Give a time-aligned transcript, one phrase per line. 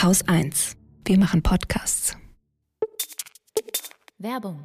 [0.00, 0.76] Haus 1.
[1.04, 2.16] Wir machen Podcasts.
[4.18, 4.64] Werbung.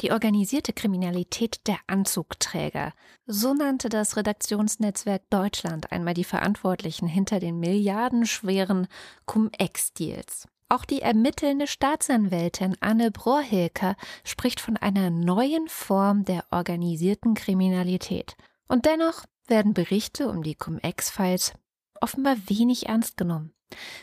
[0.00, 2.92] Die organisierte Kriminalität der Anzugträger.
[3.28, 8.88] So nannte das Redaktionsnetzwerk Deutschland einmal die Verantwortlichen hinter den milliardenschweren
[9.26, 10.48] Cum-Ex-Deals.
[10.68, 13.94] Auch die ermittelnde Staatsanwältin Anne Brohilker
[14.24, 18.36] spricht von einer neuen Form der organisierten Kriminalität.
[18.66, 21.52] Und dennoch werden Berichte um die Cum-Ex-Files
[22.00, 23.52] offenbar wenig ernst genommen.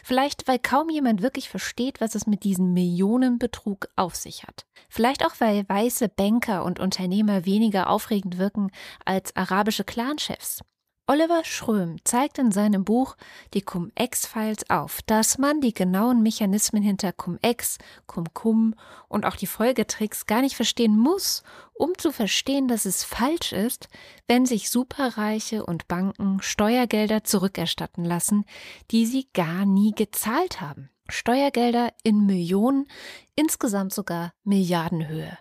[0.03, 4.65] Vielleicht, weil kaum jemand wirklich versteht, was es mit diesem Millionenbetrug auf sich hat.
[4.89, 8.71] Vielleicht auch, weil weiße Banker und Unternehmer weniger aufregend wirken
[9.05, 10.61] als arabische Clanchefs.
[11.05, 13.17] Oliver Schröm zeigt in seinem Buch
[13.53, 18.73] Die Cum-Ex-Files auf, dass man die genauen Mechanismen hinter Cum-Ex, Cum-Cum
[19.09, 21.43] und auch die Folgetricks gar nicht verstehen muss,
[21.73, 23.89] um zu verstehen, dass es falsch ist,
[24.29, 28.45] wenn sich Superreiche und Banken Steuergelder zurückerstatten lassen,
[28.91, 30.89] die sie gar nie gezahlt haben.
[31.09, 32.87] Steuergelder in Millionen,
[33.35, 35.37] insgesamt sogar Milliardenhöhe.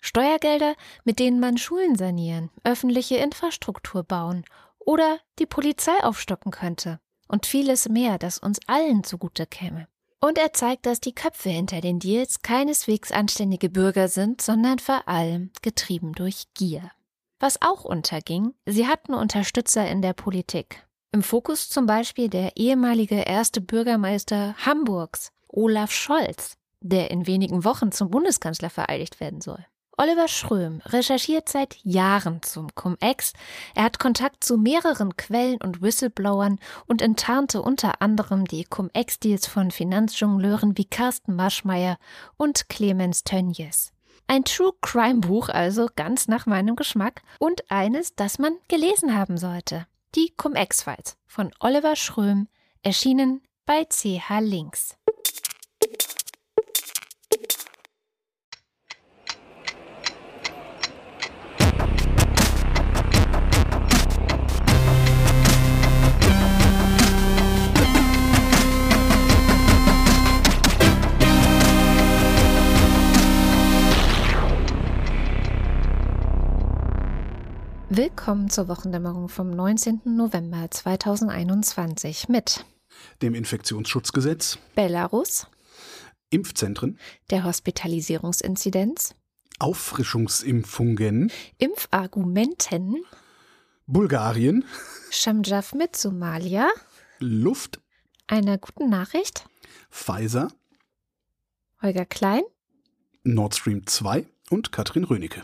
[0.00, 4.44] Steuergelder, mit denen man Schulen sanieren, öffentliche Infrastruktur bauen
[4.84, 9.88] oder die Polizei aufstocken könnte und vieles mehr, das uns allen zugute käme.
[10.20, 15.08] Und er zeigt, dass die Köpfe hinter den Deals keineswegs anständige Bürger sind, sondern vor
[15.08, 16.92] allem getrieben durch Gier.
[17.40, 20.86] Was auch unterging, sie hatten Unterstützer in der Politik.
[21.10, 27.90] Im Fokus zum Beispiel der ehemalige erste Bürgermeister Hamburgs, Olaf Scholz, der in wenigen Wochen
[27.90, 29.66] zum Bundeskanzler vereidigt werden soll.
[29.98, 33.34] Oliver Schröm recherchiert seit Jahren zum Cum-Ex.
[33.74, 39.70] Er hat Kontakt zu mehreren Quellen und Whistleblowern und enttarnte unter anderem die Cum-Ex-Deals von
[39.70, 41.98] Finanzjongleuren wie Carsten Maschmeyer
[42.36, 43.92] und Clemens Tönjes.
[44.26, 49.36] Ein True Crime Buch also ganz nach meinem Geschmack und eines, das man gelesen haben
[49.36, 49.86] sollte.
[50.14, 52.48] Die Cum-Ex-Files von Oliver Schröm,
[52.82, 54.96] erschienen bei CH Links.
[77.94, 80.00] Willkommen zur Wochendämmerung vom 19.
[80.06, 82.64] November 2021 mit
[83.20, 85.46] dem Infektionsschutzgesetz, Belarus,
[86.30, 86.98] Impfzentren,
[87.28, 89.14] der Hospitalisierungsinzidenz,
[89.58, 93.04] Auffrischungsimpfungen, Impfargumenten,
[93.84, 94.64] Bulgarien,
[95.10, 96.70] Shamjaf mit Somalia,
[97.18, 97.82] Luft,
[98.26, 99.44] einer guten Nachricht,
[99.90, 100.48] Pfizer,
[101.82, 102.42] Holger Klein,
[103.22, 105.42] Nord Stream 2 und Katrin Rönecke.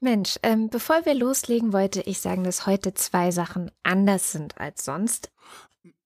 [0.00, 4.84] Mensch, ähm, bevor wir loslegen, wollte ich sagen, dass heute zwei Sachen anders sind als
[4.84, 5.30] sonst.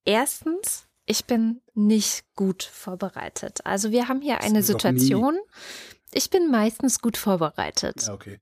[0.04, 3.60] Erstens, ich bin nicht gut vorbereitet.
[3.64, 5.38] Also wir haben hier eine Situation.
[6.14, 8.03] Ich bin meistens gut vorbereitet.
[8.06, 8.38] Ja, okay.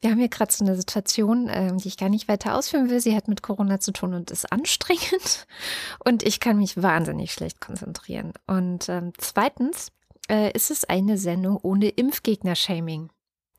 [0.00, 3.00] Wir haben hier gerade so eine Situation, äh, die ich gar nicht weiter ausführen will.
[3.00, 5.46] Sie hat mit Corona zu tun und ist anstrengend.
[6.04, 8.32] Und ich kann mich wahnsinnig schlecht konzentrieren.
[8.46, 9.92] Und ähm, zweitens
[10.30, 13.10] äh, ist es eine Sendung ohne Impfgegner-Shaming.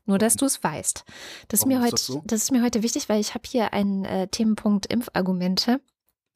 [0.08, 1.04] Nur, dass du es weißt.
[1.48, 2.22] Das ist, mir heute, das, so?
[2.24, 5.80] das ist mir heute wichtig, weil ich habe hier einen äh, Themenpunkt Impfargumente.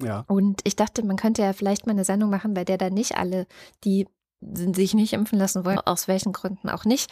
[0.02, 0.24] Ja.
[0.28, 3.16] Und ich dachte, man könnte ja vielleicht mal eine Sendung machen, bei der dann nicht
[3.16, 3.46] alle,
[3.84, 4.06] die
[4.40, 7.10] sich nicht impfen lassen wollen, aus welchen Gründen auch nicht,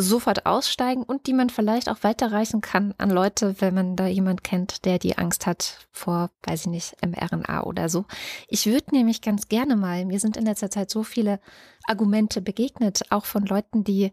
[0.00, 4.44] sofort aussteigen und die man vielleicht auch weiterreichen kann an Leute, wenn man da jemand
[4.44, 8.04] kennt, der die Angst hat vor, weiß ich nicht, mRNA oder so.
[8.46, 11.40] Ich würde nämlich ganz gerne mal, mir sind in letzter Zeit so viele
[11.84, 14.12] Argumente begegnet, auch von Leuten, die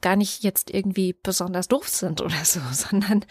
[0.00, 3.24] gar nicht jetzt irgendwie besonders doof sind oder so, sondern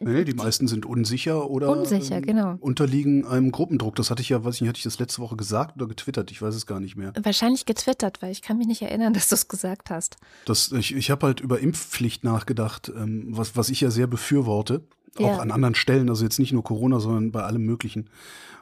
[0.00, 2.56] Nee, die meisten sind unsicher oder unsicher, genau.
[2.60, 3.94] unterliegen einem Gruppendruck.
[3.96, 6.30] Das hatte ich ja, weiß ich nicht, hatte ich das letzte Woche gesagt oder getwittert?
[6.30, 7.12] Ich weiß es gar nicht mehr.
[7.22, 10.16] Wahrscheinlich getwittert, weil ich kann mich nicht erinnern, dass du es gesagt hast.
[10.44, 14.82] Das, ich ich habe halt über Impfpflicht nachgedacht, ähm, was, was ich ja sehr befürworte.
[15.18, 15.26] Ja.
[15.26, 18.10] Auch an anderen Stellen, also jetzt nicht nur Corona, sondern bei allem Möglichen.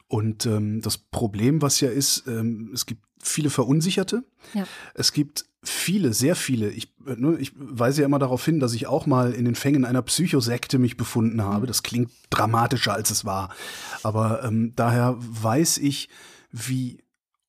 [0.07, 4.23] Und ähm, das Problem, was ja ist, ähm, es gibt viele Verunsicherte.
[4.53, 4.65] Ja.
[4.95, 6.71] Es gibt viele, sehr viele.
[6.71, 9.85] Ich, ne, ich weise ja immer darauf hin, dass ich auch mal in den Fängen
[9.85, 11.63] einer Psychosekte mich befunden habe.
[11.63, 11.67] Mhm.
[11.67, 13.55] Das klingt dramatischer, als es war.
[14.03, 16.09] Aber ähm, daher weiß ich,
[16.51, 17.03] wie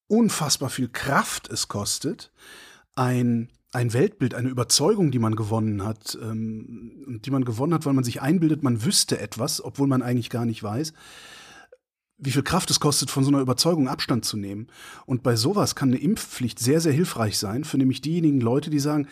[0.08, 2.32] unfassbar viel Kraft es kostet,
[2.96, 7.92] ein ein Weltbild, eine Überzeugung, die man gewonnen hat, ähm, die man gewonnen hat, weil
[7.92, 10.94] man sich einbildet, man wüsste etwas, obwohl man eigentlich gar nicht weiß,
[12.18, 14.68] wie viel Kraft es kostet, von so einer Überzeugung Abstand zu nehmen.
[15.06, 18.80] Und bei sowas kann eine Impfpflicht sehr, sehr hilfreich sein, für nämlich diejenigen Leute, die
[18.80, 19.08] sagen,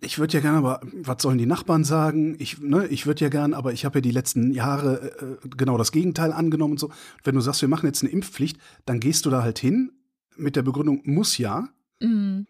[0.00, 2.34] ich würde ja gerne, aber was sollen die Nachbarn sagen?
[2.38, 5.78] Ich, ne, ich würde ja gerne, aber ich habe ja die letzten Jahre äh, genau
[5.78, 6.90] das Gegenteil angenommen und so.
[7.22, 9.92] Wenn du sagst, wir machen jetzt eine Impfpflicht, dann gehst du da halt hin
[10.36, 11.68] mit der Begründung, muss ja.
[12.00, 12.46] Mhm.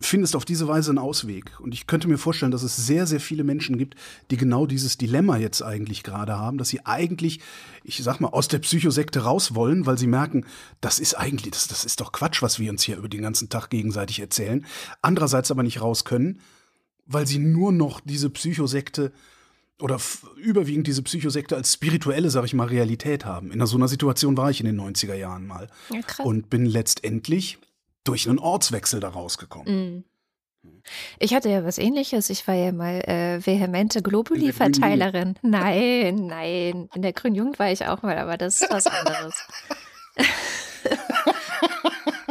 [0.00, 1.58] Findest auf diese Weise einen Ausweg.
[1.58, 3.96] Und ich könnte mir vorstellen, dass es sehr, sehr viele Menschen gibt,
[4.30, 7.40] die genau dieses Dilemma jetzt eigentlich gerade haben, dass sie eigentlich,
[7.82, 10.46] ich sag mal, aus der Psychosekte raus wollen, weil sie merken,
[10.80, 13.48] das ist eigentlich, das, das ist doch Quatsch, was wir uns hier über den ganzen
[13.48, 14.64] Tag gegenseitig erzählen.
[15.02, 16.40] Andererseits aber nicht raus können,
[17.06, 19.12] weil sie nur noch diese Psychosekte
[19.80, 19.98] oder
[20.36, 23.50] überwiegend diese Psychosekte als spirituelle, sag ich mal, Realität haben.
[23.50, 25.68] In so einer Situation war ich in den 90er Jahren mal.
[25.90, 27.58] Ja, und bin letztendlich
[28.04, 29.98] durch einen Ortswechsel da rausgekommen.
[29.98, 30.04] Mm.
[31.18, 32.30] Ich hatte ja was ähnliches.
[32.30, 35.38] Ich war ja mal äh, vehemente Globuli-Verteilerin.
[35.42, 36.88] Nein, nein.
[36.94, 39.34] In der Grünen Jugend war ich auch mal, aber das ist was anderes.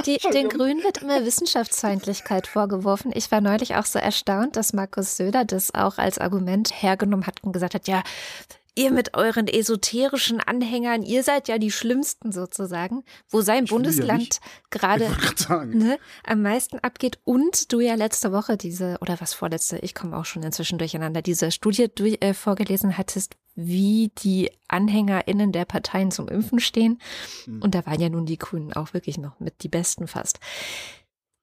[0.06, 3.12] Die, den Grünen wird immer Wissenschaftsfeindlichkeit vorgeworfen.
[3.14, 7.44] Ich war neulich auch so erstaunt, dass Markus Söder das auch als Argument hergenommen hat
[7.44, 8.04] und gesagt hat, ja,
[8.78, 14.40] ihr mit euren esoterischen Anhängern, ihr seid ja die Schlimmsten sozusagen, wo sein ich Bundesland
[14.70, 15.10] gerade
[15.66, 20.16] ne, am meisten abgeht und du ja letzte Woche diese, oder was vorletzte, ich komme
[20.16, 26.12] auch schon inzwischen durcheinander, diese Studie durch, äh, vorgelesen hattest, wie die AnhängerInnen der Parteien
[26.12, 27.02] zum Impfen stehen.
[27.48, 27.62] Mhm.
[27.64, 30.40] Und da waren ja nun die Grünen auch wirklich noch mit die Besten fast.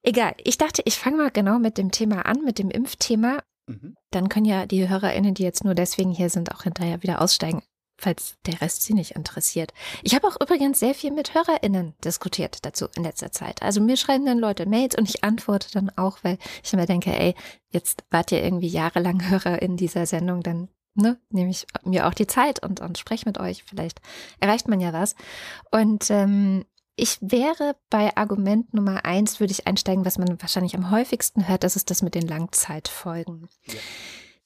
[0.03, 3.97] Egal, ich dachte, ich fange mal genau mit dem Thema an, mit dem Impfthema Mhm.
[4.11, 7.63] Dann können ja die HörerInnen, die jetzt nur deswegen hier sind, auch hinterher wieder aussteigen,
[7.99, 9.73] falls der Rest sie nicht interessiert.
[10.03, 13.63] Ich habe auch übrigens sehr viel mit HörerInnen diskutiert dazu in letzter Zeit.
[13.63, 17.13] Also mir schreiben dann Leute Mails und ich antworte dann auch, weil ich immer denke,
[17.19, 17.35] ey,
[17.71, 22.15] jetzt wart ihr irgendwie jahrelang Hörer in dieser Sendung, dann ne, nehme ich mir auch
[22.15, 23.65] die Zeit und, und spreche mit euch.
[23.65, 24.01] Vielleicht
[24.41, 25.15] erreicht man ja was.
[25.71, 26.65] Und ähm,
[26.97, 31.65] ich wäre bei Argument Nummer eins, würde ich einsteigen, was man wahrscheinlich am häufigsten hört,
[31.65, 33.49] das ist das mit den Langzeitfolgen.
[33.67, 33.75] Ja.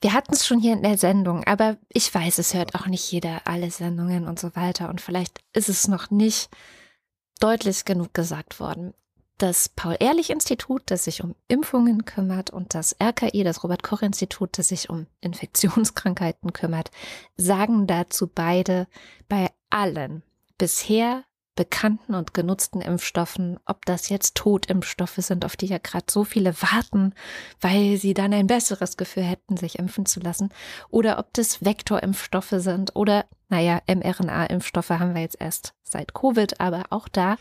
[0.01, 3.11] Wir hatten es schon hier in der Sendung, aber ich weiß, es hört auch nicht
[3.11, 4.89] jeder alle Sendungen und so weiter.
[4.91, 6.51] Und vielleicht ist es noch nicht
[7.41, 8.95] deutlich genug gesagt worden.
[9.39, 15.07] Das Paul-Ehrlich-Institut, das sich um Impfungen kümmert, und das RKI, das Robert-Koch-Institut, das sich um
[15.21, 16.91] Infektionskrankheiten kümmert,
[17.37, 18.87] sagen dazu beide
[19.29, 20.23] bei allen
[20.59, 21.25] bisher
[21.59, 26.55] bekannten und genutzten Impfstoffen, ob das jetzt Totimpfstoffe sind, auf die ja gerade so viele
[26.63, 27.15] warten,
[27.61, 30.51] weil sie dann ein besseres Gefühl hätten, sich impfen zu lassen,
[30.89, 36.85] oder ob das Vektorimpfstoffe sind oder, naja, mRNA-Impfstoffe haben wir jetzt erst seit Covid, aber
[36.91, 37.37] auch da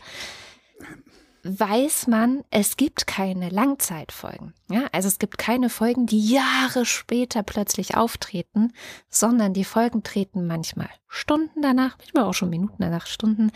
[1.48, 4.54] weiß man, es gibt keine Langzeitfolgen.
[4.70, 8.72] Ja, also es gibt keine Folgen, die Jahre später plötzlich auftreten,
[9.08, 13.50] sondern die Folgen treten manchmal Stunden danach, manchmal auch schon Minuten danach, Stunden,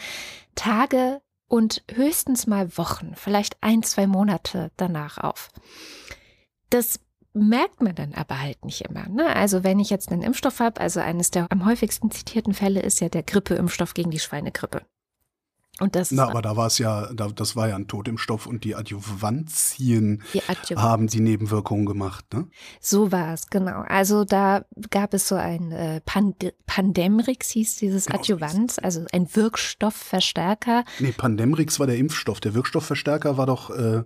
[0.55, 5.51] Tage und höchstens mal Wochen, vielleicht ein, zwei Monate danach auf.
[6.71, 7.01] Das
[7.35, 9.09] merkt man dann aber halt nicht immer.
[9.09, 9.35] Ne?
[9.35, 13.01] Also wenn ich jetzt einen Impfstoff habe, also eines der am häufigsten zitierten Fälle ist
[13.01, 14.83] ja der Grippeimpfstoff gegen die Schweinegrippe.
[15.81, 18.65] Und das Na, aber da war es ja, da, das war ja ein Totimpfstoff und
[18.65, 20.87] die Adjuvantien die Adjuvant.
[20.87, 22.47] haben die Nebenwirkungen gemacht, ne?
[22.79, 23.83] So war es, genau.
[23.89, 29.35] Also da gab es so ein äh, Pand Pandemrix hieß dieses genau, Adjuvant, also ein
[29.35, 30.85] Wirkstoffverstärker.
[30.99, 32.41] Nee, Pandemrix war der Impfstoff.
[32.41, 34.05] Der Wirkstoffverstärker war doch äh,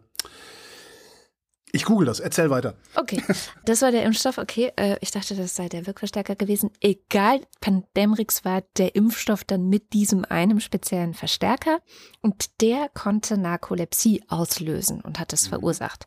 [1.77, 2.75] ich google das, erzähl weiter.
[2.95, 3.23] Okay,
[3.65, 4.39] das war der Impfstoff.
[4.39, 6.71] Okay, äh, ich dachte, das sei der Wirkverstärker gewesen.
[6.81, 11.81] Egal, Pandemrix war der Impfstoff dann mit diesem einem speziellen Verstärker
[12.23, 15.51] und der konnte Narkolepsie auslösen und hat es mhm.
[15.51, 16.07] verursacht.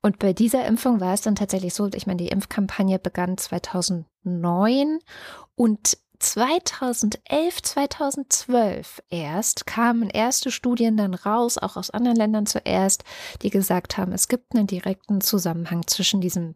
[0.00, 4.98] Und bei dieser Impfung war es dann tatsächlich so, ich meine, die Impfkampagne begann 2009
[5.54, 13.04] und 2011, 2012 erst kamen erste Studien dann raus, auch aus anderen Ländern zuerst,
[13.42, 16.54] die gesagt haben, es gibt einen direkten Zusammenhang zwischen diesem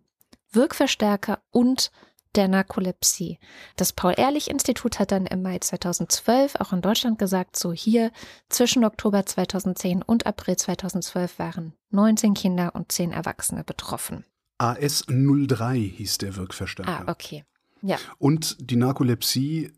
[0.52, 1.90] Wirkverstärker und
[2.35, 3.38] der Narkolepsie.
[3.76, 8.11] Das Paul-Ehrlich-Institut hat dann im Mai 2012 auch in Deutschland gesagt, so hier
[8.49, 14.25] zwischen Oktober 2010 und April 2012 waren 19 Kinder und 10 Erwachsene betroffen.
[14.61, 17.04] AS03 hieß der Wirkverstärker.
[17.06, 17.44] Ah, okay.
[17.85, 17.99] Ja.
[18.19, 19.73] Und die Narkolepsie,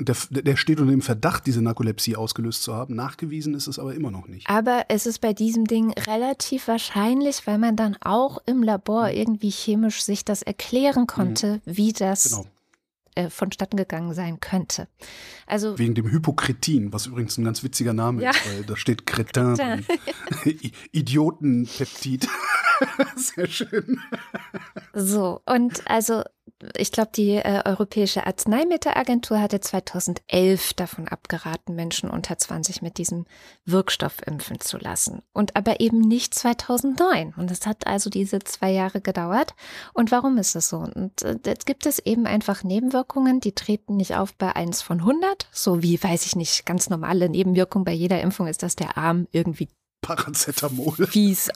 [0.00, 2.94] der, der steht unter dem Verdacht, diese Narkolepsie ausgelöst zu haben.
[2.94, 4.48] Nachgewiesen ist es aber immer noch nicht.
[4.48, 9.16] Aber es ist bei diesem Ding relativ wahrscheinlich, weil man dann auch im Labor mhm.
[9.16, 11.76] irgendwie chemisch sich das erklären konnte, mhm.
[11.76, 12.46] wie das genau
[13.14, 14.88] äh, vonstatten gegangen sein könnte.
[15.46, 18.30] Also wegen dem Hypokretin, was übrigens ein ganz witziger Name ja.
[18.30, 19.84] ist, weil da steht Kretin,
[20.92, 22.26] Idiotenpeptid.
[23.16, 24.00] Sehr schön.
[24.94, 26.22] So und also
[26.76, 33.26] ich glaube, die äh, Europäische Arzneimittelagentur hatte 2011 davon abgeraten, Menschen unter 20 mit diesem
[33.64, 35.22] Wirkstoff impfen zu lassen.
[35.32, 37.34] Und aber eben nicht 2009.
[37.36, 39.54] Und es hat also diese zwei Jahre gedauert.
[39.92, 40.78] Und warum ist es so?
[40.78, 45.00] Und äh, jetzt gibt es eben einfach Nebenwirkungen, die treten nicht auf bei 1 von
[45.00, 45.48] 100.
[45.50, 49.26] So wie, weiß ich nicht, ganz normale Nebenwirkung bei jeder Impfung ist, dass der Arm
[49.32, 49.68] irgendwie
[50.02, 51.06] Paracetamol.
[51.06, 51.48] Fies.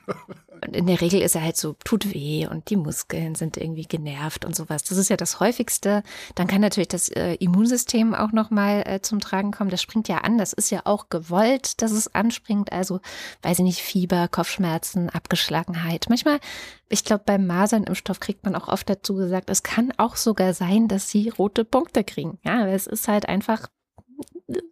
[0.65, 3.85] Und in der Regel ist er halt so, tut weh und die Muskeln sind irgendwie
[3.85, 4.85] genervt und sowas.
[4.85, 6.03] Das ist ja das häufigste.
[6.35, 9.71] Dann kann natürlich das äh, Immunsystem auch nochmal äh, zum Tragen kommen.
[9.71, 10.39] Das springt ja an.
[10.39, 12.73] Das ist ja auch gewollt, dass es anspringt.
[12.73, 13.01] Also,
[13.43, 16.07] weiß ich nicht, Fieber, Kopfschmerzen, Abgeschlagenheit.
[16.09, 16.41] Manchmal,
[16.89, 20.89] ich glaube, beim Masernimpfstoff kriegt man auch oft dazu gesagt, es kann auch sogar sein,
[20.89, 22.39] dass sie rote Punkte kriegen.
[22.45, 23.69] Ja, es ist halt einfach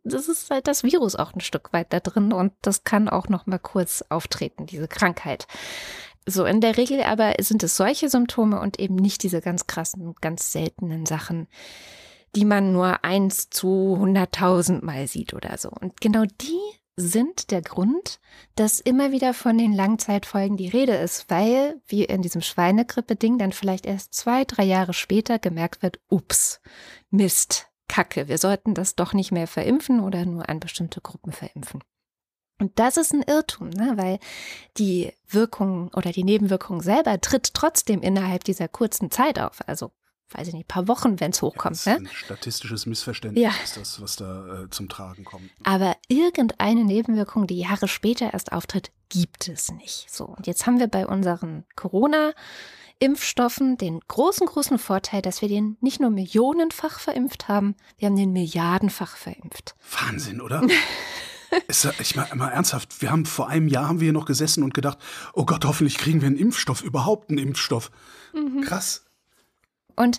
[0.04, 3.28] das ist halt das Virus auch ein Stück weit da drin und das kann auch
[3.28, 5.46] noch mal kurz auftreten, diese Krankheit.
[6.26, 10.14] So, in der Regel aber sind es solche Symptome und eben nicht diese ganz krassen,
[10.20, 11.48] ganz seltenen Sachen,
[12.34, 15.68] die man nur eins zu hunderttausend Mal sieht oder so.
[15.68, 16.60] Und genau die
[16.96, 18.20] sind der Grund,
[18.54, 23.52] dass immer wieder von den Langzeitfolgen die Rede ist, weil, wie in diesem Schweinegrippe-Ding, dann
[23.52, 26.60] vielleicht erst zwei, drei Jahre später gemerkt wird, ups,
[27.10, 31.80] Mist, Kacke, wir sollten das doch nicht mehr verimpfen oder nur an bestimmte Gruppen verimpfen.
[32.58, 33.92] Und das ist ein Irrtum, ne?
[33.94, 34.18] weil
[34.78, 39.60] die Wirkung oder die Nebenwirkung selber tritt trotzdem innerhalb dieser kurzen Zeit auf.
[39.68, 39.92] Also,
[40.32, 41.84] weiß ich nicht, paar Wochen, wenn es hochkommt.
[41.84, 41.98] Ja, ne?
[42.00, 43.52] Ein statistisches Missverständnis Ja.
[43.62, 45.48] ist das, was da äh, zum Tragen kommt.
[45.62, 50.06] Aber irgendeine Nebenwirkung, die Jahre später erst auftritt, gibt es nicht.
[50.10, 51.64] So, und jetzt haben wir bei unseren
[53.00, 58.16] Corona-Impfstoffen den großen, großen Vorteil, dass wir den nicht nur millionenfach verimpft haben, wir haben
[58.16, 59.74] den milliardenfach verimpft.
[60.00, 60.62] Wahnsinn, oder?
[61.68, 64.64] Ist, ich meine mal ernsthaft, wir haben vor einem Jahr haben wir hier noch gesessen
[64.64, 64.98] und gedacht,
[65.34, 67.92] oh Gott, hoffentlich kriegen wir einen Impfstoff, überhaupt einen Impfstoff.
[68.32, 68.62] Mhm.
[68.62, 69.04] Krass.
[69.94, 70.18] Und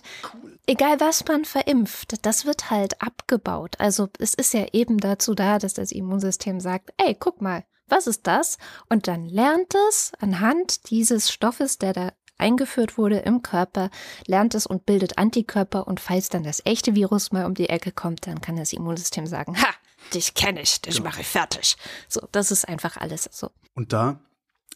[0.66, 3.74] egal was man verimpft, das wird halt abgebaut.
[3.78, 8.06] Also es ist ja eben dazu da, dass das Immunsystem sagt, ey, guck mal, was
[8.06, 8.56] ist das?
[8.88, 13.90] Und dann lernt es anhand dieses Stoffes, der da eingeführt wurde im Körper,
[14.26, 17.92] lernt es und bildet Antikörper und falls dann das echte Virus mal um die Ecke
[17.92, 19.68] kommt, dann kann das Immunsystem sagen, ha,
[20.14, 21.76] dich kenne ich, dich mache ich fertig.
[22.08, 23.50] So, das ist einfach alles so.
[23.74, 24.18] Und da,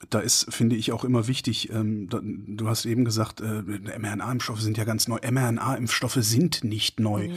[0.08, 3.62] da ist, finde ich, auch immer wichtig, ähm, da, du hast eben gesagt, äh,
[3.98, 5.18] mRNA-Impfstoffe sind ja ganz neu.
[5.18, 7.28] mRNA-Impfstoffe sind nicht neu.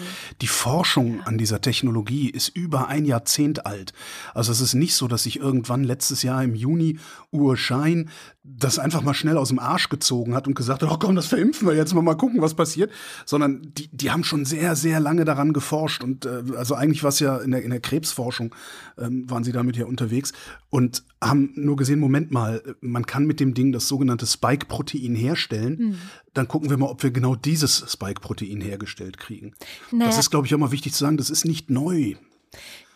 [0.42, 3.92] Die Forschung an dieser Technologie ist über ein Jahrzehnt alt.
[4.34, 7.00] Also es ist nicht so, dass sich irgendwann letztes Jahr im Juni
[7.32, 8.10] Urschein
[8.46, 11.28] das einfach mal schnell aus dem Arsch gezogen hat und gesagt hat, oh komm, das
[11.28, 12.92] verimpfen wir jetzt mal, mal gucken, was passiert.
[13.26, 16.04] Sondern die, die haben schon sehr, sehr lange daran geforscht.
[16.04, 18.54] Und äh, also eigentlich war es ja in der, in der Krebsforschung,
[18.98, 20.34] ähm, waren sie damit ja unterwegs
[20.74, 26.00] und haben nur gesehen, Moment mal, man kann mit dem Ding das sogenannte Spike-Protein herstellen.
[26.34, 29.54] Dann gucken wir mal, ob wir genau dieses Spike-Protein hergestellt kriegen.
[29.92, 30.08] Naja.
[30.08, 32.16] Das ist, glaube ich, auch mal wichtig zu sagen, das ist nicht neu.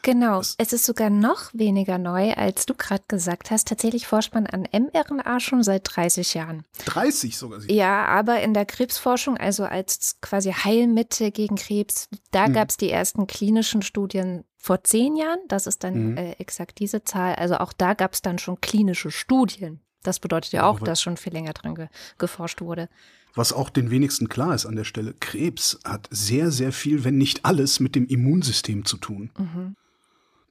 [0.01, 3.67] Genau, es ist sogar noch weniger neu, als du gerade gesagt hast.
[3.67, 6.63] Tatsächlich forscht man an mRNA schon seit 30 Jahren.
[6.85, 7.59] 30 sogar.
[7.69, 12.89] Ja, aber in der Krebsforschung, also als quasi Heilmittel gegen Krebs, da gab es die
[12.89, 15.39] ersten klinischen Studien vor zehn Jahren.
[15.47, 16.17] Das ist dann Mhm.
[16.17, 17.35] äh, exakt diese Zahl.
[17.35, 19.81] Also auch da gab es dann schon klinische Studien.
[20.03, 21.87] Das bedeutet ja auch, dass schon viel länger dran ge
[22.17, 22.87] geforscht wurde.
[23.35, 27.17] Was auch den wenigsten klar ist an der Stelle, Krebs hat sehr, sehr viel, wenn
[27.17, 29.31] nicht alles, mit dem Immunsystem zu tun.
[29.37, 29.75] Mhm.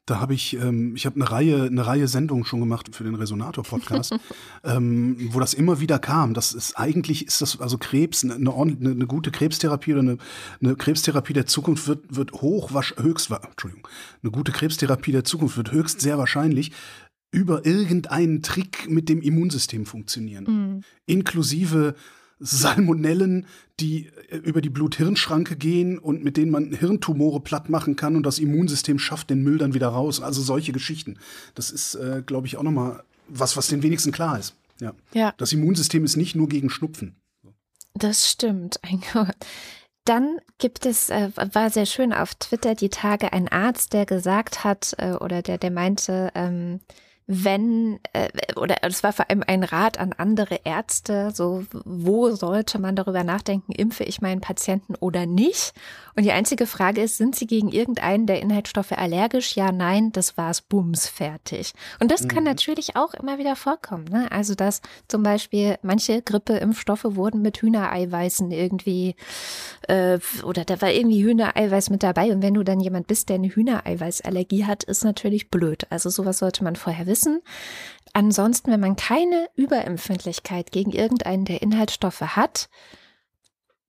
[0.06, 3.16] Da habe ich, ähm, ich habe eine Reihe, eine Reihe Sendungen schon gemacht für den
[3.16, 4.14] Resonator-Podcast,
[4.64, 6.32] ähm, wo das immer wieder kam.
[6.32, 10.18] Das ist eigentlich ist das also Krebs, eine, eine, eine, eine gute Krebstherapie oder eine,
[10.62, 13.88] eine Krebstherapie der Zukunft wird, wird hoch, höchst, Entschuldigung,
[14.22, 16.70] eine gute Krebstherapie der Zukunft wird höchst sehr wahrscheinlich
[17.32, 20.84] über irgendeinen Trick mit dem Immunsystem funktionieren Mhm.
[21.06, 21.96] inklusive
[22.38, 23.46] Salmonellen,
[23.80, 28.24] die äh, über die Blut-Hirn-Schranke gehen und mit denen man Hirntumore platt machen kann und
[28.24, 30.20] das Immunsystem schafft den Müll dann wieder raus.
[30.20, 31.18] Also solche Geschichten.
[31.54, 34.54] Das ist, äh, glaube ich, auch nochmal was, was den wenigsten klar ist.
[34.80, 34.94] Ja.
[35.12, 35.34] Ja.
[35.38, 37.16] Das Immunsystem ist nicht nur gegen Schnupfen.
[37.94, 38.78] Das stimmt.
[40.04, 44.62] Dann gibt es, äh, war sehr schön auf Twitter die Tage ein Arzt, der gesagt
[44.62, 46.80] hat, äh, oder der, der meinte, ähm,
[47.28, 52.78] wenn, äh, oder es war vor allem ein Rat an andere Ärzte, so, wo sollte
[52.78, 55.72] man darüber nachdenken, impfe ich meinen Patienten oder nicht?
[56.14, 59.56] Und die einzige Frage ist, sind sie gegen irgendeinen der Inhaltsstoffe allergisch?
[59.56, 61.72] Ja, nein, das war's, bums, fertig.
[62.00, 64.30] Und das kann natürlich auch immer wieder vorkommen, ne?
[64.30, 69.16] Also, dass zum Beispiel manche Grippeimpfstoffe wurden mit Hühnereiweißen irgendwie,
[69.88, 72.32] äh, oder da war irgendwie Hühnereiweiß mit dabei.
[72.32, 75.86] Und wenn du dann jemand bist, der eine Hühnereiweißallergie hat, ist natürlich blöd.
[75.90, 77.15] Also sowas sollte man vorher wissen.
[78.12, 82.68] Ansonsten, wenn man keine Überempfindlichkeit gegen irgendeinen der Inhaltsstoffe hat,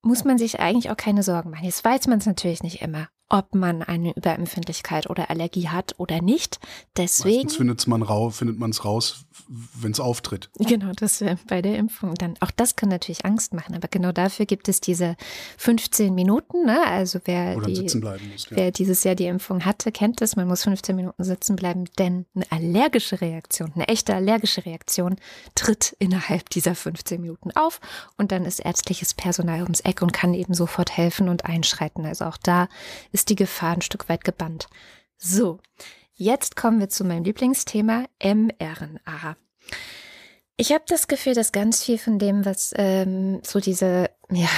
[0.01, 1.65] muss man sich eigentlich auch keine Sorgen machen.
[1.65, 6.21] Jetzt weiß man es natürlich nicht immer ob man eine Überempfindlichkeit oder Allergie hat oder
[6.21, 6.59] nicht.
[6.95, 10.49] Deswegen findet man raus, findet man es raus, wenn es auftritt.
[10.57, 12.35] Genau, das wäre bei der Impfung dann.
[12.39, 15.15] Auch das kann natürlich Angst machen, aber genau dafür gibt es diese
[15.57, 16.65] 15 Minuten.
[16.65, 16.85] Ne?
[16.85, 18.57] Also wer, die, muss, ja.
[18.57, 20.35] wer dieses Jahr die Impfung hatte, kennt es.
[20.35, 25.15] Man muss 15 Minuten sitzen bleiben, denn eine allergische Reaktion, eine echte allergische Reaktion
[25.55, 27.79] tritt innerhalb dieser 15 Minuten auf
[28.17, 32.05] und dann ist ärztliches Personal ums Eck und kann eben sofort helfen und einschreiten.
[32.05, 32.67] Also auch da
[33.11, 34.67] ist die Gefahr ein Stück weit gebannt.
[35.17, 35.59] So,
[36.17, 39.37] jetzt kommen wir zu meinem Lieblingsthema mRNA.
[40.57, 44.49] Ich habe das Gefühl, dass ganz viel von dem, was ähm, so diese, ja,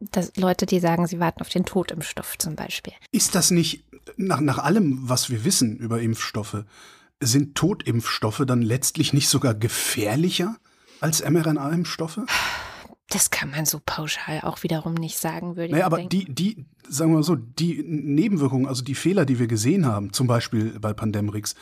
[0.00, 2.92] dass Leute, die sagen, sie warten auf den Totimpfstoff zum Beispiel.
[3.12, 3.84] Ist das nicht,
[4.16, 6.64] nach, nach allem, was wir wissen über Impfstoffe,
[7.20, 10.56] sind Totimpfstoffe dann letztlich nicht sogar gefährlicher
[11.00, 12.20] als mRNA-Impfstoffe?
[13.10, 16.10] Das kann man so pauschal auch wiederum nicht sagen, würde naja, ich aber denken.
[16.10, 20.12] die, die, sagen wir mal so, die Nebenwirkungen, also die Fehler, die wir gesehen haben,
[20.12, 21.54] zum Beispiel bei Pandemrix,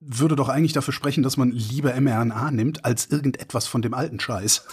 [0.00, 4.20] würde doch eigentlich dafür sprechen, dass man lieber mRNA nimmt als irgendetwas von dem alten
[4.20, 4.64] Scheiß.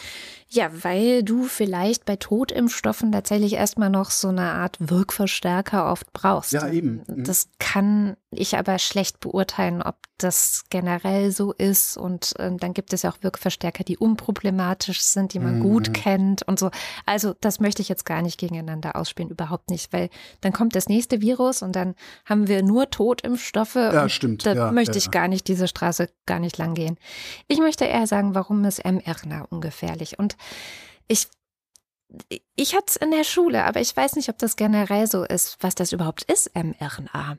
[0.48, 6.54] Ja, weil du vielleicht bei Totimpfstoffen tatsächlich erstmal noch so eine Art Wirkverstärker oft brauchst.
[6.54, 7.04] Ja, eben.
[7.08, 7.24] Mhm.
[7.24, 11.98] Das kann ich aber schlecht beurteilen, ob das generell so ist.
[11.98, 15.64] Und äh, dann gibt es ja auch Wirkverstärker, die unproblematisch sind, die man mhm.
[15.64, 16.72] gut kennt und so.
[17.06, 20.10] Also das möchte ich jetzt gar nicht gegeneinander ausspielen, überhaupt nicht, weil
[20.42, 23.76] dann kommt das nächste Virus und dann haben wir nur Totimpfstoffe.
[23.76, 24.46] Ja, stimmt.
[24.46, 26.98] Da ja, möchte ja, ich gar nicht diese Straße gar nicht lang gehen.
[27.48, 30.18] Ich möchte eher sagen, warum ist mRNA ungefährlich?
[30.20, 30.38] Und
[31.08, 31.28] ich
[32.56, 35.58] ich hatte es in der Schule, aber ich weiß nicht, ob das generell so ist,
[35.62, 37.38] was das überhaupt ist, mRNA.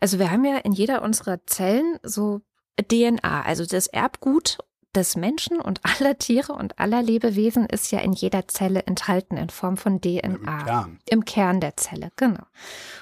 [0.00, 2.40] Also wir haben ja in jeder unserer Zellen so
[2.80, 4.58] DNA, also das Erbgut
[4.92, 9.50] des Menschen und aller Tiere und aller Lebewesen ist ja in jeder Zelle enthalten in
[9.50, 10.22] Form von DNA.
[10.22, 12.44] Im Kern, Im Kern der Zelle, genau.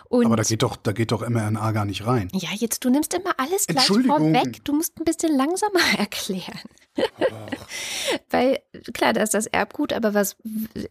[0.09, 2.29] Und Aber da geht doch, da geht doch mRNA gar nicht rein.
[2.33, 4.65] Ja, jetzt du nimmst immer alles gleich vorweg.
[4.65, 6.61] Du musst ein bisschen langsamer erklären.
[8.31, 8.61] Weil
[8.93, 10.37] klar, da ist das Erbgut, aber was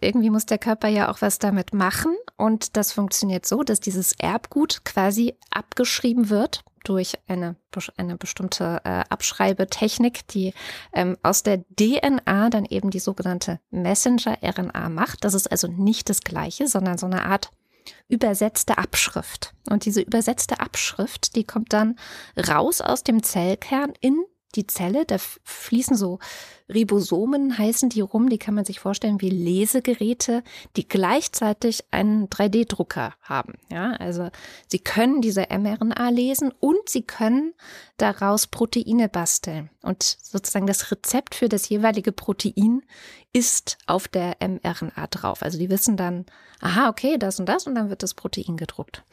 [0.01, 4.13] irgendwie muss der Körper ja auch was damit machen und das funktioniert so, dass dieses
[4.13, 7.55] Erbgut quasi abgeschrieben wird durch eine,
[7.97, 10.54] eine bestimmte äh, Abschreibetechnik, die
[10.93, 15.23] ähm, aus der DNA dann eben die sogenannte Messenger-RNA macht.
[15.23, 17.51] Das ist also nicht das Gleiche, sondern so eine Art
[18.08, 19.54] übersetzte Abschrift.
[19.69, 21.97] Und diese übersetzte Abschrift, die kommt dann
[22.38, 24.23] raus aus dem Zellkern in
[24.56, 26.19] die Zelle, da fließen so
[26.69, 30.43] Ribosomen, heißen die rum, die kann man sich vorstellen wie Lesegeräte,
[30.75, 33.55] die gleichzeitig einen 3D-Drucker haben.
[33.71, 34.29] Ja, also
[34.67, 37.53] sie können diese mRNA lesen und sie können
[37.97, 39.69] daraus Proteine basteln.
[39.82, 42.84] Und sozusagen das Rezept für das jeweilige Protein
[43.34, 45.41] ist auf der mRNA drauf.
[45.43, 46.25] Also die wissen dann,
[46.62, 49.03] aha, okay, das und das und dann wird das Protein gedruckt.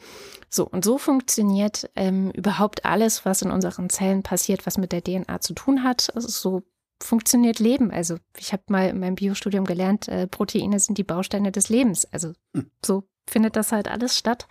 [0.49, 5.03] So, und so funktioniert ähm, überhaupt alles, was in unseren Zellen passiert, was mit der
[5.03, 6.15] DNA zu tun hat.
[6.15, 6.63] Also so
[7.01, 7.91] funktioniert Leben.
[7.91, 12.05] Also ich habe mal in meinem Biostudium gelernt, äh, Proteine sind die Bausteine des Lebens.
[12.11, 12.71] Also hm.
[12.85, 14.47] so findet das halt alles statt.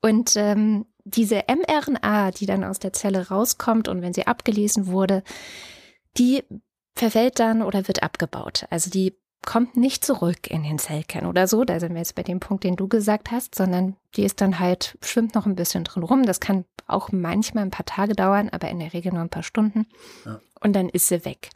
[0.00, 5.22] Und ähm, diese mRNA, die dann aus der Zelle rauskommt und wenn sie abgelesen wurde,
[6.16, 6.44] die
[6.94, 8.66] verfällt dann oder wird abgebaut.
[8.70, 11.64] Also die kommt nicht zurück in den Zellkern oder so.
[11.64, 14.58] Da sind wir jetzt bei dem Punkt, den du gesagt hast, sondern die ist dann
[14.58, 16.26] halt, schwimmt noch ein bisschen drin rum.
[16.26, 19.42] Das kann auch manchmal ein paar Tage dauern, aber in der Regel nur ein paar
[19.42, 19.86] Stunden.
[20.24, 20.40] Ja.
[20.60, 21.50] Und dann ist sie weg.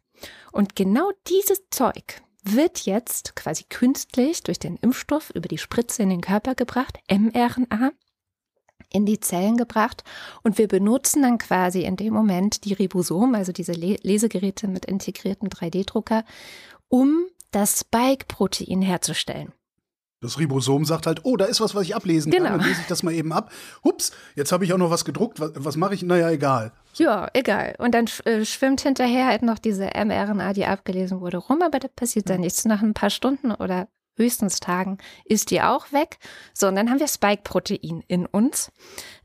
[0.53, 6.11] Und genau dieses Zeug wird jetzt quasi künstlich durch den Impfstoff über die Spritze in
[6.11, 7.93] den Körper gebracht, mRNA,
[8.91, 10.05] in die Zellen gebracht
[10.43, 15.49] und wir benutzen dann quasi in dem Moment die Ribosomen, also diese Lesegeräte mit integrierten
[15.49, 16.25] 3D-Drucker,
[16.89, 19.53] um das Spike-Protein herzustellen.
[20.21, 22.51] Das Ribosom sagt halt, oh, da ist was, was ich ablesen genau.
[22.51, 22.59] kann.
[22.61, 23.51] Dann lese ich das mal eben ab.
[23.83, 25.41] Hups, jetzt habe ich auch noch was gedruckt.
[25.41, 26.03] Was, was mache ich?
[26.05, 26.73] Naja, egal.
[26.95, 27.75] Ja, egal.
[27.79, 31.89] Und dann äh, schwimmt hinterher halt noch diese mRNA, die abgelesen wurde, rum, aber da
[31.89, 32.65] passiert dann nichts.
[32.65, 36.19] Nach ein paar Stunden oder höchstens Tagen ist die auch weg.
[36.53, 38.71] So, und dann haben wir Spike-Protein in uns.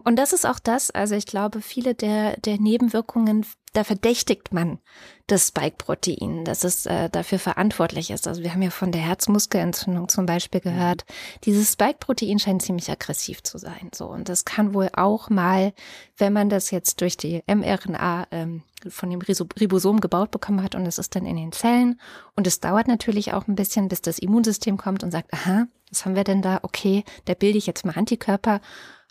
[0.03, 3.45] Und das ist auch das, also ich glaube, viele der, der Nebenwirkungen,
[3.77, 4.79] da verdächtigt man
[5.27, 8.27] das Spike-Protein, dass es äh, dafür verantwortlich ist.
[8.27, 10.69] Also wir haben ja von der Herzmuskelentzündung zum Beispiel mhm.
[10.69, 11.05] gehört.
[11.43, 13.91] Dieses Spike-Protein scheint ziemlich aggressiv zu sein.
[13.93, 15.73] So und das kann wohl auch mal,
[16.17, 20.85] wenn man das jetzt durch die mRNA ähm, von dem Ribosom gebaut bekommen hat und
[20.87, 21.99] es ist dann in den Zellen
[22.35, 26.03] und es dauert natürlich auch ein bisschen, bis das Immunsystem kommt und sagt, aha, was
[26.03, 26.59] haben wir denn da?
[26.63, 28.59] Okay, da bilde ich jetzt mal Antikörper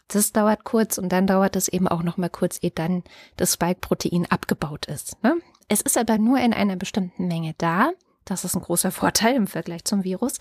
[0.09, 3.03] das dauert kurz und dann dauert es eben auch noch mal kurz, ehe dann
[3.37, 5.23] das Spike-Protein abgebaut ist.
[5.23, 5.37] Ne?
[5.69, 7.90] Es ist aber nur in einer bestimmten Menge da,
[8.25, 10.38] Das ist ein großer Vorteil im Vergleich zum Virus.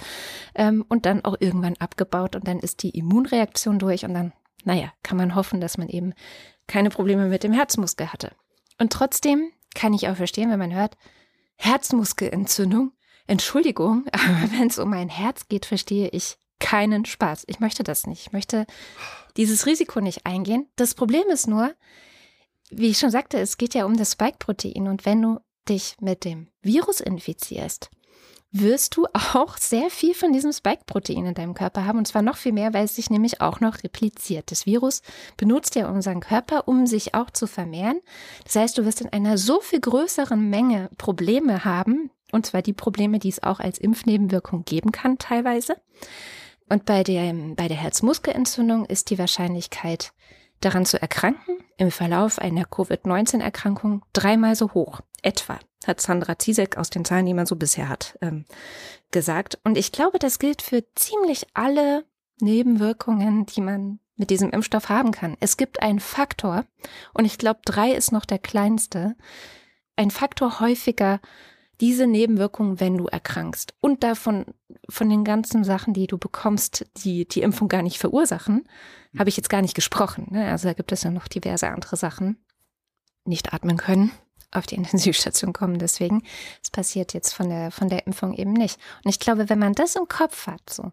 [0.55, 4.91] Ähm, und dann auch irgendwann abgebaut und dann ist die Immunreaktion durch und dann, naja,
[5.03, 6.13] kann man hoffen, dass man eben
[6.67, 8.31] keine Probleme mit dem Herzmuskel hatte.
[8.79, 10.97] Und trotzdem kann ich auch verstehen, wenn man hört,
[11.57, 12.91] Herzmuskelentzündung.
[13.27, 17.43] Entschuldigung, aber wenn es um mein Herz geht, verstehe ich keinen Spaß.
[17.47, 18.27] Ich möchte das nicht.
[18.27, 18.65] Ich möchte
[19.37, 20.67] dieses Risiko nicht eingehen.
[20.75, 21.73] Das Problem ist nur,
[22.69, 24.87] wie ich schon sagte, es geht ja um das Spike-Protein.
[24.87, 27.89] Und wenn du dich mit dem Virus infizierst,
[28.51, 31.97] wirst du auch sehr viel von diesem Spike-Protein in deinem Körper haben.
[31.97, 34.49] Und zwar noch viel mehr, weil es sich nämlich auch noch repliziert.
[34.51, 35.01] Das Virus
[35.35, 37.99] benutzt ja unseren Körper, um sich auch zu vermehren.
[38.45, 42.11] Das heißt, du wirst in einer so viel größeren Menge Probleme haben.
[42.31, 45.75] Und zwar die Probleme, die es auch als Impfnebenwirkung geben kann, teilweise.
[46.69, 50.13] Und bei der, bei der Herzmuskelentzündung ist die Wahrscheinlichkeit
[50.61, 55.01] daran zu erkranken im Verlauf einer Covid-19-Erkrankung dreimal so hoch.
[55.21, 58.45] Etwa, hat Sandra Zizek aus den Zahlen, die man so bisher hat, ähm,
[59.11, 59.59] gesagt.
[59.63, 62.05] Und ich glaube, das gilt für ziemlich alle
[62.39, 65.35] Nebenwirkungen, die man mit diesem Impfstoff haben kann.
[65.39, 66.65] Es gibt einen Faktor,
[67.13, 69.15] und ich glaube, drei ist noch der kleinste,
[69.97, 71.19] ein Faktor häufiger
[71.81, 73.73] diese Nebenwirkungen, wenn du erkrankst.
[73.81, 74.45] Und davon,
[74.89, 78.67] von den ganzen Sachen, die du bekommst, die die Impfung gar nicht verursachen,
[79.11, 79.19] hm.
[79.19, 80.27] habe ich jetzt gar nicht gesprochen.
[80.31, 80.49] Ne?
[80.49, 82.37] Also da gibt es ja noch diverse andere Sachen.
[83.25, 84.11] Nicht atmen können,
[84.51, 85.79] auf die Intensivstation kommen.
[85.79, 86.23] Deswegen,
[86.63, 88.79] es passiert jetzt von der, von der Impfung eben nicht.
[89.03, 90.91] Und ich glaube, wenn man das im Kopf hat, so,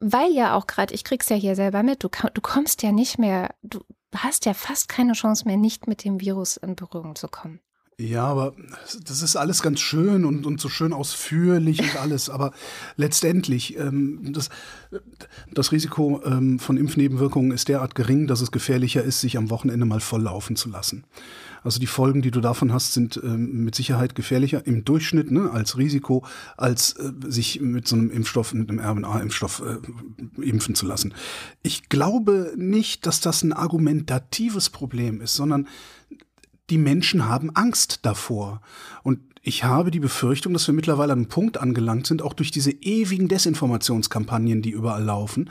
[0.00, 3.18] weil ja auch gerade, ich krieg's ja hier selber mit, du, du kommst ja nicht
[3.18, 3.80] mehr, du
[4.14, 7.60] hast ja fast keine Chance mehr, nicht mit dem Virus in Berührung zu kommen.
[7.98, 8.54] Ja, aber
[9.04, 12.28] das ist alles ganz schön und, und so schön ausführlich und alles.
[12.28, 12.52] Aber
[12.96, 14.48] letztendlich, ähm, das,
[15.52, 19.86] das Risiko ähm, von Impfnebenwirkungen ist derart gering, dass es gefährlicher ist, sich am Wochenende
[19.86, 21.04] mal volllaufen zu lassen.
[21.64, 25.50] Also die Folgen, die du davon hast, sind ähm, mit Sicherheit gefährlicher im Durchschnitt ne,
[25.50, 26.24] als Risiko,
[26.58, 31.14] als äh, sich mit so einem Impfstoff, mit einem RNA-Impfstoff äh, impfen zu lassen.
[31.62, 35.66] Ich glaube nicht, dass das ein argumentatives Problem ist, sondern
[36.70, 38.60] die Menschen haben Angst davor.
[39.02, 42.50] Und ich habe die Befürchtung, dass wir mittlerweile an einem Punkt angelangt sind, auch durch
[42.50, 45.50] diese ewigen Desinformationskampagnen, die überall laufen,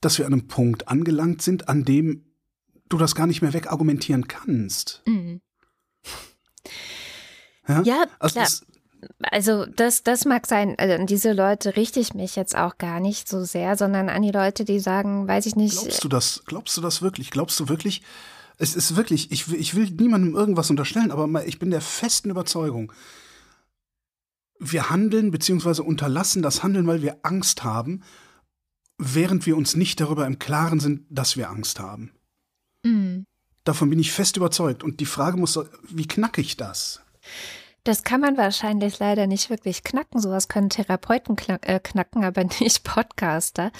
[0.00, 2.26] dass wir an einem Punkt angelangt sind, an dem
[2.88, 5.02] du das gar nicht mehr wegargumentieren kannst.
[5.06, 5.40] Mhm.
[7.66, 8.44] Ja, ja also klar.
[8.44, 8.66] Das,
[9.22, 10.74] also das, das mag sein.
[10.78, 14.22] Also an diese Leute richte ich mich jetzt auch gar nicht so sehr, sondern an
[14.22, 15.78] die Leute, die sagen, weiß ich nicht.
[15.78, 16.42] Glaubst du das?
[16.46, 17.30] Glaubst du das wirklich?
[17.30, 18.02] Glaubst du wirklich,
[18.58, 22.92] es ist wirklich, ich, ich will niemandem irgendwas unterstellen, aber ich bin der festen Überzeugung,
[24.58, 25.82] wir handeln bzw.
[25.82, 28.02] unterlassen das Handeln, weil wir Angst haben,
[28.98, 32.12] während wir uns nicht darüber im Klaren sind, dass wir Angst haben.
[32.84, 33.26] Mhm.
[33.64, 34.82] Davon bin ich fest überzeugt.
[34.82, 37.00] Und die Frage muss, wie knacke ich das?
[37.84, 40.20] Das kann man wahrscheinlich leider nicht wirklich knacken.
[40.20, 43.72] Sowas können Therapeuten äh, knacken, aber nicht Podcaster.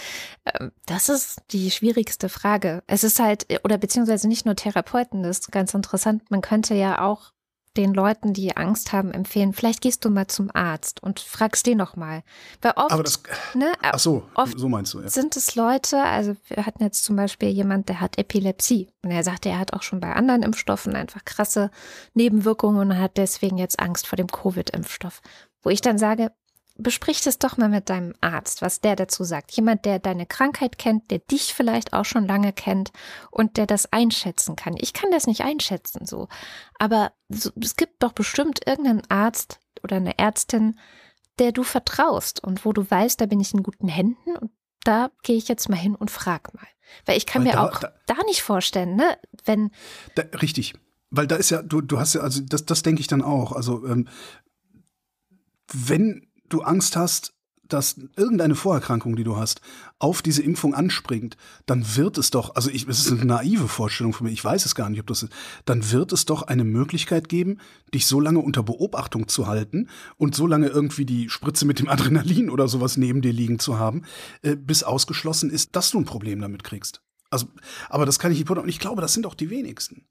[0.45, 2.83] Ähm, das ist die schwierigste Frage.
[2.87, 6.31] Es ist halt, oder beziehungsweise nicht nur Therapeuten, das ist ganz interessant.
[6.31, 7.33] Man könnte ja auch
[7.77, 11.79] den Leuten, die Angst haben, empfehlen, vielleicht gehst du mal zum Arzt und fragst den
[11.79, 12.23] noch mal.
[12.61, 13.23] Weil oft, Aber das,
[13.55, 15.09] ne, ach so, oft so meinst du, ja.
[15.09, 19.25] sind es Leute, also wir hatten jetzt zum Beispiel jemand, der hat Epilepsie und er
[19.25, 21.71] sagte, er hat auch schon bei anderen Impfstoffen einfach krasse
[22.15, 25.23] Nebenwirkungen und hat deswegen jetzt Angst vor dem Covid-Impfstoff.
[25.63, 26.33] Wo ich dann sage,
[26.77, 29.53] besprich das doch mal mit deinem Arzt, was der dazu sagt.
[29.53, 32.93] Jemand, der deine Krankheit kennt, der dich vielleicht auch schon lange kennt
[33.31, 34.77] und der das einschätzen kann.
[34.79, 36.29] Ich kann das nicht einschätzen so.
[36.79, 40.79] Aber es gibt doch bestimmt irgendeinen Arzt oder eine Ärztin,
[41.39, 44.51] der du vertraust und wo du weißt, da bin ich in guten Händen und
[44.85, 46.67] da gehe ich jetzt mal hin und frag mal.
[47.07, 49.71] Weil ich kann Weil mir da, auch da, da, nicht vorstellen, ne, wenn.
[50.15, 50.75] Da, richtig.
[51.11, 53.53] Weil da ist ja, du, du hast ja, also das, das denke ich dann auch.
[53.53, 54.09] Also ähm,
[55.73, 57.35] wenn du Angst hast,
[57.73, 59.61] dass irgendeine Vorerkrankung, die du hast,
[59.99, 61.37] auf diese Impfung anspringt,
[61.67, 64.67] dann wird es doch, also ich, es ist eine naive Vorstellung von mir, ich weiß
[64.67, 65.33] es gar nicht, ob das ist,
[65.65, 67.59] dann wird es doch eine Möglichkeit geben,
[67.95, 71.89] dich so lange unter Beobachtung zu halten und so lange irgendwie die Spritze mit dem
[71.89, 74.03] Adrenalin oder sowas neben dir liegen zu haben,
[74.43, 77.01] äh, bis ausgeschlossen ist, dass du ein Problem damit kriegst.
[77.33, 77.47] Also,
[77.89, 80.05] aber das kann ich nicht und ich glaube, das sind auch die wenigsten.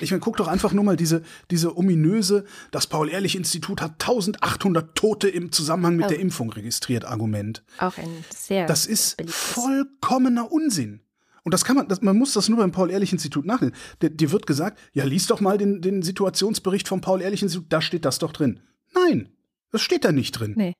[0.00, 5.28] Ich meine, guck doch einfach nur mal diese, diese ominöse, das Paul-Ehrlich-Institut hat 1800 Tote
[5.28, 6.08] im Zusammenhang mit oh.
[6.08, 7.62] der Impfung registriert, Argument.
[7.78, 8.66] Auch ein sehr.
[8.66, 11.00] Das ist vollkommener Unsinn.
[11.44, 13.76] Und das kann man, das, man muss das nur beim Paul-Ehrlich-Institut nachlesen.
[14.02, 18.18] Dir wird gesagt, ja, lies doch mal den, den Situationsbericht vom Paul-Ehrlich-Institut, da steht das
[18.18, 18.58] doch drin.
[18.94, 19.28] Nein,
[19.70, 20.54] das steht da nicht drin.
[20.56, 20.74] Nee.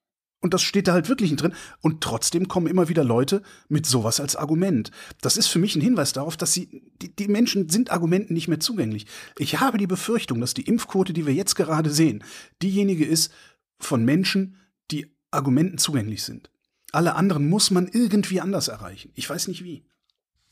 [0.45, 1.55] Und das steht da halt wirklich drin.
[1.81, 4.91] Und trotzdem kommen immer wieder Leute mit sowas als Argument.
[5.23, 8.47] Das ist für mich ein Hinweis darauf, dass sie, die, die Menschen sind Argumenten nicht
[8.47, 9.07] mehr zugänglich.
[9.39, 12.23] Ich habe die Befürchtung, dass die Impfquote, die wir jetzt gerade sehen,
[12.61, 13.33] diejenige ist,
[13.79, 14.59] von Menschen,
[14.91, 16.51] die Argumenten zugänglich sind.
[16.93, 19.13] Alle anderen muss man irgendwie anders erreichen.
[19.15, 19.87] Ich weiß nicht wie.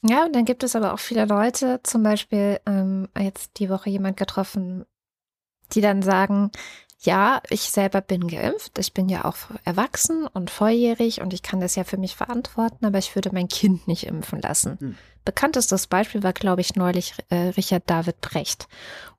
[0.08, 3.90] Ja, und dann gibt es aber auch viele Leute, zum Beispiel ähm, jetzt die Woche
[3.90, 4.86] jemand getroffen,
[5.74, 6.50] die dann sagen,
[7.02, 11.60] ja, ich selber bin geimpft, ich bin ja auch erwachsen und volljährig und ich kann
[11.60, 14.78] das ja für mich verantworten, aber ich würde mein Kind nicht impfen lassen.
[14.80, 14.96] Hm.
[15.24, 18.66] Bekanntestes Beispiel war, glaube ich, neulich äh, Richard David Brecht.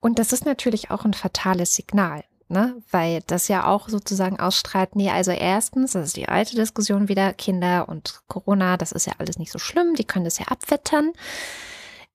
[0.01, 2.81] Und das ist natürlich auch ein fatales Signal ne?
[2.91, 7.33] Weil das ja auch sozusagen ausstrahlt, nee, also erstens, das ist die alte Diskussion wieder,
[7.33, 11.11] Kinder und Corona, das ist ja alles nicht so schlimm, die können das ja abwettern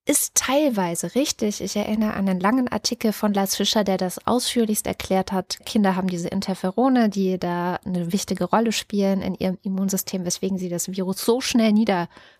[0.09, 1.61] ist teilweise richtig.
[1.61, 5.59] Ich erinnere an einen langen Artikel von Lars Fischer, der das ausführlichst erklärt hat.
[5.67, 10.67] Kinder haben diese Interferone, die da eine wichtige Rolle spielen in ihrem Immunsystem, weswegen sie
[10.67, 11.73] das Virus so schnell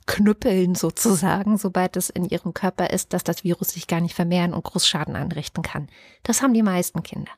[0.09, 4.53] niederknüppeln sozusagen, sobald es in ihrem Körper ist, dass das Virus sich gar nicht vermehren
[4.53, 5.87] und Großschaden anrichten kann.
[6.23, 7.31] Das haben die meisten Kinder.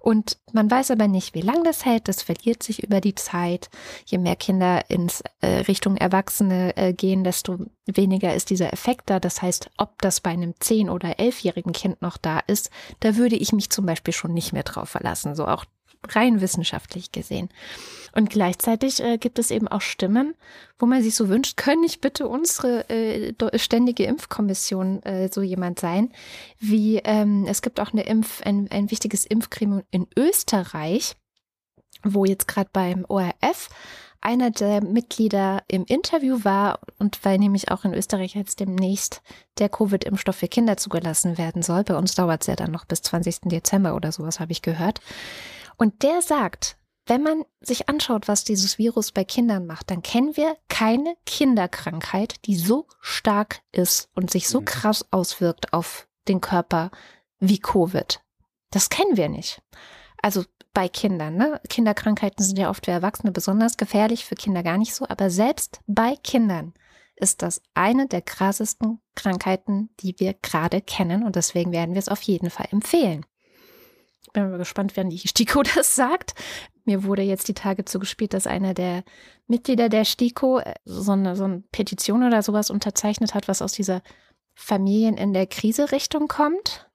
[0.00, 2.08] Und man weiß aber nicht, wie lange das hält.
[2.08, 3.70] Das verliert sich über die Zeit.
[4.06, 9.20] Je mehr Kinder ins äh, Richtung Erwachsene äh, gehen, desto weniger ist dieser Effekt da.
[9.20, 13.36] Das heißt, ob das bei einem zehn- oder elfjährigen Kind noch da ist, da würde
[13.36, 15.64] ich mich zum Beispiel schon nicht mehr drauf verlassen, so auch
[16.08, 17.48] rein wissenschaftlich gesehen.
[18.14, 20.34] Und gleichzeitig äh, gibt es eben auch Stimmen,
[20.78, 25.80] wo man sich so wünscht, können nicht bitte unsere äh, ständige Impfkommission äh, so jemand
[25.80, 26.12] sein,
[26.58, 31.16] wie ähm, es gibt auch eine Impf, ein, ein wichtiges Impfgremium in Österreich,
[32.04, 33.70] wo jetzt gerade beim ORF
[34.22, 39.20] einer der Mitglieder im Interview war und weil nämlich auch in Österreich jetzt demnächst
[39.58, 41.82] der Covid-Impfstoff für Kinder zugelassen werden soll.
[41.82, 43.40] Bei uns dauert es ja dann noch bis 20.
[43.46, 45.00] Dezember oder sowas, habe ich gehört.
[45.76, 50.36] Und der sagt, wenn man sich anschaut, was dieses Virus bei Kindern macht, dann kennen
[50.36, 54.66] wir keine Kinderkrankheit, die so stark ist und sich so mhm.
[54.66, 56.90] krass auswirkt auf den Körper
[57.40, 58.20] wie Covid.
[58.70, 59.60] Das kennen wir nicht.
[60.22, 61.36] Also bei Kindern.
[61.36, 61.60] Ne?
[61.68, 65.06] Kinderkrankheiten sind ja oft für Erwachsene besonders gefährlich, für Kinder gar nicht so.
[65.08, 66.72] Aber selbst bei Kindern
[67.16, 71.24] ist das eine der krassesten Krankheiten, die wir gerade kennen.
[71.24, 73.26] Und deswegen werden wir es auf jeden Fall empfehlen.
[74.32, 76.34] Ich bin mal gespannt, wenn die STIKO das sagt.
[76.86, 79.04] Mir wurde jetzt die Tage zugespielt, dass einer der
[79.46, 83.72] Mitglieder der STIKO äh, so eine, so eine Petition oder sowas unterzeichnet hat, was aus
[83.72, 84.00] dieser
[84.54, 86.88] Familien in der Krise-Richtung kommt.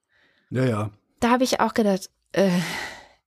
[0.50, 0.90] Ja, ja.
[1.20, 2.50] Da habe ich auch gedacht, äh,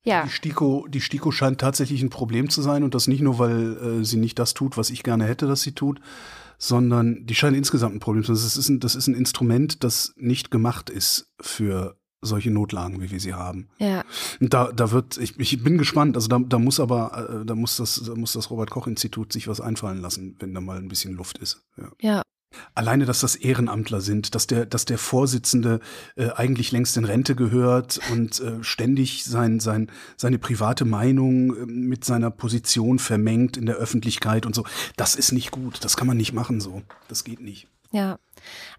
[0.04, 0.26] ja.
[0.26, 3.78] Die STIKO, die STIKO scheint tatsächlich ein Problem zu sein und das nicht nur, weil
[4.02, 6.02] äh, sie nicht das tut, was ich gerne hätte, dass sie tut,
[6.58, 8.43] sondern die scheint insgesamt ein Problem zu sein.
[8.43, 13.12] Das ist ein, das ist ein Instrument, das nicht gemacht ist für solche Notlagen, wie
[13.12, 13.67] wir sie haben.
[13.79, 14.03] Ja.
[14.39, 17.77] Da, da wird, ich, ich bin gespannt, also da, da muss aber, äh, da muss
[17.77, 21.39] das, da muss das Robert-Koch-Institut sich was einfallen lassen, wenn da mal ein bisschen Luft
[21.39, 21.63] ist.
[21.77, 21.91] Ja.
[21.99, 22.21] ja.
[22.75, 25.79] Alleine, dass das Ehrenamtler sind, dass der, dass der Vorsitzende
[26.15, 31.65] äh, eigentlich längst in Rente gehört und äh, ständig sein, sein, seine private Meinung äh,
[31.65, 34.65] mit seiner Position vermengt in der Öffentlichkeit und so.
[34.97, 35.84] Das ist nicht gut.
[35.84, 36.81] Das kann man nicht machen so.
[37.07, 37.67] Das geht nicht.
[37.91, 38.19] Ja.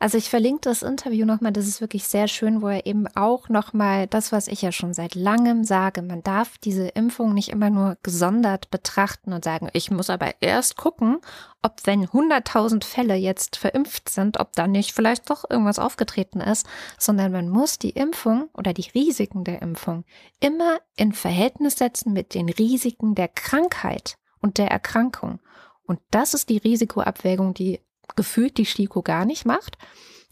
[0.01, 3.49] Also ich verlinke das Interview nochmal, das ist wirklich sehr schön, wo er eben auch
[3.49, 7.71] nochmal das, was ich ja schon seit langem sage, man darf diese Impfung nicht immer
[7.71, 11.19] nur gesondert betrachten und sagen, ich muss aber erst gucken,
[11.61, 16.67] ob wenn 100.000 Fälle jetzt verimpft sind, ob da nicht vielleicht doch irgendwas aufgetreten ist,
[16.99, 20.05] sondern man muss die Impfung oder die Risiken der Impfung
[20.41, 25.39] immer in Verhältnis setzen mit den Risiken der Krankheit und der Erkrankung.
[25.85, 27.81] Und das ist die Risikoabwägung, die
[28.17, 29.77] gefühlt die STIKO gar nicht macht.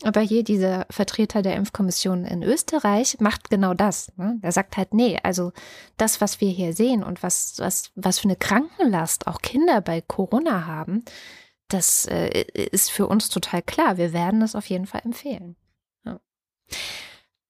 [0.03, 4.11] Aber hier dieser Vertreter der Impfkommission in Österreich macht genau das.
[4.17, 4.39] Ne?
[4.41, 5.53] Er sagt halt, nee, also
[5.99, 10.01] das, was wir hier sehen und was, was, was für eine Krankenlast auch Kinder bei
[10.01, 11.05] Corona haben,
[11.69, 13.99] das äh, ist für uns total klar.
[13.99, 15.57] Wir werden das auf jeden Fall empfehlen.
[16.05, 16.19] Ja.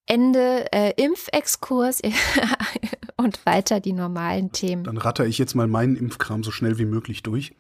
[0.06, 2.02] Ende äh, Impfexkurs
[3.24, 4.84] und weiter die normalen Themen.
[4.84, 7.54] Dann ratter ich jetzt mal meinen Impfkram so schnell wie möglich durch.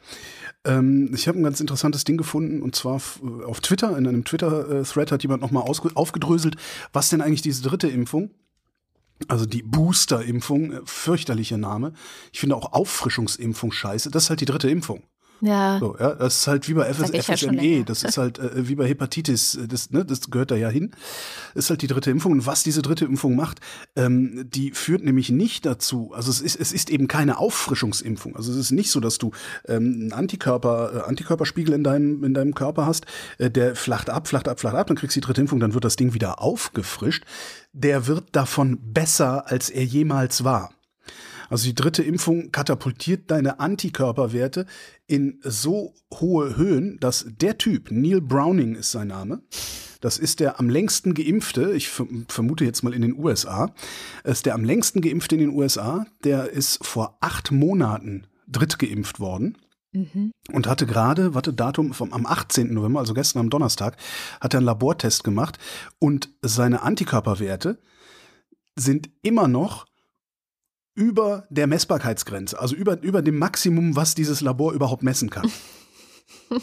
[0.64, 5.12] Ähm, ich habe ein ganz interessantes Ding gefunden und zwar auf Twitter, in einem Twitter-Thread
[5.12, 6.56] hat jemand nochmal aufgedröselt,
[6.92, 8.30] was denn eigentlich diese dritte Impfung
[9.28, 11.92] also die Booster-Impfung, äh, fürchterlicher Name.
[12.32, 14.10] Ich finde auch Auffrischungsimpfung scheiße.
[14.10, 15.02] Das ist halt die dritte Impfung.
[15.40, 15.78] Ja.
[15.80, 16.14] So, ja.
[16.14, 19.54] Das ist halt wie bei FS, FSME, ja das ist halt äh, wie bei Hepatitis,
[19.54, 20.90] äh, das, ne, das gehört da ja hin.
[21.54, 22.32] Das ist halt die dritte Impfung.
[22.32, 23.60] Und was diese dritte Impfung macht,
[23.96, 28.36] ähm, die führt nämlich nicht dazu, also es ist, es ist eben keine Auffrischungsimpfung.
[28.36, 29.30] Also es ist nicht so, dass du
[29.66, 33.06] ähm, einen Antikörper, äh, Antikörperspiegel in deinem, in deinem Körper hast,
[33.38, 35.74] äh, der flacht ab, flacht ab, flacht ab, dann kriegst du die dritte Impfung, dann
[35.74, 37.24] wird das Ding wieder aufgefrischt.
[37.72, 40.70] Der wird davon besser, als er jemals war.
[41.50, 44.66] Also die dritte Impfung katapultiert deine Antikörperwerte
[45.06, 49.42] in so hohe Höhen, dass der Typ, Neil Browning ist sein Name,
[50.00, 53.74] Das ist der am längsten geimpfte, ich vermute jetzt mal in den USA,
[54.24, 59.58] ist der am längsten geimpfte in den USA, der ist vor acht Monaten drittgeimpft worden.
[59.92, 60.30] Mhm.
[60.52, 62.72] Und hatte gerade, warte, Datum vom, am 18.
[62.72, 63.96] November, also gestern am Donnerstag,
[64.40, 65.58] hat er einen Labortest gemacht
[65.98, 67.78] und seine Antikörperwerte
[68.76, 69.89] sind immer noch
[71.00, 75.50] über der Messbarkeitsgrenze, also über, über dem Maximum, was dieses Labor überhaupt messen kann.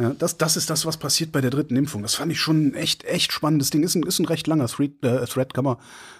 [0.00, 2.02] Ja, das, das ist das, was passiert bei der dritten Impfung.
[2.02, 3.82] Das fand ich schon ein echt, echt spannendes Ding.
[3.82, 5.76] Ist ein, ist ein recht langer Thread, äh, Thread kann man,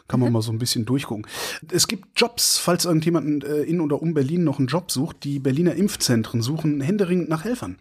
[0.09, 0.33] kann man mhm.
[0.33, 1.29] mal so ein bisschen durchgucken.
[1.71, 5.23] Es gibt Jobs, falls irgendjemand äh, in oder um Berlin noch einen Job sucht.
[5.23, 7.79] Die Berliner Impfzentren suchen händeringend nach Helfern.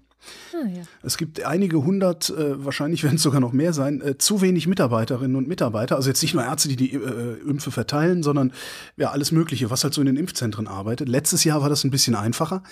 [0.53, 0.67] Ah.
[1.03, 4.67] Es gibt einige hundert, äh, wahrscheinlich werden es sogar noch mehr sein, äh, zu wenig
[4.67, 5.95] Mitarbeiterinnen und Mitarbeiter.
[5.95, 8.53] Also jetzt nicht nur Ärzte, die die äh, Impfe verteilen, sondern
[8.95, 11.09] ja alles Mögliche, was halt so in den Impfzentren arbeitet.
[11.09, 12.63] Letztes Jahr war das ein bisschen einfacher.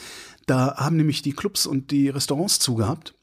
[0.46, 3.13] Da haben nämlich die Clubs und die Restaurants zugehabt.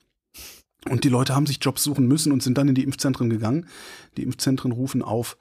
[0.88, 3.68] Und die Leute haben sich Jobs suchen müssen und sind dann in die Impfzentren gegangen.
[4.16, 5.36] Die Impfzentren rufen auf,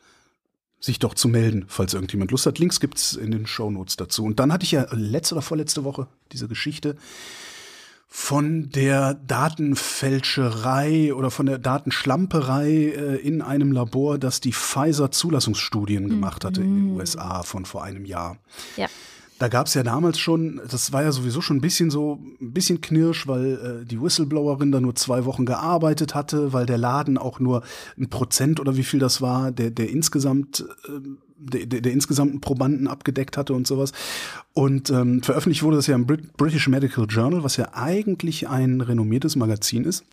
[0.79, 2.59] sich doch zu melden, falls irgendjemand Lust hat.
[2.59, 4.23] Links gibt's in den Shownotes dazu.
[4.23, 6.95] Und dann hatte ich ja letzte oder vorletzte Woche diese Geschichte
[8.13, 16.09] von der Datenfälscherei oder von der Datenschlamperei äh, in einem Labor, das die Pfizer Zulassungsstudien
[16.09, 16.97] gemacht hatte in den mhm.
[16.97, 18.35] USA von vor einem Jahr.
[18.75, 18.87] Ja.
[19.39, 22.51] Da gab es ja damals schon, das war ja sowieso schon ein bisschen so, ein
[22.51, 27.17] bisschen knirsch, weil äh, die Whistleblowerin da nur zwei Wochen gearbeitet hatte, weil der Laden
[27.17, 27.63] auch nur
[27.97, 30.99] ein Prozent oder wie viel das war, der, der insgesamt, äh,
[31.41, 33.91] der, der, der insgesamten Probanden abgedeckt hatte und sowas.
[34.53, 38.81] Und ähm, veröffentlicht wurde das ja im Brit British Medical Journal, was ja eigentlich ein
[38.81, 40.05] renommiertes Magazin ist.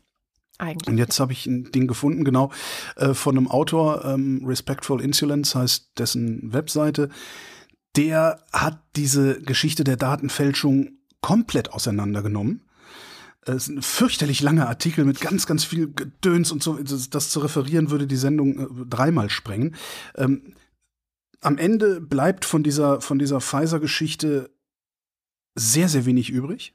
[0.58, 0.88] Eigentlich.
[0.88, 2.50] Und jetzt habe ich ein Ding gefunden, genau,
[2.96, 7.10] äh, von einem Autor, ähm, Respectful Insolence heißt dessen Webseite
[7.98, 12.62] der hat diese Geschichte der Datenfälschung komplett auseinandergenommen.
[13.42, 16.74] Es ist ein fürchterlich langer Artikel mit ganz, ganz viel Gedöns und so.
[16.74, 19.74] Das, das zu referieren würde die Sendung äh, dreimal sprengen.
[20.16, 20.54] Ähm,
[21.40, 24.50] am Ende bleibt von dieser, von dieser Pfizer-Geschichte
[25.54, 26.74] sehr, sehr wenig übrig.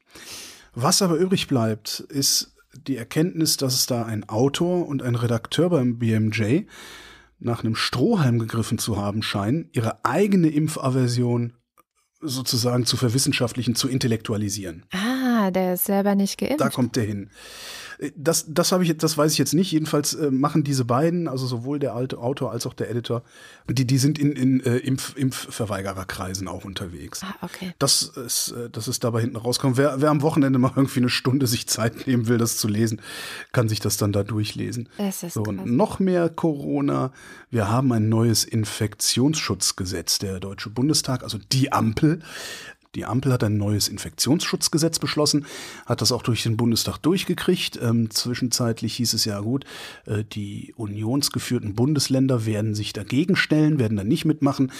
[0.73, 5.69] Was aber übrig bleibt, ist die Erkenntnis, dass es da ein Autor und ein Redakteur
[5.69, 6.61] beim BMJ
[7.39, 11.53] nach einem Strohhalm gegriffen zu haben scheinen, ihre eigene Impfaversion
[12.21, 14.85] sozusagen zu verwissenschaftlichen, zu intellektualisieren.
[14.91, 16.61] Ah, der ist selber nicht geimpft.
[16.61, 17.29] Da kommt der hin.
[18.15, 19.71] Das, das habe ich, das weiß ich jetzt nicht.
[19.71, 23.23] Jedenfalls äh, machen diese beiden, also sowohl der alte Autor als auch der Editor,
[23.69, 27.21] die, die sind in, in äh, Impf, Impfverweigererkreisen auch unterwegs.
[27.23, 27.73] Ah, okay.
[27.79, 29.77] Das ist, äh, das ist dabei hinten rauskommt.
[29.77, 33.01] Wer, wer am Wochenende mal irgendwie eine Stunde sich Zeit nehmen will, das zu lesen,
[33.51, 34.89] kann sich das dann da durchlesen.
[34.97, 35.55] Das ist so, krass.
[35.65, 37.11] noch mehr Corona.
[37.49, 40.19] Wir haben ein neues Infektionsschutzgesetz.
[40.19, 42.19] Der Deutsche Bundestag, also die Ampel,
[42.95, 45.45] die Ampel hat ein neues Infektionsschutzgesetz beschlossen,
[45.85, 47.79] hat das auch durch den Bundestag durchgekriegt.
[47.81, 49.65] Ähm, zwischenzeitlich hieß es ja gut,
[50.05, 54.71] äh, die unionsgeführten Bundesländer werden sich dagegen stellen, werden da nicht mitmachen.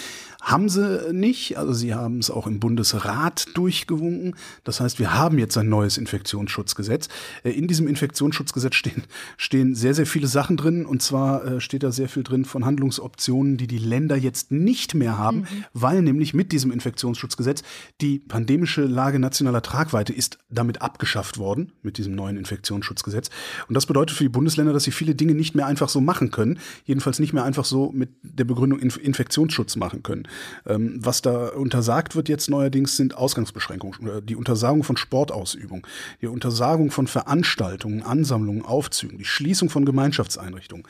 [0.44, 4.36] Haben sie nicht, also sie haben es auch im Bundesrat durchgewunken.
[4.66, 7.08] Das heißt, wir haben jetzt ein neues Infektionsschutzgesetz.
[7.46, 9.04] Äh, in diesem Infektionsschutzgesetz stehen,
[9.38, 10.86] stehen sehr, sehr viele Sachen drin.
[10.86, 14.96] Und zwar äh, steht da sehr viel drin von Handlungsoptionen, die die Länder jetzt nicht
[14.96, 15.48] mehr haben, mhm.
[15.72, 17.64] weil nämlich mit diesem Infektionsschutzgesetz
[18.02, 23.30] die pandemische Lage nationaler Tragweite ist damit abgeschafft worden, mit diesem neuen Infektionsschutzgesetz.
[23.70, 26.32] Und das bedeutet für die Bundesländer, dass sie viele Dinge nicht mehr einfach so machen
[26.32, 30.28] können, jedenfalls nicht mehr einfach so mit der Begründung Inf Infektionsschutz machen können.
[30.66, 35.86] Ähm, was da untersagt wird jetzt neuerdings sind Ausgangsbeschränkungen, die Untersagung von Sportausübung,
[36.22, 40.86] die Untersagung von Veranstaltungen, Ansammlungen, Aufzügen, die Schließung von Gemeinschaftseinrichtungen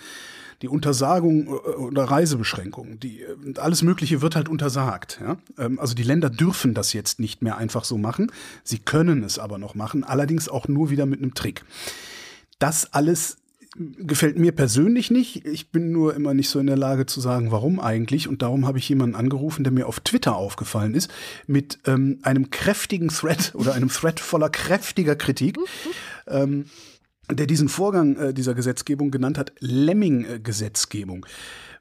[0.63, 5.19] die Untersagung äh, oder Reisebeschränkungen, die, äh, alles Mögliche wird halt untersagt.
[5.21, 5.37] Ja?
[5.59, 8.31] Ähm, also die Länder dürfen das jetzt nicht mehr einfach so machen.
[8.63, 11.63] Sie können es aber noch machen, allerdings auch nur wieder mit einem Trick.
[12.59, 13.37] Das alles
[13.75, 15.45] gefällt mir persönlich nicht.
[15.45, 18.27] Ich bin nur immer nicht so in der Lage zu sagen, warum eigentlich.
[18.27, 21.11] Und darum habe ich jemanden angerufen, der mir auf Twitter aufgefallen ist,
[21.47, 25.57] mit ähm, einem kräftigen Thread oder einem Thread voller kräftiger Kritik.
[26.27, 26.65] Ähm,
[27.31, 31.25] der diesen Vorgang äh, dieser Gesetzgebung genannt hat, Lemming-Gesetzgebung.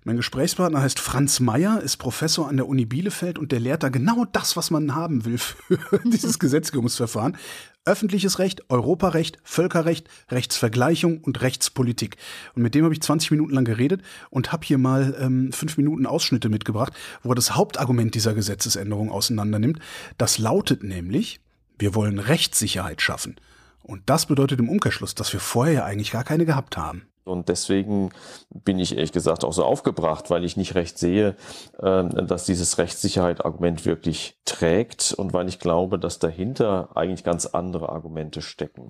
[0.04, 3.88] Mein Gesprächspartner heißt Franz Meyer, ist Professor an der Uni Bielefeld und der lehrt da
[3.88, 7.36] genau das, was man haben will für dieses Gesetzgebungsverfahren.
[7.84, 12.16] Öffentliches Recht, Europarecht, Völkerrecht, Rechtsvergleichung und Rechtspolitik.
[12.54, 15.76] Und mit dem habe ich 20 Minuten lang geredet und habe hier mal ähm, fünf
[15.76, 16.92] Minuten Ausschnitte mitgebracht,
[17.24, 19.80] wo er das Hauptargument dieser Gesetzesänderung auseinandernimmt.
[20.16, 21.40] Das lautet nämlich,
[21.76, 23.34] wir wollen Rechtssicherheit schaffen.
[23.82, 27.08] Und das bedeutet im Umkehrschluss, dass wir vorher ja eigentlich gar keine gehabt haben.
[27.24, 28.10] Und deswegen
[28.50, 31.36] bin ich ehrlich gesagt auch so aufgebracht, weil ich nicht recht sehe,
[31.80, 37.90] ähm, dass dieses Rechtssicherheit-Argument wirklich trägt und weil ich glaube, dass dahinter eigentlich ganz andere
[37.90, 38.88] Argumente stecken.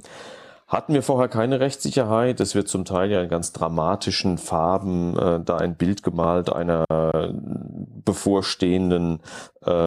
[0.73, 2.41] Hatten wir vorher keine Rechtssicherheit.
[2.41, 6.87] Es wird zum Teil ja in ganz dramatischen Farben äh, da ein Bild gemalt einer
[8.05, 9.21] bevorstehenden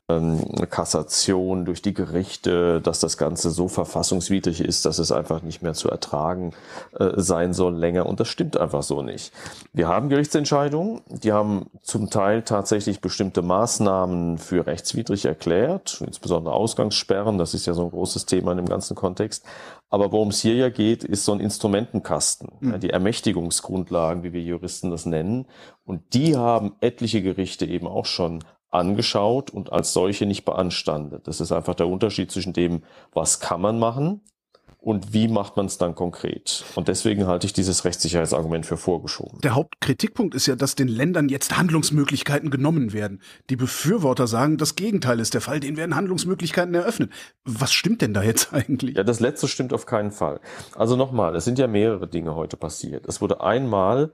[0.10, 5.62] ähm, Kassation durch die Gerichte, dass das Ganze so verfassungswidrig ist, dass es einfach nicht
[5.62, 6.54] mehr zu ertragen
[6.98, 8.06] äh, sein soll länger.
[8.06, 9.34] Und das stimmt einfach so nicht.
[9.74, 17.38] Wir haben Gerichtsentscheidungen, die haben zum Teil tatsächlich bestimmte Maßnahmen für rechtswidrig erklärt, insbesondere Ausgangssperren,
[17.38, 19.46] das ist ja so ein großes Thema in dem ganzen Kontext.
[19.96, 22.72] Aber worum es hier ja geht, ist so ein Instrumentenkasten, mhm.
[22.72, 25.46] ja, die Ermächtigungsgrundlagen, wie wir Juristen das nennen.
[25.86, 31.30] Und die haben etliche Gerichte eben auch schon angeschaut und als solche nicht beanstandet.
[31.30, 32.84] Das ist einfach der Unterschied zwischen dem,
[33.14, 34.20] was kann man machen
[34.86, 36.64] und wie macht man es dann konkret.
[36.76, 39.42] Und deswegen halte ich dieses Rechtssicherheitsargument für vorgeschoben.
[39.42, 43.20] Der Hauptkritikpunkt ist ja, dass den Ländern jetzt Handlungsmöglichkeiten genommen werden.
[43.50, 47.12] Die Befürworter sagen, das Gegenteil ist der Fall, denen werden Handlungsmöglichkeiten eröffnet.
[47.46, 48.96] Was stimmt denn da jetzt eigentlich?
[48.96, 50.40] Ja, das letzte stimmt auf keinen Fall.
[50.76, 53.08] Also nochmal, es sind ja mehrere Dinge heute passiert.
[53.08, 54.14] Es wurde einmal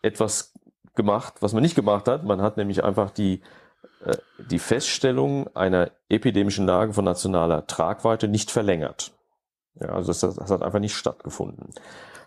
[0.00, 0.54] etwas
[0.94, 2.24] gemacht, was man nicht gemacht hat.
[2.24, 3.42] Man hat nämlich einfach die
[4.02, 9.12] äh, die Feststellung einer epidemischen Lage von nationaler Tragweite nicht verlängert.
[9.80, 11.70] Ja, also das, das hat einfach nicht stattgefunden.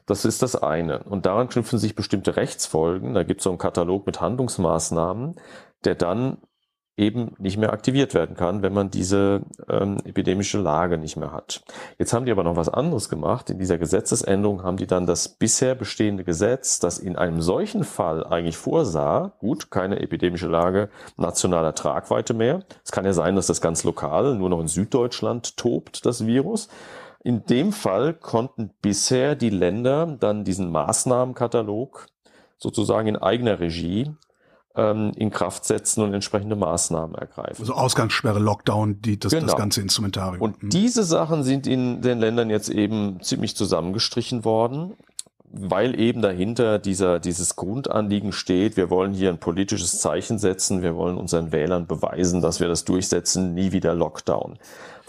[0.06, 1.04] Das ist das eine.
[1.04, 3.14] Und daran knüpfen sich bestimmte Rechtsfolgen.
[3.14, 5.36] Da gibt es so einen Katalog mit Handlungsmaßnahmen,
[5.86, 6.38] der dann
[7.00, 11.64] eben nicht mehr aktiviert werden kann, wenn man diese ähm, epidemische Lage nicht mehr hat.
[11.98, 13.50] Jetzt haben die aber noch was anderes gemacht.
[13.50, 18.26] In dieser Gesetzesänderung haben die dann das bisher bestehende Gesetz, das in einem solchen Fall
[18.26, 22.64] eigentlich vorsah, gut, keine epidemische Lage nationaler Tragweite mehr.
[22.84, 26.68] Es kann ja sein, dass das ganz lokal nur noch in Süddeutschland tobt, das Virus.
[27.24, 32.08] In dem Fall konnten bisher die Länder dann diesen Maßnahmenkatalog
[32.58, 34.12] sozusagen in eigener Regie
[34.76, 37.62] ähm, in Kraft setzen und entsprechende Maßnahmen ergreifen.
[37.62, 39.48] Also Ausgangssperre, Lockdown, die, das, genau.
[39.48, 40.42] das ganze Instrumentarium.
[40.42, 40.70] Und mhm.
[40.70, 44.94] diese Sachen sind in den Ländern jetzt eben ziemlich zusammengestrichen worden
[45.52, 50.96] weil eben dahinter dieser, dieses Grundanliegen steht, wir wollen hier ein politisches Zeichen setzen, wir
[50.96, 54.60] wollen unseren Wählern beweisen, dass wir das durchsetzen, nie wieder Lockdown.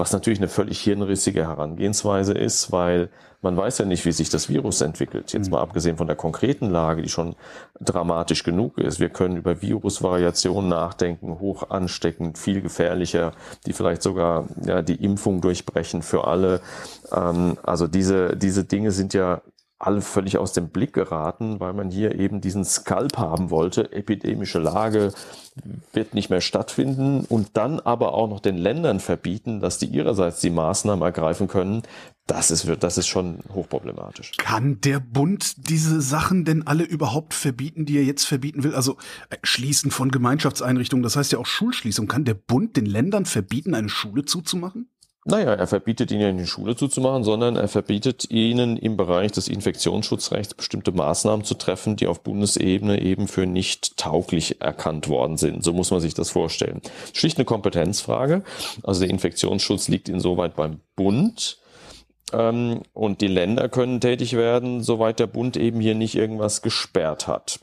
[0.00, 3.10] Was natürlich eine völlig hirnrissige Herangehensweise ist, weil
[3.42, 5.34] man weiß ja nicht, wie sich das Virus entwickelt.
[5.34, 5.52] Jetzt mhm.
[5.52, 7.36] mal abgesehen von der konkreten Lage, die schon
[7.82, 8.98] dramatisch genug ist.
[8.98, 13.32] Wir können über Virusvariationen nachdenken, hoch ansteckend, viel gefährlicher,
[13.66, 16.62] die vielleicht sogar ja, die Impfung durchbrechen für alle.
[17.12, 19.42] Ähm, also diese, diese Dinge sind ja
[19.80, 23.92] alle völlig aus dem Blick geraten, weil man hier eben diesen Skalp haben wollte.
[23.92, 25.12] Epidemische Lage
[25.92, 30.40] wird nicht mehr stattfinden und dann aber auch noch den Ländern verbieten, dass die ihrerseits
[30.40, 31.82] die Maßnahmen ergreifen können.
[32.26, 34.32] Das ist, das ist schon hochproblematisch.
[34.36, 38.74] Kann der Bund diese Sachen denn alle überhaupt verbieten, die er jetzt verbieten will?
[38.74, 38.98] Also
[39.30, 42.06] äh, Schließen von Gemeinschaftseinrichtungen, das heißt ja auch Schulschließung.
[42.06, 44.90] Kann der Bund den Ländern verbieten, eine Schule zuzumachen?
[45.26, 50.54] Naja, er verbietet ihnen die Schule zuzumachen, sondern er verbietet ihnen im Bereich des Infektionsschutzrechts
[50.54, 55.62] bestimmte Maßnahmen zu treffen, die auf Bundesebene eben für nicht tauglich erkannt worden sind.
[55.62, 56.80] So muss man sich das vorstellen.
[57.12, 58.42] Schlicht eine Kompetenzfrage.
[58.82, 61.58] Also der Infektionsschutz liegt insoweit beim Bund.
[62.32, 67.26] Ähm, und die Länder können tätig werden, soweit der Bund eben hier nicht irgendwas gesperrt
[67.26, 67.60] hat.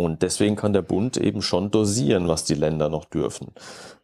[0.00, 3.48] Und deswegen kann der Bund eben schon dosieren, was die Länder noch dürfen.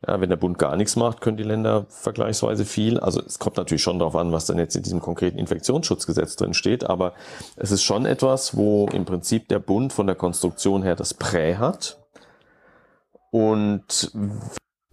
[0.07, 3.01] Ja, wenn der Bund gar nichts macht, können die Länder vergleichsweise viel.
[3.01, 6.53] Also es kommt natürlich schon darauf an, was dann jetzt in diesem konkreten Infektionsschutzgesetz drin
[6.53, 6.85] steht.
[6.85, 7.15] Aber
[7.57, 11.55] es ist schon etwas, wo im Prinzip der Bund von der Konstruktion her das Prä
[11.55, 11.97] hat.
[13.31, 14.13] Und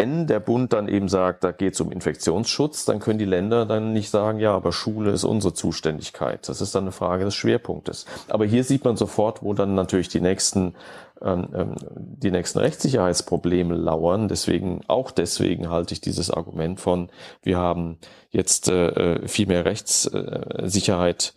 [0.04, 3.66] wenn der Bund dann eben sagt, da geht es um Infektionsschutz, dann können die Länder
[3.66, 6.49] dann nicht sagen, ja, aber Schule ist unsere Zuständigkeit.
[6.49, 8.06] Das ist dann eine Frage des Schwerpunktes.
[8.28, 10.76] Aber hier sieht man sofort, wo dann natürlich die nächsten,
[11.22, 14.28] ähm, ähm die nächsten Rechtssicherheitsprobleme lauern.
[14.28, 17.10] Deswegen, auch deswegen halte ich dieses Argument von,
[17.41, 17.97] wir haben
[18.30, 21.34] jetzt äh, äh viel mehr Rechtssicherheit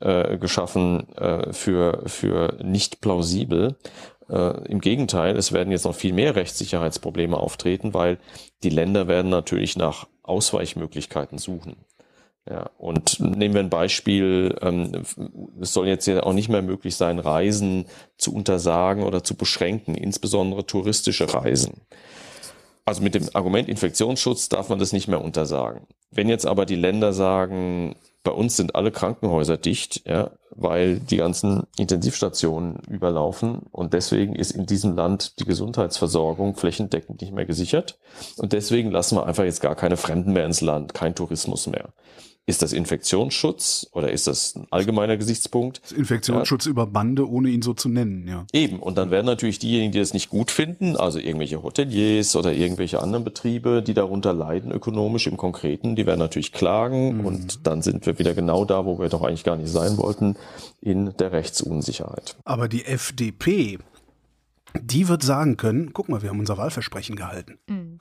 [0.00, 3.76] äh, geschaffen äh, für, für nicht plausibel.
[4.30, 8.18] Äh, Im Gegenteil, es werden jetzt noch viel mehr Rechtssicherheitsprobleme auftreten, weil
[8.62, 11.76] die Länder werden natürlich nach Ausweichmöglichkeiten suchen.
[12.48, 15.02] Ja, und nehmen wir ein Beispiel, ähm,
[15.60, 19.94] es soll jetzt ja auch nicht mehr möglich sein, Reisen zu untersagen oder zu beschränken,
[19.94, 21.82] insbesondere touristische Reisen.
[22.84, 25.86] Also mit dem Argument Infektionsschutz darf man das nicht mehr untersagen.
[26.10, 31.16] Wenn jetzt aber die Länder sagen, bei uns sind alle Krankenhäuser dicht, ja, weil die
[31.16, 37.98] ganzen Intensivstationen überlaufen und deswegen ist in diesem Land die Gesundheitsversorgung flächendeckend nicht mehr gesichert
[38.36, 41.94] und deswegen lassen wir einfach jetzt gar keine Fremden mehr ins Land, kein Tourismus mehr.
[42.46, 45.82] Ist das Infektionsschutz oder ist das ein allgemeiner Gesichtspunkt?
[45.84, 46.70] Das Infektionsschutz ja.
[46.70, 48.44] über Bande, ohne ihn so zu nennen, ja.
[48.52, 48.80] Eben.
[48.80, 53.00] Und dann werden natürlich diejenigen, die das nicht gut finden, also irgendwelche Hoteliers oder irgendwelche
[53.00, 57.26] anderen Betriebe, die darunter leiden ökonomisch im Konkreten, die werden natürlich klagen mhm.
[57.26, 60.36] und dann sind wir wieder genau da, wo wir doch eigentlich gar nicht sein wollten,
[60.80, 62.36] in der Rechtsunsicherheit.
[62.44, 63.78] Aber die FDP,
[64.80, 67.58] die wird sagen können, guck mal, wir haben unser Wahlversprechen gehalten.
[67.68, 68.00] Mhm.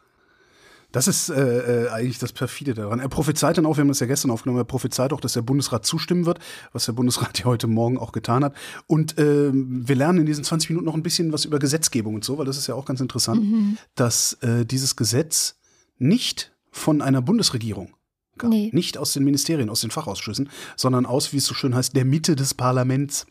[0.92, 3.00] Das ist äh, äh, eigentlich das perfide daran.
[3.00, 5.44] Er prophezeit dann auch, wir haben das ja gestern aufgenommen, er prophezeit auch, dass der
[5.44, 6.40] Bundesrat zustimmen wird,
[6.74, 8.56] was der Bundesrat ja heute Morgen auch getan hat.
[8.88, 12.24] Und äh, wir lernen in diesen 20 Minuten noch ein bisschen was über Gesetzgebung und
[12.24, 13.78] so, weil das ist ja auch ganz interessant, mhm.
[13.96, 15.60] dass äh, dieses Gesetz
[15.98, 17.94] nicht von einer Bundesregierung
[18.38, 18.72] kam, nee.
[18.74, 22.06] nicht aus den Ministerien, aus den Fachausschüssen, sondern aus, wie es so schön heißt, der
[22.06, 23.28] Mitte des Parlaments.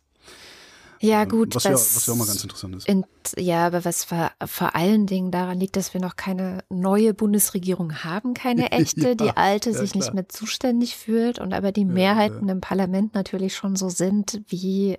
[1.00, 1.54] Ja, gut.
[1.54, 2.88] Was, was, ja, was ja auch mal ganz interessant ist.
[2.88, 3.04] In,
[3.36, 8.04] ja, aber was vor, vor allen Dingen daran liegt, dass wir noch keine neue Bundesregierung
[8.04, 10.04] haben, keine echte, ja, die alte ja, sich klar.
[10.04, 14.98] nicht mehr zuständig fühlt und aber die Mehrheiten im Parlament natürlich schon so sind, wie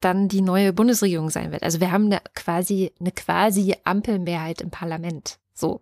[0.00, 1.62] dann die neue Bundesregierung sein wird.
[1.62, 5.38] Also wir haben eine quasi, eine quasi Ampelmehrheit im Parlament.
[5.54, 5.80] So.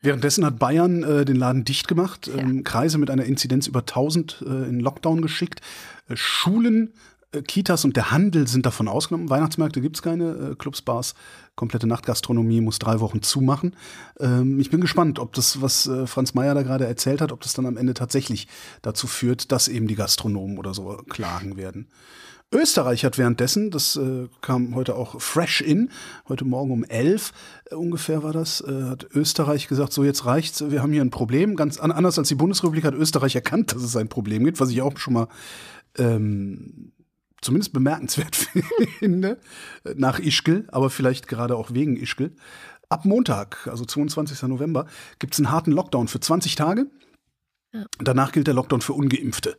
[0.00, 4.44] Währenddessen hat Bayern äh, den Laden dicht gemacht, ähm, Kreise mit einer Inzidenz über 1000
[4.46, 5.62] äh, in Lockdown geschickt,
[6.08, 6.92] äh, Schulen
[7.42, 9.30] Kitas und der Handel sind davon ausgenommen.
[9.30, 11.14] Weihnachtsmärkte gibt es keine, äh, Clubs, Bars,
[11.56, 13.76] komplette Nachtgastronomie muss drei Wochen zumachen.
[14.18, 17.40] Ähm, ich bin gespannt, ob das, was äh, Franz Mayer da gerade erzählt hat, ob
[17.40, 18.48] das dann am Ende tatsächlich
[18.82, 21.88] dazu führt, dass eben die Gastronomen oder so klagen werden.
[22.52, 25.90] Österreich hat währenddessen, das äh, kam heute auch fresh in,
[26.28, 27.32] heute Morgen um elf
[27.70, 31.10] äh, ungefähr war das, äh, hat Österreich gesagt, so jetzt reicht's, wir haben hier ein
[31.10, 31.56] Problem.
[31.56, 34.82] Ganz anders als die Bundesrepublik hat Österreich erkannt, dass es ein Problem gibt, was ich
[34.82, 35.28] auch schon mal
[35.96, 36.92] ähm,
[37.44, 38.36] zumindest bemerkenswert
[38.98, 39.38] finde,
[39.94, 42.34] nach Ischgl, aber vielleicht gerade auch wegen Ischgl.
[42.88, 44.42] Ab Montag, also 22.
[44.42, 44.86] November,
[45.18, 46.86] gibt es einen harten Lockdown für 20 Tage.
[47.72, 47.86] Ja.
[47.98, 49.58] Danach gilt der Lockdown für Ungeimpfte.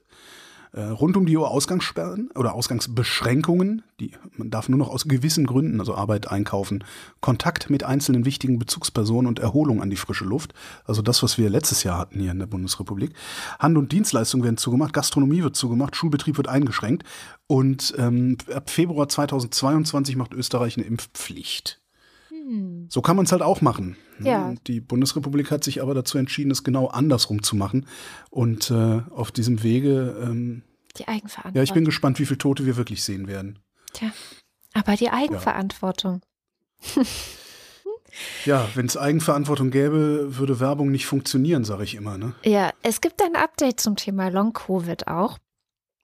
[0.75, 3.83] Äh, rund um die Uhr Ausgangssperren oder Ausgangsbeschränkungen.
[4.01, 6.83] Die, man darf nur noch aus gewissen Gründen, also Arbeit, Einkaufen,
[7.21, 10.53] Kontakt mit einzelnen wichtigen Bezugspersonen und Erholung an die frische Luft.
[10.83, 13.13] Also das, was wir letztes Jahr hatten hier in der Bundesrepublik.
[13.57, 17.05] Hand- und Dienstleistungen werden zugemacht, Gastronomie wird zugemacht, Schulbetrieb wird eingeschränkt.
[17.47, 21.79] Und ähm, ab Februar 2022 macht Österreich eine Impfpflicht.
[22.27, 22.87] Hm.
[22.89, 23.95] So kann man es halt auch machen.
[24.19, 24.53] Ja.
[24.67, 27.87] Die Bundesrepublik hat sich aber dazu entschieden, es genau andersrum zu machen.
[28.29, 30.15] Und äh, auf diesem Wege.
[30.21, 30.63] Ähm,
[30.97, 31.55] die Eigenverantwortung.
[31.55, 33.59] Ja, ich bin gespannt, wie viele Tote wir wirklich sehen werden.
[33.93, 34.11] Tja,
[34.73, 36.21] aber die Eigenverantwortung.
[38.45, 42.17] Ja, ja wenn es Eigenverantwortung gäbe, würde Werbung nicht funktionieren, sage ich immer.
[42.17, 42.33] Ne?
[42.43, 45.37] Ja, es gibt ein Update zum Thema Long-Covid auch.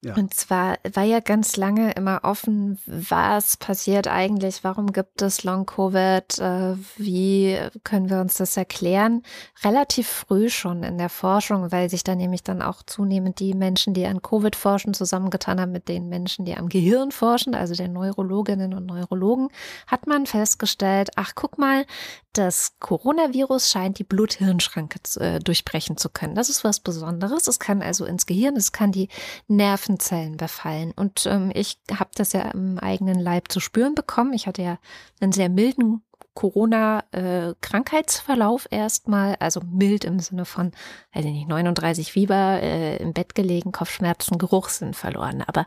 [0.03, 0.15] Ja.
[0.15, 6.39] Und zwar war ja ganz lange immer offen, was passiert eigentlich, warum gibt es Long-Covid,
[6.39, 9.21] äh, wie können wir uns das erklären?
[9.63, 13.93] Relativ früh schon in der Forschung, weil sich da nämlich dann auch zunehmend die Menschen,
[13.93, 17.93] die an Covid forschen, zusammengetan haben mit den Menschen, die am Gehirn forschen, also den
[17.93, 19.49] Neurologinnen und Neurologen,
[19.85, 21.85] hat man festgestellt, ach guck mal,
[22.33, 26.35] das Coronavirus scheint die Blut-Hirn-Schranke äh, durchbrechen zu können.
[26.35, 27.47] Das ist was Besonderes.
[27.47, 29.09] Es kann also ins Gehirn, es kann die
[29.47, 30.93] Nervenzellen befallen.
[30.95, 34.33] Und ähm, ich habe das ja im eigenen Leib zu spüren bekommen.
[34.33, 34.79] Ich hatte ja
[35.19, 36.03] einen sehr milden
[36.33, 40.71] Corona-Krankheitsverlauf erstmal, also mild im Sinne von,
[41.13, 45.43] weiß ich nicht, 39 Fieber, äh, im Bett gelegen, Kopfschmerzen, Geruchssinn verloren.
[45.45, 45.65] Aber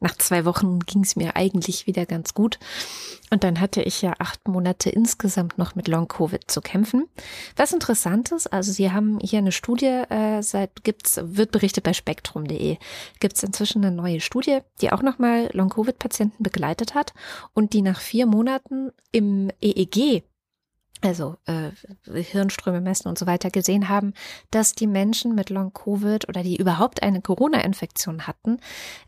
[0.00, 2.58] nach zwei Wochen ging es mir eigentlich wieder ganz gut.
[3.30, 7.08] Und dann hatte ich ja acht Monate insgesamt noch mit Long-Covid zu kämpfen.
[7.56, 11.94] Was interessant ist, also Sie haben hier eine Studie, äh, seit gibt's, wird berichtet bei
[11.94, 12.76] spektrum.de,
[13.20, 17.14] gibt es inzwischen eine neue Studie, die auch nochmal Long-Covid-Patienten begleitet hat
[17.54, 20.11] und die nach vier Monaten im EEG
[21.02, 21.70] also äh,
[22.22, 24.14] Hirnströme messen und so weiter gesehen haben,
[24.50, 28.58] dass die Menschen mit Long-Covid oder die überhaupt eine Corona-Infektion hatten,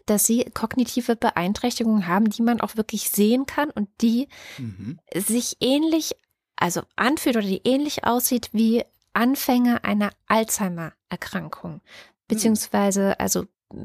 [0.07, 4.28] dass sie kognitive Beeinträchtigungen haben, die man auch wirklich sehen kann und die
[4.59, 4.99] mhm.
[5.14, 6.16] sich ähnlich,
[6.57, 11.80] also anfühlt oder die ähnlich aussieht wie Anfänge einer Alzheimer-Erkrankung,
[12.26, 13.45] beziehungsweise also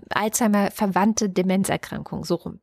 [0.09, 2.59] Alzheimer-verwandte Demenzerkrankung, so rum.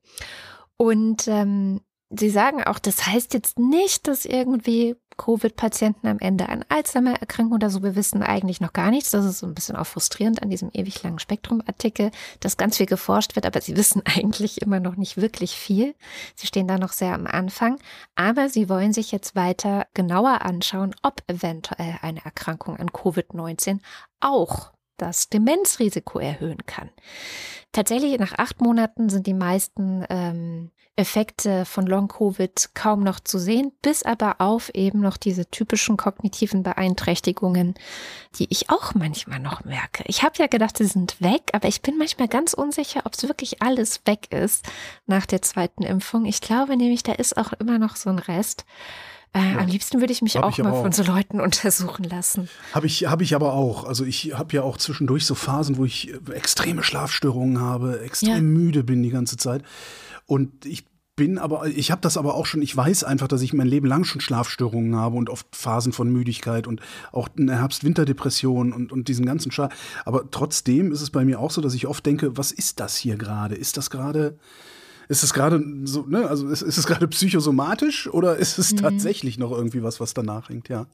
[0.76, 1.80] Und ähm,
[2.10, 7.54] Sie sagen auch, das heißt jetzt nicht, dass irgendwie Covid-Patienten am Ende an Alzheimer erkranken
[7.54, 7.82] oder so.
[7.82, 9.10] Wir wissen eigentlich noch gar nichts.
[9.10, 12.86] Das ist so ein bisschen auch frustrierend an diesem ewig langen Spektrum-Artikel, dass ganz viel
[12.86, 15.94] geforscht wird, aber sie wissen eigentlich immer noch nicht wirklich viel.
[16.36, 17.78] Sie stehen da noch sehr am Anfang,
[18.14, 23.80] aber sie wollen sich jetzt weiter genauer anschauen, ob eventuell eine Erkrankung an Covid-19
[24.20, 26.90] auch das Demenzrisiko erhöhen kann.
[27.72, 33.70] Tatsächlich nach acht Monaten sind die meisten ähm, Effekte von Long-Covid kaum noch zu sehen,
[33.82, 37.74] bis aber auf eben noch diese typischen kognitiven Beeinträchtigungen,
[38.38, 40.04] die ich auch manchmal noch merke.
[40.06, 43.28] Ich habe ja gedacht, sie sind weg, aber ich bin manchmal ganz unsicher, ob es
[43.28, 44.66] wirklich alles weg ist
[45.04, 46.24] nach der zweiten Impfung.
[46.24, 48.64] Ich glaube nämlich, da ist auch immer noch so ein Rest.
[49.36, 52.48] Äh, ja, am liebsten würde ich mich auch ich mal von so Leuten untersuchen lassen.
[52.72, 53.84] Habe ich, hab ich aber auch.
[53.84, 58.30] Also ich habe ja auch zwischendurch so Phasen, wo ich äh, extreme Schlafstörungen habe, extrem
[58.30, 58.40] ja.
[58.40, 59.62] müde bin die ganze Zeit.
[60.24, 63.52] Und ich bin aber, ich habe das aber auch schon, ich weiß einfach, dass ich
[63.52, 66.80] mein Leben lang schon Schlafstörungen habe und oft Phasen von Müdigkeit und
[67.12, 69.70] auch eine Herbst-Winter-Depression und, und diesen ganzen Schal.
[70.04, 72.96] Aber trotzdem ist es bei mir auch so, dass ich oft denke, was ist das
[72.96, 73.54] hier gerade?
[73.54, 74.38] Ist das gerade
[75.08, 78.78] ist es gerade so, ne, also ist, ist es gerade psychosomatisch oder ist es mhm.
[78.78, 80.86] tatsächlich noch irgendwie was, was danach hängt, ja?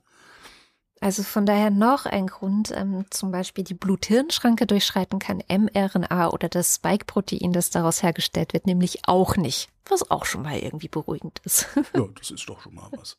[1.02, 6.48] Also von daher noch ein Grund, ähm, zum Beispiel die Blut-Hirn-Schranke durchschreiten kann mRNA oder
[6.48, 9.68] das Spike-Protein, das daraus hergestellt wird, nämlich auch nicht.
[9.88, 11.66] Was auch schon mal irgendwie beruhigend ist.
[11.92, 13.16] Ja, das ist doch schon mal was.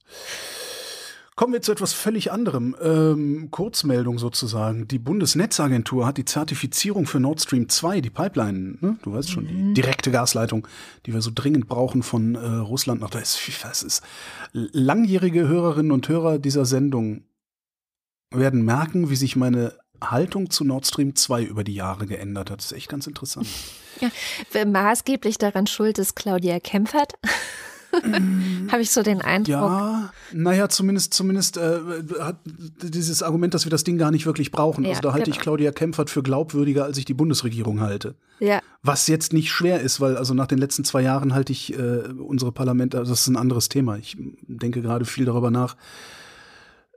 [1.35, 2.75] Kommen wir zu etwas völlig anderem.
[2.81, 4.87] Ähm, Kurzmeldung sozusagen.
[4.87, 8.97] Die Bundesnetzagentur hat die Zertifizierung für Nord Stream 2, die Pipeline, ne?
[9.01, 9.73] du weißt schon, mhm.
[9.73, 10.67] die direkte Gasleitung,
[11.05, 14.03] die wir so dringend brauchen von äh, Russland nach da ist, was ist.
[14.51, 17.23] Langjährige Hörerinnen und Hörer dieser Sendung
[18.29, 22.59] werden merken, wie sich meine Haltung zu Nord Stream 2 über die Jahre geändert hat.
[22.59, 23.47] Das ist echt ganz interessant.
[23.99, 27.13] Ja, maßgeblich daran schuld ist Claudia Kempfert.
[28.71, 29.53] Habe ich so den Eindruck.
[29.53, 31.79] Ja, naja, zumindest, zumindest äh,
[32.19, 34.83] hat dieses Argument, dass wir das Ding gar nicht wirklich brauchen.
[34.83, 35.35] Ja, also da halte genau.
[35.35, 38.15] ich Claudia Kempfert für glaubwürdiger, als ich die Bundesregierung halte.
[38.39, 38.61] Ja.
[38.81, 42.03] Was jetzt nicht schwer ist, weil also nach den letzten zwei Jahren halte ich äh,
[42.17, 43.97] unsere Parlamente, also das ist ein anderes Thema.
[43.97, 44.17] Ich
[44.47, 45.75] denke gerade viel darüber nach.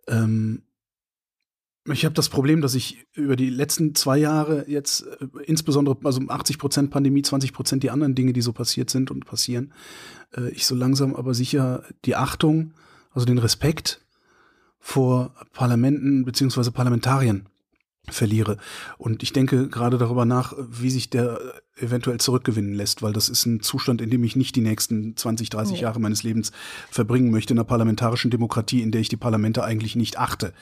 [0.09, 0.63] Ähm,
[1.93, 6.21] ich habe das Problem, dass ich über die letzten zwei Jahre jetzt äh, insbesondere, also
[6.27, 9.73] 80 Prozent Pandemie, 20 Prozent die anderen Dinge, die so passiert sind und passieren,
[10.37, 12.73] äh, ich so langsam aber sicher die Achtung,
[13.13, 14.01] also den Respekt
[14.79, 17.49] vor Parlamenten beziehungsweise Parlamentariern
[18.09, 18.57] verliere.
[18.99, 21.41] Und ich denke gerade darüber nach, wie sich der
[21.77, 25.51] eventuell zurückgewinnen lässt, weil das ist ein Zustand, in dem ich nicht die nächsten 20,
[25.51, 25.83] 30 ja.
[25.83, 26.53] Jahre meines Lebens
[26.91, 30.53] verbringen möchte, in einer parlamentarischen Demokratie, in der ich die Parlamente eigentlich nicht achte.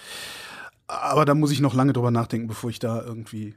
[0.87, 3.55] Aber da muss ich noch lange drüber nachdenken, bevor ich da irgendwie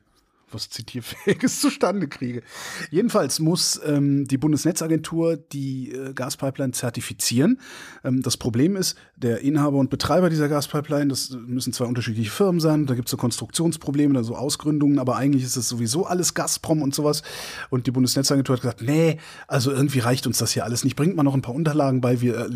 [0.52, 2.42] was Zitierfähiges zustande kriege.
[2.90, 7.60] Jedenfalls muss ähm, die Bundesnetzagentur die äh, Gaspipeline zertifizieren.
[8.04, 12.60] Ähm, das Problem ist, der Inhaber und Betreiber dieser Gaspipeline, das müssen zwei unterschiedliche Firmen
[12.60, 16.82] sein, da gibt es so Konstruktionsprobleme, also Ausgründungen, aber eigentlich ist es sowieso alles Gazprom
[16.82, 17.24] und sowas.
[17.70, 20.96] Und die Bundesnetzagentur hat gesagt, nee, also irgendwie reicht uns das hier alles nicht.
[20.96, 22.50] Bringt mal noch ein paar Unterlagen bei, wir äh,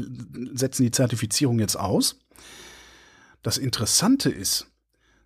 [0.53, 2.19] setzen die Zertifizierung jetzt aus.
[3.43, 4.67] Das Interessante ist,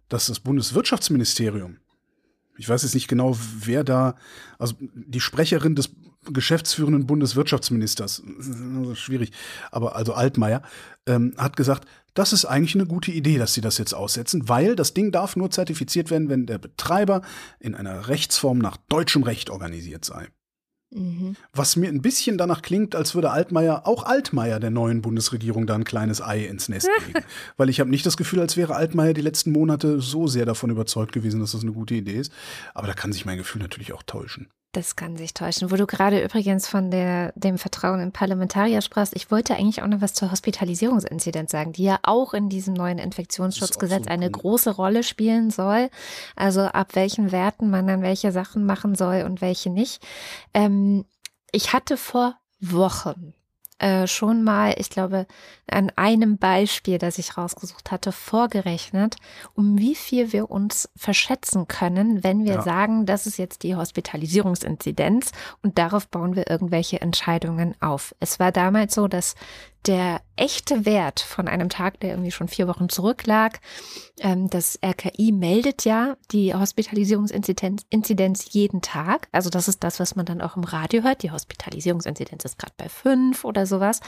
[0.10, 1.78] dass das Bundeswirtschaftsministerium,
[2.58, 4.16] ich weiß jetzt nicht genau, wer da,
[4.58, 5.92] also die Sprecherin des
[6.32, 8.24] geschäftsführenden Bundeswirtschaftsministers,
[8.94, 9.32] schwierig,
[9.72, 10.62] aber also Altmaier,
[11.06, 14.76] ähm, hat gesagt, das ist eigentlich eine gute Idee, dass sie das jetzt aussetzen, weil
[14.76, 17.22] das Ding darf nur zertifiziert werden, wenn der Betreiber
[17.60, 20.30] in einer Rechtsform nach deutschem Recht organisiert sei.
[20.96, 21.36] Mhm.
[21.54, 25.76] Was mir ein bisschen danach klingt, als würde Altmaier, auch Altmaier der neuen Bundesregierung, da
[25.76, 27.26] ein kleines Ei ins Nest legen.
[27.58, 30.70] Weil ich habe nicht das Gefühl, als wäre Altmaier die letzten Monate so sehr davon
[30.70, 32.32] überzeugt gewesen, dass das eine gute Idee ist.
[32.74, 34.48] Aber da kann sich mein Gefühl natürlich auch täuschen.
[34.76, 35.72] Das kann sich täuschen.
[35.72, 39.88] Wo du gerade übrigens von der, dem Vertrauen in Parlamentarier sprachst, ich wollte eigentlich auch
[39.88, 45.04] noch was zur Hospitalisierungsinzidenz sagen, die ja auch in diesem neuen Infektionsschutzgesetz eine große Rolle
[45.04, 45.90] spielen soll.
[46.36, 50.06] Also ab welchen Werten man dann welche Sachen machen soll und welche nicht.
[50.54, 51.06] Ähm,
[51.54, 53.34] ich hatte vor Wochen
[53.80, 55.28] äh, schon mal, ich glaube,
[55.70, 59.18] an einem Beispiel, das ich rausgesucht hatte, vorgerechnet,
[59.54, 62.62] um wie viel wir uns verschätzen können, wenn wir ja.
[62.62, 68.16] sagen, das ist jetzt die Hospitalisierungsinzidenz und darauf bauen wir irgendwelche Entscheidungen auf.
[68.22, 69.36] Es war damals so, dass
[69.88, 73.60] der echte Wert von einem Tag, der irgendwie schon vier Wochen zurücklag,
[74.20, 79.28] ähm, das RKI meldet ja die Hospitalisierungsinzidenz Inzidenz jeden Tag.
[79.32, 81.24] Also das ist das, was man dann auch im Radio hört.
[81.24, 84.02] Die Hospitalisierungsinzidenz ist gerade bei fünf oder sowas.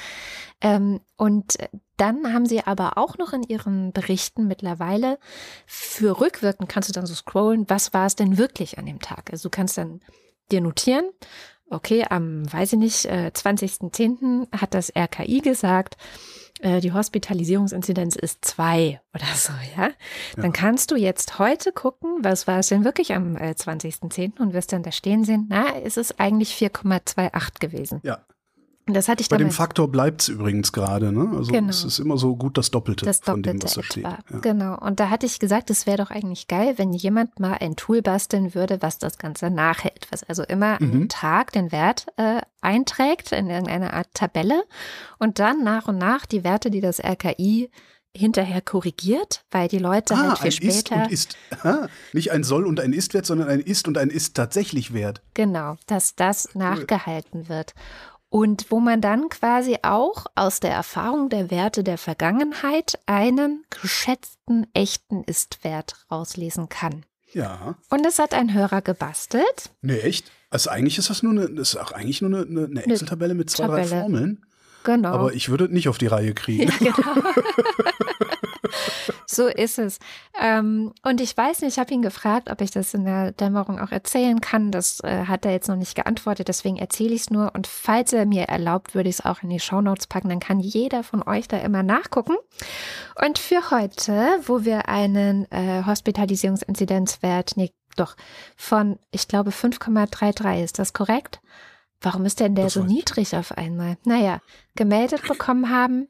[0.62, 1.58] Ähm, und
[1.98, 5.20] dann haben sie aber auch noch in ihren Berichten mittlerweile
[5.66, 9.32] für rückwirkend kannst du dann so scrollen, was war es denn wirklich an dem Tag?
[9.32, 10.02] Also du kannst dann
[10.52, 11.10] dir notieren,
[11.70, 14.48] okay, am, weiß ich nicht, äh, 20.10.
[14.52, 15.98] hat das RKI gesagt,
[16.62, 19.88] äh, die Hospitalisierungsinzidenz ist zwei oder so, ja?
[19.88, 19.92] ja?
[20.36, 24.40] Dann kannst du jetzt heute gucken, was war es denn wirklich am äh, 20.10.
[24.40, 28.00] und wirst dann da stehen sehen, na, ist es eigentlich 4,28 gewesen.
[28.04, 28.20] Ja.
[28.90, 29.56] Das hatte ich Bei dem damals.
[29.58, 31.30] Faktor bleibt es übrigens gerade, ne?
[31.38, 31.70] Also Genau.
[31.70, 34.04] es ist immer so gut das Doppelte, das von dem, Doppelte was da steht.
[34.04, 34.20] Ja.
[34.42, 34.78] Genau.
[34.80, 38.02] Und da hatte ich gesagt, es wäre doch eigentlich geil, wenn jemand mal ein Tool
[38.02, 40.08] basteln würde, was das Ganze nachhält.
[40.10, 40.92] Was also immer Mhm.
[40.92, 44.64] einen Tag den Wert äh, einträgt in irgendeine Art Tabelle
[45.20, 47.70] und dann nach und nach die Werte, die das RKI
[48.16, 51.04] hinterher korrigiert, weil die Leute Ah, halt viel ein Ist später.
[51.04, 51.38] und Ist.
[51.64, 55.22] Ah, nicht ein Soll und ein Ist-Wert, sondern ein Ist und ein Ist tatsächlich Wert.
[55.36, 57.76] Genau, dass das nachgehalten wird.
[58.30, 64.68] Und wo man dann quasi auch aus der Erfahrung der Werte der Vergangenheit einen geschätzten
[64.74, 67.06] echten Ist-Wert rauslesen kann.
[67.32, 67.76] Ja.
[67.90, 69.72] Und es hat ein Hörer gebastelt.
[69.82, 70.32] Nee, echt?
[70.50, 73.50] Also eigentlich ist das nur eine, das ist auch eigentlich nur eine, eine, Excel-Tabelle mit
[73.50, 74.02] zwei, drei Tabelle.
[74.02, 74.46] Formeln.
[74.84, 75.10] Genau.
[75.10, 76.72] Aber ich würde nicht auf die Reihe kriegen.
[76.80, 77.14] ja, genau.
[79.30, 80.00] so ist es.
[80.42, 83.78] Ähm, und ich weiß nicht, ich habe ihn gefragt, ob ich das in der Dämmerung
[83.78, 84.72] auch erzählen kann.
[84.72, 87.54] Das äh, hat er jetzt noch nicht geantwortet, deswegen erzähle ich es nur.
[87.54, 90.30] Und falls er mir erlaubt, würde ich es auch in die Shownotes packen.
[90.30, 92.36] Dann kann jeder von euch da immer nachgucken.
[93.22, 98.16] Und für heute, wo wir einen äh, Hospitalisierungsinzidenzwert, nee, doch,
[98.56, 101.42] von, ich glaube, 5,33, ist das korrekt?
[102.00, 103.98] Warum ist denn der Das so niedrig auf einmal?
[104.06, 104.40] Naja,
[104.76, 106.08] gemeldet bekommen haben,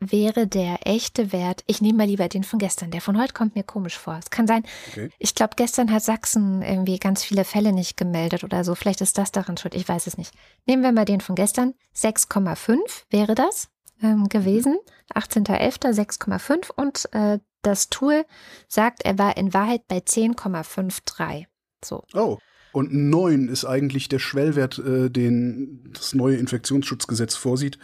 [0.00, 3.54] wäre der echte Wert, ich nehme mal lieber den von gestern, der von heute kommt
[3.54, 4.18] mir komisch vor.
[4.18, 5.10] Es kann sein, Okay.
[5.18, 8.74] ich glaube, gestern hat Sachsen irgendwie ganz viele Fälle nicht gemeldet oder so.
[8.74, 10.32] Vielleicht ist das daran schuld, ich weiß es nicht.
[10.66, 12.78] Nehmen wir mal den von gestern, 6,5
[13.10, 13.68] wäre das
[14.02, 14.78] ähm, gewesen,
[15.14, 15.94] 18.11.
[15.94, 18.24] 6,5 und äh, das Tool
[18.68, 21.46] sagt, er war in Wahrheit bei 10,53.
[21.84, 22.04] So.
[22.14, 22.38] Oh.
[22.72, 27.78] Und 9 ist eigentlich der Schwellwert, äh, den das neue Infektionsschutzgesetz vorsieht,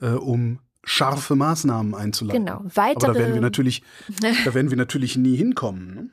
[0.00, 2.44] äh, um scharfe Maßnahmen einzuleiten.
[2.44, 2.58] Genau.
[2.58, 3.82] Aber Weitere, da werden wir natürlich,
[4.44, 5.94] da werden wir natürlich nie hinkommen.
[5.94, 6.10] Ne?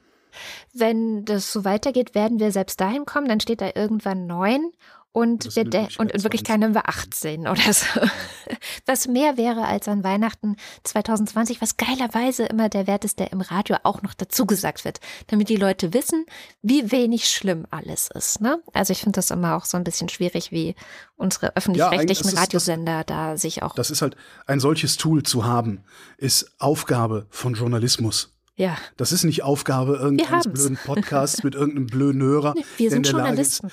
[0.74, 4.72] wenn das so weitergeht, werden wir selbst dahin kommen, dann steht da irgendwann 9
[5.18, 5.64] und, wir
[5.98, 6.64] und in Wirklichkeit 20.
[6.64, 7.86] haben wir 18 oder so.
[8.86, 13.42] Was mehr wäre als an Weihnachten 2020, was geilerweise immer der Wert ist, der im
[13.42, 16.26] Radio auch noch dazu gesagt wird, damit die Leute wissen,
[16.62, 18.40] wie wenig schlimm alles ist.
[18.42, 18.62] Ne?
[18.74, 20.76] Also ich finde das immer auch so ein bisschen schwierig, wie
[21.18, 23.76] unsere öffentlich-rechtlichen das ist- das- Radiosender da sich auch.
[23.76, 24.16] Das ist halt,
[24.46, 25.84] ein solches Tool zu haben,
[26.18, 28.34] ist Aufgabe von Journalismus.
[28.56, 32.54] ja, Das ist nicht Aufgabe irgendeines blöden Podcasts mit irgendeinem blöden Hörer.
[32.78, 33.72] wir sind Lage ist, Journalisten.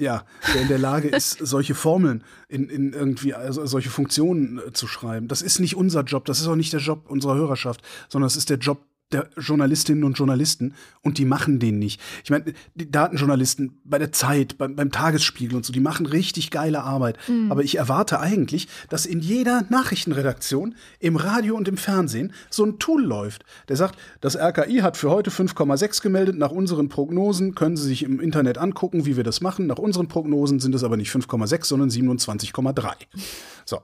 [0.00, 0.24] Ja,
[0.54, 4.86] der in der Lage ist, solche Formeln in, in irgendwie, also solche Funktionen äh, zu
[4.86, 5.26] schreiben.
[5.26, 8.36] Das ist nicht unser Job, das ist auch nicht der Job unserer Hörerschaft, sondern es
[8.36, 8.80] ist der Job
[9.12, 12.00] der Journalistinnen und Journalisten und die machen den nicht.
[12.24, 16.50] Ich meine, die Datenjournalisten bei der Zeit, beim, beim Tagesspiegel und so, die machen richtig
[16.50, 17.18] geile Arbeit.
[17.50, 22.78] Aber ich erwarte eigentlich, dass in jeder Nachrichtenredaktion, im Radio und im Fernsehen so ein
[22.78, 26.36] Tool läuft, der sagt, das RKI hat für heute 5,6 gemeldet.
[26.36, 29.66] Nach unseren Prognosen können Sie sich im Internet angucken, wie wir das machen.
[29.66, 32.92] Nach unseren Prognosen sind es aber nicht 5,6, sondern 27,3.
[33.64, 33.80] So.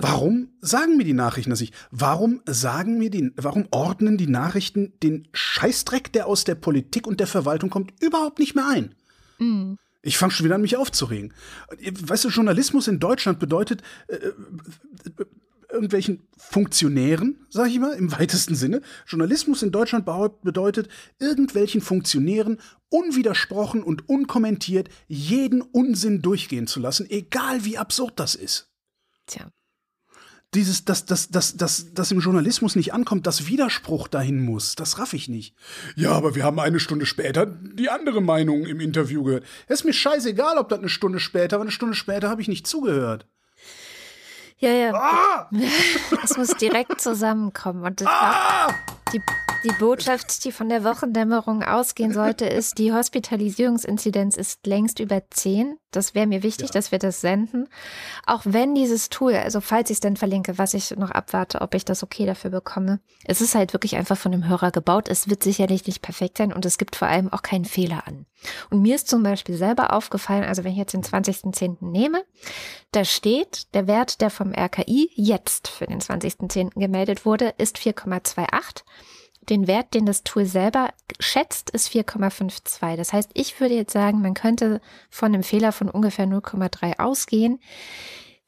[0.00, 1.74] Warum sagen mir die Nachrichten das nicht?
[1.90, 7.18] Warum sagen mir die, warum ordnen die Nachrichten den Scheißdreck, der aus der Politik und
[7.18, 8.94] der Verwaltung kommt, überhaupt nicht mehr ein?
[10.02, 11.34] Ich fange schon wieder an, mich aufzuregen.
[12.00, 14.32] Weißt du, Journalismus in Deutschland bedeutet äh, äh,
[15.70, 18.82] irgendwelchen Funktionären, sag ich mal, im weitesten Sinne.
[19.06, 20.06] Journalismus in Deutschland
[20.42, 20.88] bedeutet
[21.18, 28.68] irgendwelchen Funktionären unwidersprochen und unkommentiert jeden Unsinn durchgehen zu lassen, egal wie absurd das ist
[29.26, 29.50] Tja.
[30.54, 34.98] Dieses, dass, dass, dass, dass, dass im Journalismus nicht ankommt, dass Widerspruch dahin muss, das
[34.98, 35.54] raff ich nicht.
[35.94, 39.44] Ja, aber wir haben eine Stunde später die andere Meinung im Interview gehört.
[39.66, 42.48] Es ist mir scheißegal, ob das eine Stunde später, aber eine Stunde später habe ich
[42.48, 43.26] nicht zugehört.
[44.58, 44.92] Ja, ja.
[44.94, 45.50] Ah!
[46.24, 47.84] Es muss direkt zusammenkommen.
[47.84, 48.68] Und das Ah!
[49.12, 49.22] Die,
[49.64, 55.78] die Botschaft, die von der Wochendämmerung ausgehen sollte, ist, die Hospitalisierungsinzidenz ist längst über 10.
[55.90, 56.72] Das wäre mir wichtig, Ja.
[56.74, 57.66] dass wir das senden.
[58.26, 61.74] Auch wenn dieses Tool, also falls ich es dann verlinke, was ich noch abwarte, ob
[61.74, 63.00] ich das okay dafür bekomme.
[63.24, 65.08] Es ist halt wirklich einfach von dem Hörer gebaut.
[65.08, 68.26] Es wird sicherlich nicht perfekt sein und es gibt vor allem auch keinen Fehler an.
[68.70, 71.78] Und mir ist zum Beispiel selber aufgefallen, also wenn ich jetzt den 20.10.
[71.80, 72.22] nehme,
[72.92, 76.78] da steht, der Wert, der vom RKI jetzt für den 20.10.
[76.78, 78.82] gemeldet wurde, ist 4,28.
[79.48, 80.90] Den Wert, den das Tool selber
[81.20, 82.96] schätzt, ist 4,52.
[82.96, 84.80] Das heißt, ich würde jetzt sagen, man könnte
[85.10, 87.58] von einem Fehler von ungefähr 0,3 ausgehen.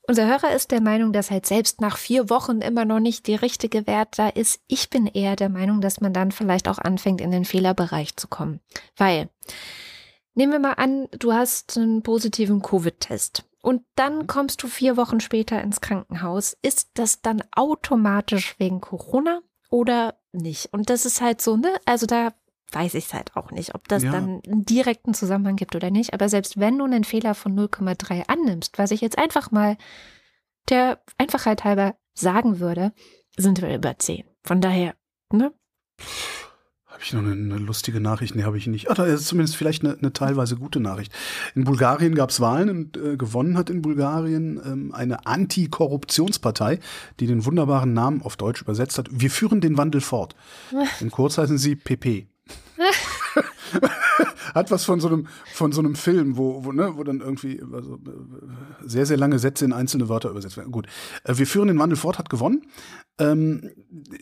[0.06, 3.42] Unser Hörer ist der Meinung, dass halt selbst nach vier Wochen immer noch nicht der
[3.42, 4.60] richtige Wert da ist.
[4.66, 8.26] Ich bin eher der Meinung, dass man dann vielleicht auch anfängt, in den Fehlerbereich zu
[8.26, 8.60] kommen.
[8.96, 9.28] Weil,
[10.34, 15.20] nehmen wir mal an, du hast einen positiven Covid-Test und dann kommst du vier Wochen
[15.20, 16.56] später ins Krankenhaus.
[16.62, 19.40] Ist das dann automatisch wegen Corona
[19.70, 20.72] oder nicht?
[20.72, 21.74] Und das ist halt so, ne?
[21.86, 22.32] Also da
[22.72, 24.12] weiß ich es halt auch nicht, ob das Ja.
[24.12, 26.14] dann einen direkten Zusammenhang gibt oder nicht.
[26.14, 29.76] Aber selbst wenn du einen Fehler von 0,3 annimmst, was ich jetzt einfach mal
[30.68, 32.92] der Einfachheit halber sagen würde,
[33.36, 34.24] sind wir über 10.
[34.44, 34.94] Von daher,
[35.32, 35.52] ne?
[37.00, 38.34] Habe ich noch eine, eine lustige Nachricht?
[38.34, 38.90] Nee, habe ich nicht.
[38.90, 41.10] Ah, da ist zumindest vielleicht eine, eine teilweise gute Nachricht.
[41.54, 46.78] In Bulgarien gab es Wahlen und äh, gewonnen hat in Bulgarien ähm, eine Antikorruptionspartei,
[47.18, 49.08] die den wunderbaren Namen auf Deutsch übersetzt hat.
[49.10, 50.36] Wir führen den Wandel fort.
[51.00, 52.26] In kurz heißen sie PP.
[54.54, 57.62] hat was von so einem von so einem Film, wo wo, ne, wo dann irgendwie
[57.72, 60.72] also, äh, sehr sehr lange Sätze in einzelne Wörter übersetzt werden.
[60.72, 60.86] Gut,
[61.24, 62.66] äh, wir führen den Wandel fort, hat gewonnen.
[63.18, 63.70] Ähm,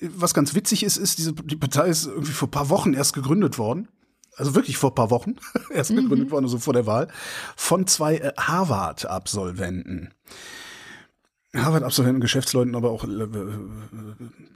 [0.01, 3.15] was ganz witzig ist, ist diese die Partei ist irgendwie vor ein paar Wochen erst
[3.15, 3.89] gegründet worden.
[4.37, 5.35] Also wirklich vor ein paar Wochen
[5.71, 7.09] erst gegründet worden, also vor der Wahl,
[7.57, 10.15] von zwei äh, Harvard-Absolventen.
[11.55, 13.27] Harvard-Absolventen, Geschäftsleuten, aber auch äh,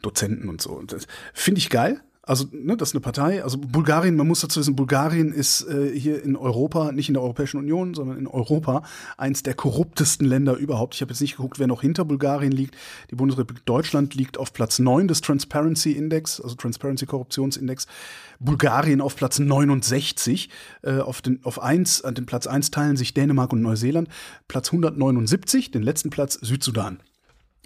[0.02, 0.70] Dozenten und so.
[0.70, 2.02] Und das finde ich geil.
[2.24, 3.42] Also, ne, das ist eine Partei.
[3.42, 7.22] Also Bulgarien, man muss dazu wissen, Bulgarien ist äh, hier in Europa, nicht in der
[7.22, 8.84] Europäischen Union, sondern in Europa,
[9.16, 10.94] eins der korruptesten Länder überhaupt.
[10.94, 12.76] Ich habe jetzt nicht geguckt, wer noch hinter Bulgarien liegt.
[13.10, 17.88] Die Bundesrepublik Deutschland liegt auf Platz 9 des Transparency Index, also Transparency Korruptionsindex.
[18.38, 20.48] Bulgarien auf Platz 69.
[20.82, 24.08] Äh, auf, den, auf eins, an den Platz 1 teilen sich Dänemark und Neuseeland.
[24.46, 27.00] Platz 179, den letzten Platz Südsudan.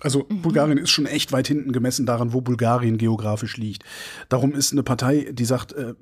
[0.00, 3.84] Also Bulgarien ist schon echt weit hinten gemessen daran, wo Bulgarien geografisch liegt.
[4.28, 5.94] Darum ist eine Partei, die sagt, äh,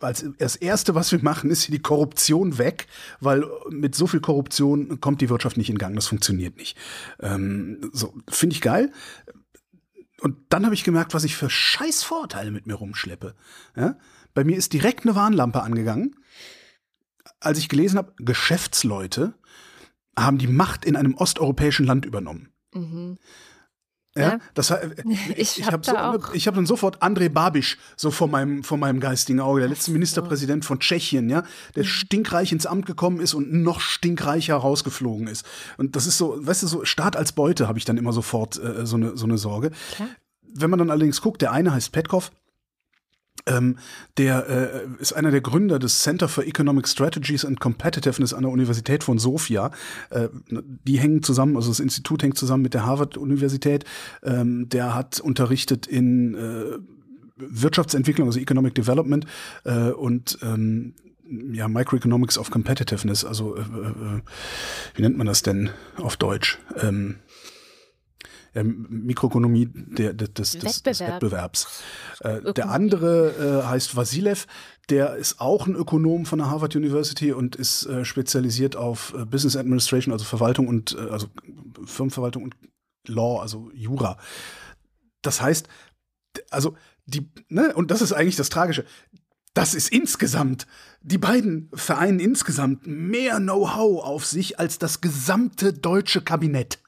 [0.00, 2.86] als das erste, was wir machen, ist hier die Korruption weg,
[3.20, 5.94] weil mit so viel Korruption kommt die Wirtschaft nicht in Gang.
[5.94, 6.76] Das funktioniert nicht.
[7.20, 8.92] Ähm, so finde ich geil.
[10.20, 13.34] Und dann habe ich gemerkt, was ich für scheiß Vorteile mit mir rumschleppe.
[13.76, 13.96] Ja?
[14.34, 16.16] Bei mir ist direkt eine Warnlampe angegangen,
[17.40, 19.34] als ich gelesen habe, Geschäftsleute
[20.24, 22.48] haben die Macht in einem osteuropäischen Land übernommen.
[24.16, 24.38] Ja, Ja.
[24.54, 24.76] das he-
[25.36, 25.92] Ich ich hab habe so,
[26.46, 30.64] habe dann sofort André Babiš so vor meinem vor meinem geistigen Auge, der letzte Ministerpräsident
[30.64, 31.44] von Tschechien, ja,
[31.76, 31.88] der Mhm.
[31.88, 35.44] stinkreich ins Amt gekommen ist und noch stinkreicher rausgeflogen ist.
[35.76, 38.56] Und das ist so, weißt du, so Staat als Beute habe ich dann immer sofort
[38.62, 39.70] äh, so eine so eine Sorge.
[39.94, 40.08] Klar.
[40.42, 42.32] Wenn man dann allerdings guckt, der eine heißt Petkov,
[43.46, 43.78] ähm,
[44.16, 48.52] der äh, ist einer der Gründer des Center for Economic Strategies and Competitiveness an der
[48.52, 49.70] Universität von Sofia.
[50.10, 50.28] Äh,
[50.84, 53.84] die hängen zusammen, also das Institut hängt zusammen mit der Harvard-Universität.
[54.22, 56.78] Ähm, der hat unterrichtet in äh,
[57.36, 59.26] Wirtschaftsentwicklung, also Economic Development
[59.64, 60.94] äh, und ähm,
[61.52, 64.20] ja, Microeconomics of Competitiveness, also äh, äh,
[64.94, 66.58] wie nennt man das denn auf Deutsch?
[66.80, 67.16] Ähm,
[68.54, 71.22] ja, Mikroökonomie der, der, des, des, des Wettbewerb.
[71.22, 71.82] Wettbewerbs.
[72.20, 74.46] Äh, der andere äh, heißt Vasilev,
[74.88, 79.24] der ist auch ein Ökonom von der Harvard University und ist äh, spezialisiert auf äh,
[79.24, 81.28] Business Administration, also Verwaltung und äh, also
[81.84, 82.56] Firmenverwaltung und
[83.06, 84.18] Law, also Jura.
[85.22, 85.68] Das heißt,
[86.50, 86.76] also
[87.06, 88.84] die, ne, und das ist eigentlich das Tragische.
[89.54, 90.66] Das ist insgesamt,
[91.00, 96.78] die beiden vereinen insgesamt mehr Know-how auf sich als das gesamte deutsche Kabinett.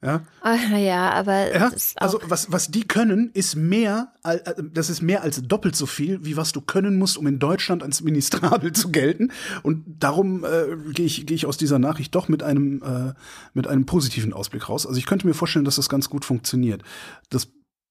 [0.00, 5.02] Ja, Ah, ja, aber ja, also was, was die können, ist mehr, äh, das ist
[5.02, 8.72] mehr als doppelt so viel, wie was du können musst, um in Deutschland als Ministrabel
[8.74, 9.32] zu gelten.
[9.64, 13.14] Und darum äh, gehe ich, gehe ich aus dieser Nachricht doch mit einem, äh,
[13.54, 14.86] mit einem positiven Ausblick raus.
[14.86, 16.84] Also ich könnte mir vorstellen, dass das ganz gut funktioniert.
[17.28, 17.48] Das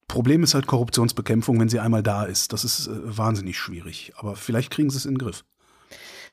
[0.07, 2.53] Problem ist halt Korruptionsbekämpfung, wenn sie einmal da ist.
[2.53, 4.13] Das ist äh, wahnsinnig schwierig.
[4.15, 5.43] Aber vielleicht kriegen sie es in den Griff.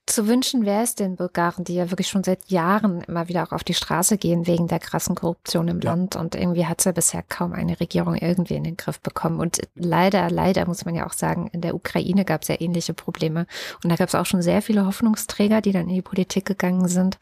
[0.06, 3.52] Zu wünschen wäre es den Bulgaren, die ja wirklich schon seit Jahren immer wieder auch
[3.52, 5.90] auf die Straße gehen wegen der krassen Korruption im Ja.
[5.92, 6.14] Land.
[6.16, 9.40] Und irgendwie hat es ja bisher kaum eine Regierung irgendwie in den Griff bekommen.
[9.40, 12.92] Und leider, leider muss man ja auch sagen, in der Ukraine gab es ja ähnliche
[12.92, 13.46] Probleme.
[13.82, 16.88] Und da gab es auch schon sehr viele Hoffnungsträger, die dann in die Politik gegangen
[16.88, 17.18] sind.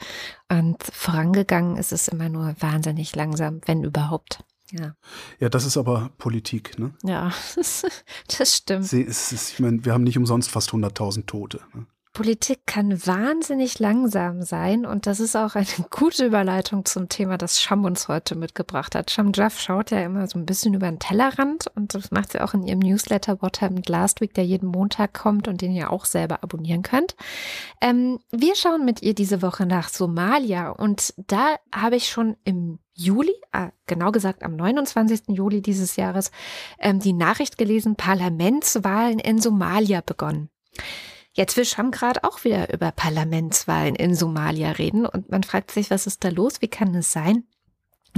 [0.50, 4.40] Und vorangegangen ist es immer nur wahnsinnig langsam, wenn überhaupt.
[4.72, 4.94] Ja,
[5.38, 6.78] Ja, das ist aber Politik.
[6.78, 6.94] Ne?
[7.04, 8.86] ja, das stimmt.
[8.86, 11.60] Sie, ist, ich meine, wir haben nicht umsonst fast 100.000 Tote.
[11.74, 11.86] Ne?
[12.12, 17.62] Politik kann wahnsinnig langsam sein und das ist auch eine gute Überleitung zum Thema, das
[17.62, 19.10] Sham uns heute mitgebracht hat.
[19.10, 22.40] Sham Jaff schaut ja immer so ein bisschen über den Tellerrand und das macht sie
[22.40, 25.90] auch in ihrem Newsletter What Happened Last Week, der jeden Montag kommt und den ihr
[25.90, 27.16] auch selber abonnieren könnt.
[27.80, 32.78] Ähm, wir schauen mit ihr diese Woche nach Somalia und da habe ich schon im
[32.94, 35.28] Juli, äh, genau gesagt am 29.
[35.28, 36.30] Juli dieses Jahres,
[36.78, 40.50] ähm, die Nachricht gelesen, Parlamentswahlen in Somalia begonnen.
[41.34, 46.06] Jetzt will Schamgrad auch wieder über Parlamentswahlen in Somalia reden und man fragt sich, was
[46.06, 46.60] ist da los?
[46.60, 47.44] Wie kann es sein?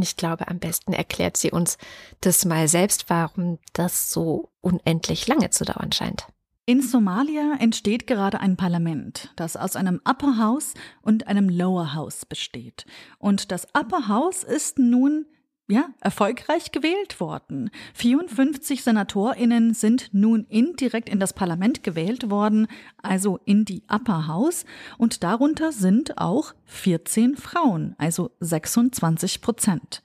[0.01, 1.79] Ich glaube, am besten erklärt sie uns
[2.21, 6.27] das mal selbst, warum das so unendlich lange zu dauern scheint.
[6.67, 12.25] In Somalia entsteht gerade ein Parlament, das aus einem Upper House und einem Lower House
[12.25, 12.87] besteht.
[13.19, 15.27] Und das Upper House ist nun
[15.69, 17.71] ja, erfolgreich gewählt worden.
[17.95, 22.67] 54 Senatorinnen sind nun indirekt in das Parlament gewählt worden,
[23.03, 24.65] also in die Upper House,
[24.99, 30.03] und darunter sind auch 14 Frauen, also 26 Prozent.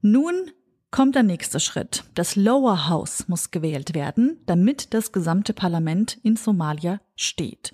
[0.00, 0.50] Nun
[0.90, 2.04] kommt der nächste Schritt.
[2.14, 7.72] Das Lower House muss gewählt werden, damit das gesamte Parlament in Somalia steht.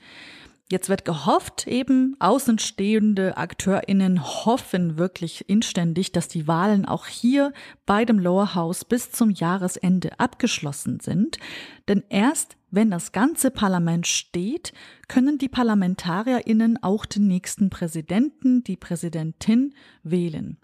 [0.74, 7.52] Jetzt wird gehofft, eben außenstehende AkteurInnen hoffen wirklich inständig, dass die Wahlen auch hier
[7.86, 11.38] bei dem Lower House bis zum Jahresende abgeschlossen sind.
[11.86, 14.72] Denn erst wenn das ganze Parlament steht,
[15.06, 20.58] können die ParlamentarierInnen auch den nächsten Präsidenten, die Präsidentin wählen.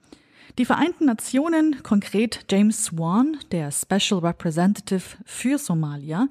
[0.58, 6.26] Die Vereinten Nationen, konkret James Swan, der Special Representative für Somalia,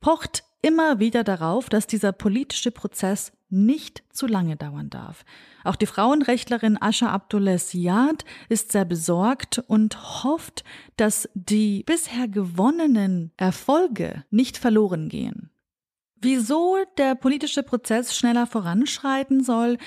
[0.00, 5.24] pocht immer wieder darauf, dass dieser politische Prozess nicht zu lange dauern darf.
[5.64, 10.64] Auch die Frauenrechtlerin Asha Abdullah Siad ist sehr besorgt und hofft,
[10.96, 15.50] dass die bisher gewonnenen Erfolge nicht verloren gehen.
[16.16, 19.78] Wieso der politische Prozess schneller voranschreiten soll,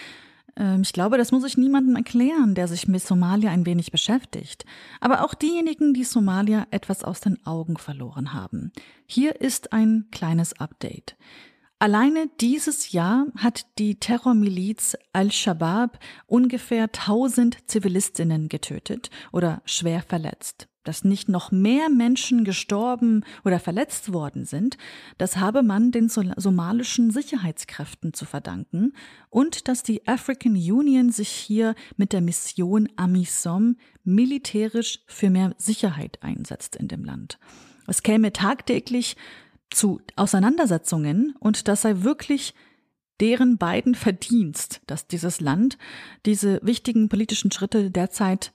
[0.56, 4.66] ich glaube, das muss ich niemandem erklären, der sich mit Somalia ein wenig beschäftigt.
[5.02, 8.72] Aber auch diejenigen, die Somalia etwas aus den Augen verloren haben.
[9.08, 11.16] Hier ist ein kleines Update.
[11.80, 21.04] Alleine dieses Jahr hat die Terrormiliz Al-Shabaab ungefähr 1000 Zivilistinnen getötet oder schwer verletzt dass
[21.04, 24.78] nicht noch mehr Menschen gestorben oder verletzt worden sind,
[25.18, 28.94] das habe man den somalischen Sicherheitskräften zu verdanken
[29.30, 36.22] und dass die African Union sich hier mit der Mission AMISOM militärisch für mehr Sicherheit
[36.22, 37.40] einsetzt in dem Land.
[37.88, 39.18] Es käme tagtäglich
[39.70, 42.54] zu Auseinandersetzungen und das sei wirklich
[43.20, 45.78] deren beiden Verdienst, dass dieses Land
[46.26, 48.53] diese wichtigen politischen Schritte derzeit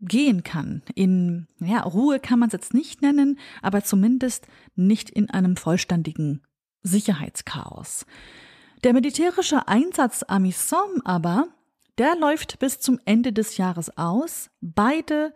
[0.00, 0.82] gehen kann.
[0.94, 4.46] In ja, Ruhe kann man es jetzt nicht nennen, aber zumindest
[4.76, 6.42] nicht in einem vollständigen
[6.82, 8.06] Sicherheitschaos.
[8.84, 11.48] Der militärische Einsatz Amisom aber,
[11.98, 14.50] der läuft bis zum Ende des Jahres aus.
[14.60, 15.34] Beide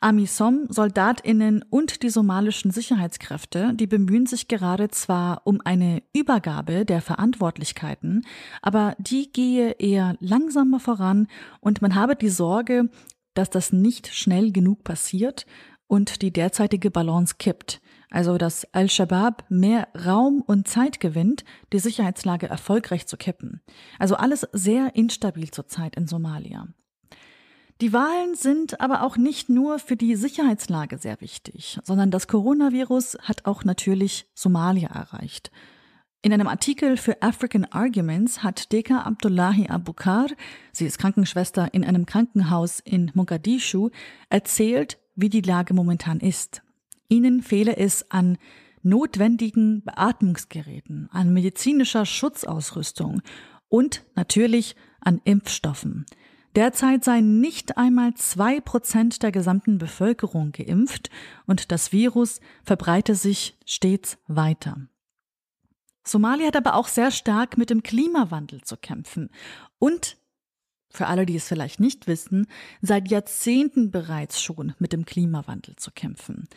[0.00, 7.00] Amisom, Soldatinnen und die somalischen Sicherheitskräfte, die bemühen sich gerade zwar um eine Übergabe der
[7.00, 8.26] Verantwortlichkeiten,
[8.62, 11.28] aber die gehe eher langsamer voran
[11.60, 12.90] und man habe die Sorge,
[13.38, 15.46] dass das nicht schnell genug passiert
[15.86, 17.80] und die derzeitige Balance kippt.
[18.10, 23.60] Also dass Al-Shabaab mehr Raum und Zeit gewinnt, die Sicherheitslage erfolgreich zu kippen.
[23.98, 26.68] Also alles sehr instabil zurzeit in Somalia.
[27.82, 33.18] Die Wahlen sind aber auch nicht nur für die Sicherheitslage sehr wichtig, sondern das Coronavirus
[33.20, 35.50] hat auch natürlich Somalia erreicht.
[36.26, 40.26] In einem Artikel für African Arguments hat Deka Abdullahi Abukar,
[40.72, 43.90] sie ist Krankenschwester in einem Krankenhaus in Mogadischu,
[44.28, 46.62] erzählt, wie die Lage momentan ist.
[47.08, 48.38] Ihnen fehle es an
[48.82, 53.22] notwendigen Beatmungsgeräten, an medizinischer Schutzausrüstung
[53.68, 56.06] und natürlich an Impfstoffen.
[56.56, 61.08] Derzeit seien nicht einmal zwei Prozent der gesamten Bevölkerung geimpft
[61.46, 64.88] und das Virus verbreite sich stets weiter.
[66.06, 69.30] Somalia hat aber auch sehr stark mit dem Klimawandel zu kämpfen
[69.78, 70.16] und
[70.88, 72.46] für alle, die es vielleicht nicht wissen,
[72.80, 76.48] seit Jahrzehnten bereits schon mit dem Klimawandel zu kämpfen.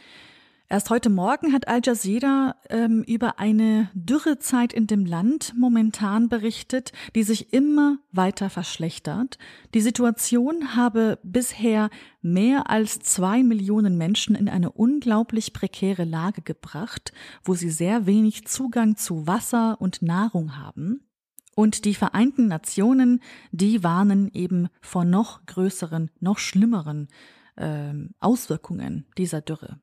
[0.71, 6.91] Erst heute Morgen hat Al Jazeera ähm, über eine Dürrezeit in dem Land momentan berichtet,
[7.15, 9.39] die sich immer weiter verschlechtert.
[9.73, 11.89] Die Situation habe bisher
[12.21, 17.13] mehr als zwei Millionen Menschen in eine unglaublich prekäre Lage gebracht,
[17.43, 21.01] wo sie sehr wenig Zugang zu Wasser und Nahrung haben.
[21.55, 27.07] Und die Vereinten Nationen, die warnen eben vor noch größeren, noch schlimmeren
[27.55, 29.79] äh, Auswirkungen dieser Dürre.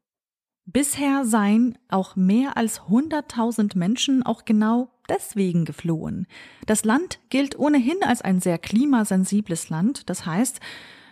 [0.67, 6.27] Bisher seien auch mehr als 100.000 Menschen auch genau deswegen geflohen.
[6.67, 10.11] Das Land gilt ohnehin als ein sehr klimasensibles Land.
[10.11, 10.61] Das heißt,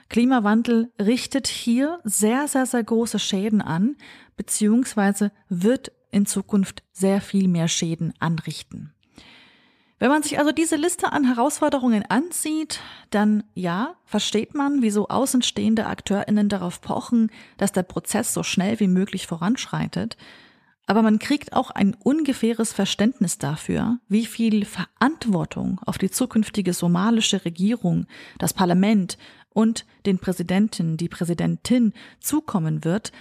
[0.09, 3.97] Klimawandel richtet hier sehr, sehr, sehr große Schäden an,
[4.37, 8.93] beziehungsweise wird in Zukunft sehr viel mehr Schäden anrichten.
[9.99, 12.81] Wenn man sich also diese Liste an Herausforderungen ansieht,
[13.11, 18.89] dann ja, versteht man, wieso außenstehende AkteurInnen darauf pochen, dass der Prozess so schnell wie
[18.89, 20.17] möglich voranschreitet.
[20.87, 27.45] Aber man kriegt auch ein ungefähres Verständnis dafür, wie viel Verantwortung auf die zukünftige somalische
[27.45, 28.07] Regierung,
[28.39, 29.17] das Parlament
[29.49, 33.13] und den Präsidenten, die Präsidentin zukommen wird,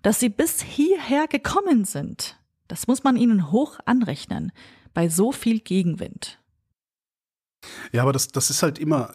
[0.00, 2.38] dass sie bis hierher gekommen sind.
[2.66, 4.50] Das muss man ihnen hoch anrechnen
[4.94, 6.38] bei so viel Gegenwind.
[7.92, 9.14] Ja, aber das, das ist halt immer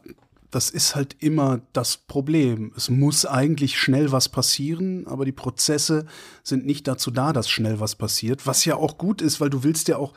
[0.52, 2.72] das ist halt immer das Problem.
[2.76, 6.06] Es muss eigentlich schnell was passieren, aber die Prozesse
[6.44, 9.64] sind nicht dazu da, dass schnell was passiert, was ja auch gut ist, weil du
[9.64, 10.14] willst ja auch,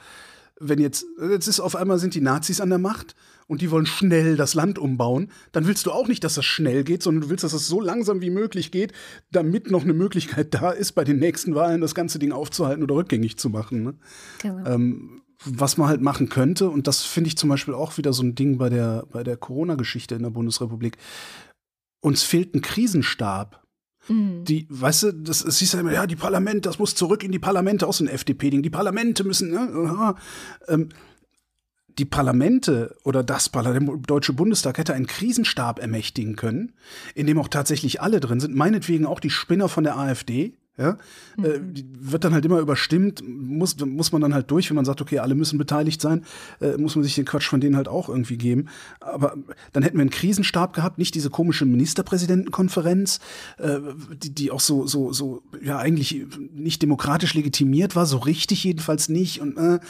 [0.61, 3.17] wenn jetzt, jetzt ist auf einmal sind die Nazis an der Macht
[3.49, 6.85] und die wollen schnell das Land umbauen, dann willst du auch nicht, dass das schnell
[6.85, 8.93] geht, sondern du willst, dass es das so langsam wie möglich geht,
[9.33, 12.95] damit noch eine Möglichkeit da ist, bei den nächsten Wahlen das ganze Ding aufzuhalten oder
[12.95, 13.83] rückgängig zu machen.
[13.83, 13.95] Ne?
[14.43, 14.65] Genau.
[14.67, 18.22] Ähm, was man halt machen könnte, und das finde ich zum Beispiel auch wieder so
[18.22, 20.97] ein Ding bei der, bei der Corona-Geschichte in der Bundesrepublik.
[22.01, 23.62] Uns fehlt ein Krisenstab.
[24.09, 24.45] Mhm.
[24.45, 27.32] Die, weißt du, das, das hieß ja immer, ja, die Parlamente, das muss zurück in
[27.32, 28.62] die Parlamente aus dem FDP-Ding.
[28.62, 30.14] Die Parlamente müssen, ne,
[30.68, 30.88] ähm,
[31.99, 36.72] die Parlamente oder das Parlament, der Deutsche Bundestag hätte einen Krisenstab ermächtigen können,
[37.14, 40.97] in dem auch tatsächlich alle drin sind, meinetwegen auch die Spinner von der AfD, ja,
[41.37, 41.45] mhm.
[41.45, 41.61] äh,
[42.01, 45.18] wird dann halt immer überstimmt, muss, muss man dann halt durch, wenn man sagt, okay,
[45.18, 46.24] alle müssen beteiligt sein,
[46.61, 48.68] äh, muss man sich den Quatsch von denen halt auch irgendwie geben.
[49.01, 49.37] Aber
[49.72, 53.20] dann hätten wir einen Krisenstab gehabt, nicht diese komische Ministerpräsidentenkonferenz,
[53.59, 53.78] äh,
[54.22, 56.24] die, die auch so, so, so, ja, eigentlich
[56.55, 59.43] nicht demokratisch legitimiert war, so richtig jedenfalls nicht.
[59.43, 59.81] Und äh,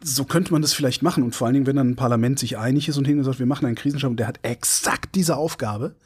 [0.00, 1.24] so könnte man das vielleicht machen.
[1.24, 3.46] Und vor allen Dingen, wenn dann ein Parlament sich einig ist und hinten sagt, wir
[3.46, 5.96] machen einen Krisenstab und der hat exakt diese Aufgabe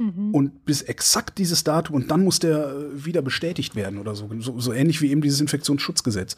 [0.00, 0.34] mhm.
[0.34, 4.30] und bis exakt dieses Datum und dann muss der äh, wieder bestätigt werden oder so.
[4.38, 4.58] so.
[4.58, 6.36] So ähnlich wie eben dieses Infektionsschutzgesetz.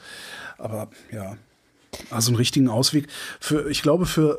[0.59, 1.37] Aber ja,
[2.11, 3.09] also einen richtigen Ausweg
[3.41, 4.39] für, ich glaube, für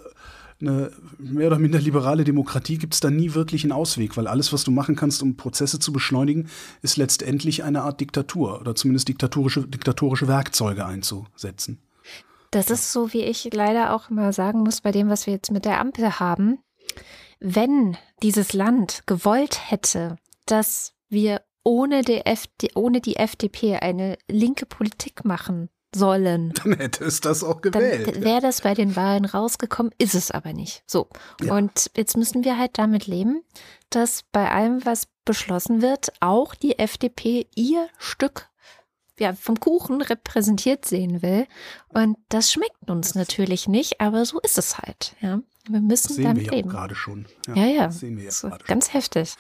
[0.61, 4.53] eine mehr oder minder liberale Demokratie gibt es da nie wirklich einen Ausweg, weil alles,
[4.53, 6.49] was du machen kannst, um Prozesse zu beschleunigen,
[6.81, 11.79] ist letztendlich eine Art Diktatur oder zumindest diktatorische, diktatorische Werkzeuge einzusetzen.
[12.51, 15.51] Das ist so, wie ich leider auch immer sagen muss, bei dem, was wir jetzt
[15.51, 16.59] mit der Ampel haben
[17.43, 20.15] wenn dieses Land gewollt hätte,
[20.45, 26.53] dass wir ohne die, FD, ohne die FDP eine linke Politik machen sollen.
[26.63, 28.07] Dann hätte es das auch gewählt.
[28.07, 30.83] Dann wäre das bei den Wahlen rausgekommen, ist es aber nicht.
[30.87, 31.07] So.
[31.41, 31.55] Ja.
[31.55, 33.43] Und jetzt müssen wir halt damit leben,
[33.89, 38.49] dass bei allem, was beschlossen wird, auch die FDP ihr Stück
[39.19, 41.45] ja, vom Kuchen repräsentiert sehen will.
[41.89, 45.15] Und das schmeckt uns natürlich nicht, aber so ist es halt.
[45.21, 45.39] Ja.
[45.69, 46.69] Wir müssen das sehen damit wir leben.
[46.69, 47.25] gerade schon.
[47.47, 47.65] Ja, ja.
[47.65, 47.85] ja.
[47.87, 48.93] Das sehen wir ja so, ganz schon.
[48.93, 49.35] heftig.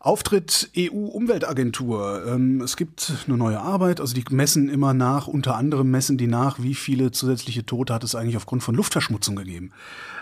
[0.00, 2.24] Auftritt EU-Umweltagentur.
[2.26, 6.28] Ähm, es gibt eine neue Arbeit, also die messen immer nach, unter anderem messen die
[6.28, 9.72] nach, wie viele zusätzliche Tote hat es eigentlich aufgrund von Luftverschmutzung gegeben.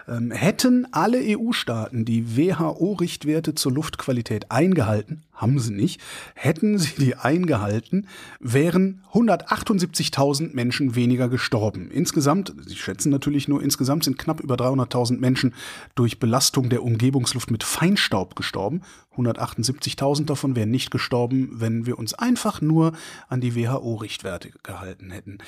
[0.08, 6.00] Ähm, hätten alle EU-Staaten die WHO-Richtwerte zur Luftqualität eingehalten, haben sie nicht,
[6.34, 8.06] hätten sie die eingehalten,
[8.38, 11.90] wären 178.000 Menschen weniger gestorben.
[11.90, 15.54] Insgesamt, sie schätzen natürlich nur, insgesamt sind knapp über 300.000 Menschen
[15.96, 18.82] durch Belastung der Umgebungsluft mit Feinstaub gestorben.
[19.16, 22.92] 178.000 davon wären nicht gestorben, wenn wir uns einfach nur
[23.28, 25.38] an die WHO-Richtwerte gehalten hätten.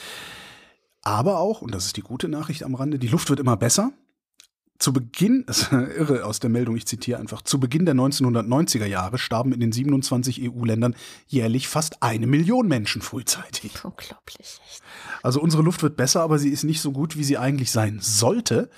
[1.02, 3.92] Aber auch, und das ist die gute Nachricht am Rande, die Luft wird immer besser
[4.78, 9.18] zu Beginn, ist irre aus der Meldung, ich zitiere einfach, zu Beginn der 1990er Jahre
[9.18, 10.94] starben in den 27 EU-Ländern
[11.26, 13.72] jährlich fast eine Million Menschen frühzeitig.
[13.84, 14.60] Unglaublich.
[15.22, 17.98] Also unsere Luft wird besser, aber sie ist nicht so gut, wie sie eigentlich sein
[18.00, 18.70] sollte.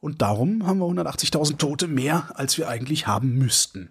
[0.00, 3.90] Und darum haben wir 180.000 Tote mehr, als wir eigentlich haben müssten.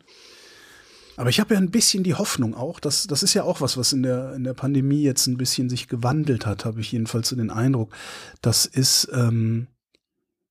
[1.18, 3.76] Aber ich habe ja ein bisschen die Hoffnung auch, dass das ist ja auch was,
[3.76, 7.30] was in der, in der Pandemie jetzt ein bisschen sich gewandelt hat, habe ich jedenfalls
[7.30, 7.92] so den Eindruck.
[8.42, 9.68] Das ist, ähm,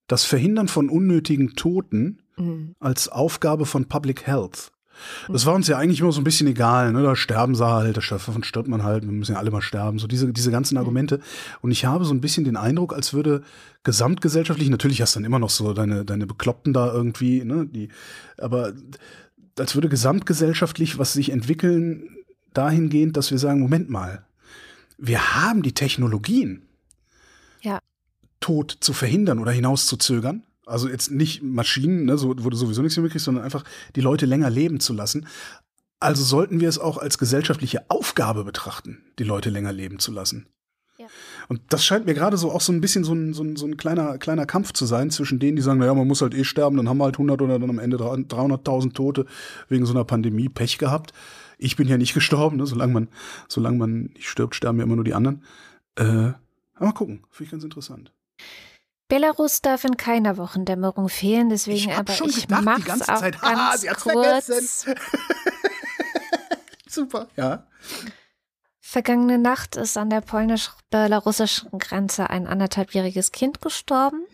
[0.07, 2.75] das Verhindern von unnötigen Toten mhm.
[2.81, 4.73] als Aufgabe von Public Health.
[5.29, 7.03] Das war uns ja eigentlich immer so ein bisschen egal, ne?
[7.03, 9.99] Da sterben sie halt, davon stirbt man halt, wir müssen ja alle mal sterben.
[9.99, 11.21] So diese, diese ganzen Argumente.
[11.61, 13.43] Und ich habe so ein bisschen den Eindruck, als würde
[13.83, 17.67] gesamtgesellschaftlich, natürlich hast du dann immer noch so deine, deine Bekloppten da irgendwie, ne?
[17.67, 17.89] Die,
[18.39, 18.73] aber
[19.59, 22.09] als würde gesamtgesellschaftlich was sich entwickeln,
[22.55, 24.25] dahingehend, dass wir sagen, Moment mal,
[24.99, 26.66] wir haben die Technologien.
[28.47, 30.45] Tod zu verhindern oder hinauszuzögern.
[30.67, 33.65] Also jetzt nicht Maschinen, ne, so, wo du sowieso nichts mehr mitkriegst, sondern einfach
[33.97, 35.27] die Leute länger leben zu lassen.
[35.99, 40.47] Also sollten wir es auch als gesellschaftliche Aufgabe betrachten, die Leute länger leben zu lassen.
[40.97, 41.07] Ja.
[41.49, 43.67] Und das scheint mir gerade so auch so ein bisschen so ein, so ein, so
[43.67, 46.45] ein kleiner, kleiner Kampf zu sein zwischen denen, die sagen, naja, man muss halt eh
[46.45, 49.27] sterben, dann haben wir halt 100 oder dann am Ende 300.000 Tote
[49.69, 51.13] wegen so einer Pandemie Pech gehabt.
[51.59, 52.67] Ich bin ja nicht gestorben, ne?
[52.67, 53.09] solange man,
[53.49, 55.43] solange man nicht stirbt, sterben ja immer nur die anderen.
[55.97, 56.33] Äh,
[56.75, 58.13] aber mal gucken, finde ich ganz interessant.
[59.09, 63.15] Belarus darf in keiner Wochendämmerung fehlen, deswegen ich aber schon ich gedacht, mach's die ganze
[63.15, 64.45] auch Zeit, ganz haha, sie hat's kurz.
[64.47, 64.95] vergessen.
[66.89, 67.67] Super, ja.
[68.81, 74.25] Vergangene Nacht ist an der polnisch-belarussischen Grenze ein anderthalbjähriges Kind gestorben.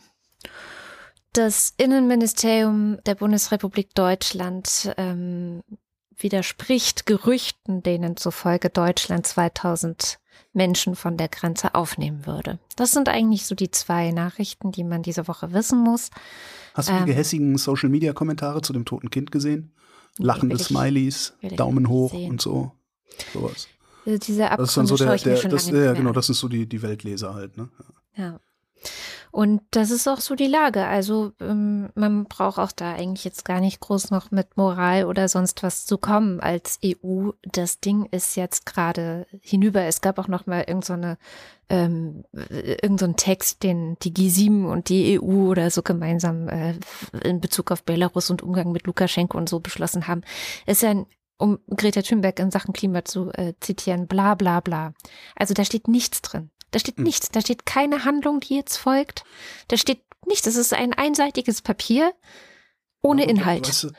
[1.33, 5.63] Das Innenministerium der Bundesrepublik Deutschland ähm,
[6.17, 10.19] widerspricht Gerüchten, denen zufolge Deutschland 2000
[10.53, 12.59] Menschen von der Grenze aufnehmen würde.
[12.77, 16.11] Das sind eigentlich so die zwei Nachrichten, die man diese Woche wissen muss.
[16.75, 17.07] Hast du die Ähm.
[17.07, 19.73] gehässigen Social-Media-Kommentare zu dem toten Kind gesehen?
[20.19, 22.73] Lachende ich- Smileys, Daumen hoch und so.
[23.33, 23.69] Sowas.
[24.05, 26.67] Also diese Das ist dann so der, der das, ja, genau, das ist so die,
[26.67, 27.69] die Weltleser halt, ne?
[28.17, 28.41] Ja.
[29.33, 30.85] Und das ist auch so die Lage.
[30.85, 35.27] Also ähm, man braucht auch da eigentlich jetzt gar nicht groß noch mit Moral oder
[35.27, 37.31] sonst was zu kommen als EU.
[37.43, 39.85] Das Ding ist jetzt gerade hinüber.
[39.85, 40.95] Es gab auch noch mal irgend so
[41.71, 46.75] ähm, irgend so Text, den die G7 und die EU oder so gemeinsam äh,
[47.25, 50.21] in Bezug auf Belarus und Umgang mit Lukaschenko und so beschlossen haben.
[50.67, 51.07] Ist ja ein
[51.39, 54.93] um Greta Thunberg in Sachen Klima zu äh, zitieren, bla bla bla.
[55.35, 56.51] Also da steht nichts drin.
[56.73, 57.05] Da steht Hm.
[57.05, 57.29] nichts.
[57.31, 59.25] Da steht keine Handlung, die jetzt folgt.
[59.69, 60.43] Da steht nichts.
[60.43, 62.13] Das ist ein einseitiges Papier
[63.05, 63.67] ohne Inhalt.
[63.69, 63.91] Weißt du,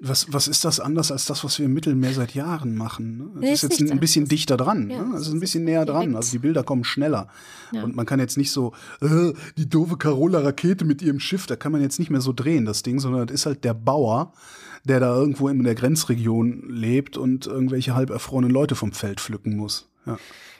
[0.00, 3.18] was, was ist das anders als das, was wir im Mittelmeer seit Jahren machen?
[3.18, 3.30] Ne?
[3.40, 4.88] Nee, Es ist ist jetzt nichts ein bisschen dichter dran.
[4.88, 5.14] Ja, ne?
[5.16, 6.00] es Es ist ein bisschen näher dran.
[6.02, 6.16] direkt.
[6.16, 7.28] Also die Bilder kommen schneller.
[7.72, 7.82] Ja.
[7.82, 8.72] Und man kann jetzt nicht so,
[9.02, 12.64] äh, die doofe Carola-Rakete mit ihrem Schiff, da kann man jetzt nicht mehr so drehen,
[12.64, 14.32] das Ding, sondern das ist halt der Bauer,
[14.84, 19.56] der da irgendwo in der Grenzregion lebt und irgendwelche halb erfrorenen Leute vom Feld pflücken
[19.56, 19.88] muss.
[20.08, 20.18] Ja.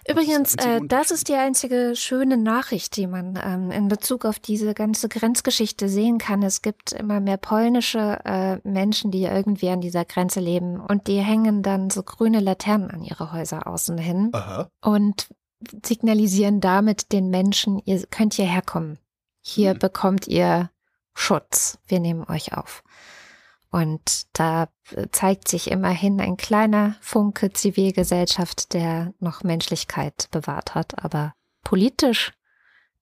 [0.08, 4.24] Übrigens, Das ist äh, das ist die einzige schöne Nachricht, die man ähm, in Bezug
[4.24, 6.42] auf diese ganze Grenzgeschichte sehen kann.
[6.42, 11.20] Es gibt immer mehr polnische äh, Menschen, die irgendwie an dieser Grenze leben und die
[11.20, 14.70] hängen dann so grüne Laternen an ihre Häuser außen hin Aha.
[14.80, 15.28] und
[15.84, 18.98] signalisieren damit den Menschen, ihr könnt hierher kommen.
[19.42, 19.78] Hier Hm.
[19.78, 20.70] bekommt ihr
[21.14, 21.78] Schutz.
[21.86, 22.82] Wir nehmen euch auf.
[23.70, 31.04] Und da äh, zeigt sich immerhin ein kleiner Funke Zivilgesellschaft, der noch Menschlichkeit bewahrt hat.
[31.04, 31.34] Aber
[31.64, 32.32] politisch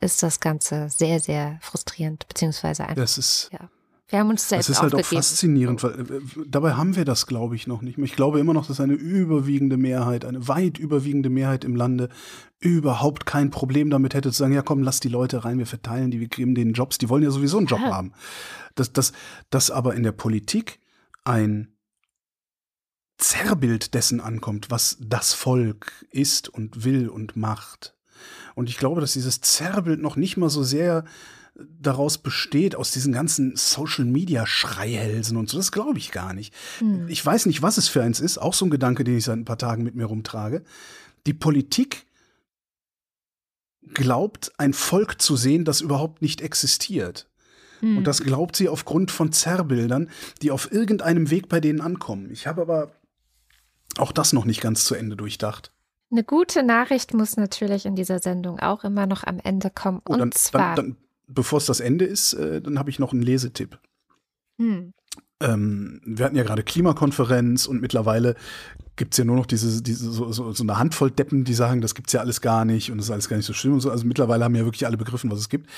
[0.01, 2.97] ist das Ganze sehr, sehr frustrierend, beziehungsweise einfach.
[2.97, 3.51] Das ist,
[4.09, 5.23] Wir haben uns selbst das ist halt auch aufgegeben.
[5.23, 7.99] faszinierend, weil äh, dabei haben wir das, glaube ich, noch nicht.
[7.99, 12.09] Ich glaube immer noch, dass eine überwiegende Mehrheit, eine weit überwiegende Mehrheit im Lande
[12.61, 16.12] überhaupt kein Problem damit hätte zu sagen, ja komm, lass die Leute rein, wir verteilen
[16.12, 17.95] die, wir geben denen Jobs, die wollen ja sowieso einen Job Ja.
[17.95, 18.12] haben.
[18.77, 19.12] Dass das,
[19.51, 20.78] das aber in der Politik
[21.24, 21.73] ein
[23.19, 27.97] Zerrbild dessen ankommt, was das Volk ist und will und macht.
[28.55, 31.05] Und ich glaube, dass dieses Zerrbild noch nicht mal so sehr
[31.59, 35.57] daraus besteht, aus diesen ganzen Social-Media-Schreihälsen und so.
[35.57, 36.55] Das glaube ich gar nicht.
[36.78, 37.09] Hm.
[37.09, 38.39] Ich weiß nicht, was es für eins ist.
[38.39, 40.62] Auch so ein Gedanke, den ich seit ein paar Tagen mit mir rumtrage.
[41.27, 42.07] Die Politik
[43.95, 47.28] glaubt, ein Volk zu sehen, das überhaupt nicht existiert.
[47.81, 47.99] Hm.
[47.99, 50.11] Und das glaubt sie aufgrund von Zerrbildern,
[50.43, 52.31] die auf irgendeinem Weg bei denen ankommen.
[52.31, 52.93] Ich habe aber
[53.97, 55.73] auch das noch nicht ganz zu Ende durchdacht.
[56.11, 60.01] Eine gute Nachricht muss natürlich in dieser Sendung auch immer noch am Ende kommen.
[60.07, 60.74] Oh, Und dann, zwar.
[60.77, 60.97] dann, dann,
[61.27, 63.78] bevor es das Ende ist, äh, dann habe ich noch einen Lesetipp.
[64.59, 64.93] hm.
[65.40, 68.36] ähm, wir hatten ja gerade Klimakonferenz und mittlerweile
[68.97, 71.94] gibt's ja nur noch diese, diese so, so, so eine Handvoll Deppen, die sagen, das
[71.94, 73.90] gibt's ja alles gar nicht und das ist alles gar nicht so schlimm und so.
[73.90, 75.69] Also mittlerweile haben ja wirklich alle begriffen, was es gibt.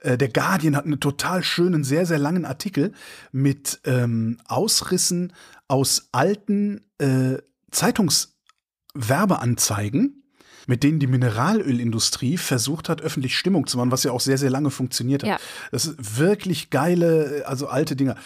[0.00, 2.92] Äh, der Guardian hat einen total schönen, sehr, sehr langen Artikel
[3.30, 5.32] mit ähm, Ausrissen
[5.68, 7.38] aus alten äh,
[7.70, 10.23] Zeitungswerbeanzeigen
[10.66, 14.50] mit denen die Mineralölindustrie versucht hat, öffentlich Stimmung zu machen, was ja auch sehr, sehr
[14.50, 15.28] lange funktioniert hat.
[15.28, 15.36] Ja.
[15.70, 18.16] Das ist wirklich geile, also alte Dinger.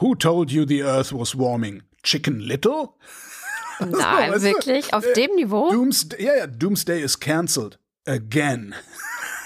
[0.00, 1.82] Who told you the earth was warming?
[2.02, 2.90] Chicken Little?
[3.80, 4.92] Nein, du, wirklich?
[4.92, 5.70] Auf dem Niveau?
[5.70, 7.78] Doomsday, ja, ja, Doomsday is cancelled.
[8.06, 8.74] Again.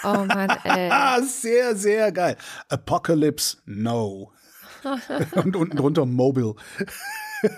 [0.05, 0.89] Oh Mann, ey.
[0.91, 2.37] Ah, sehr, sehr geil.
[2.69, 4.33] Apocalypse, no.
[5.35, 6.55] Und unten drunter Mobile.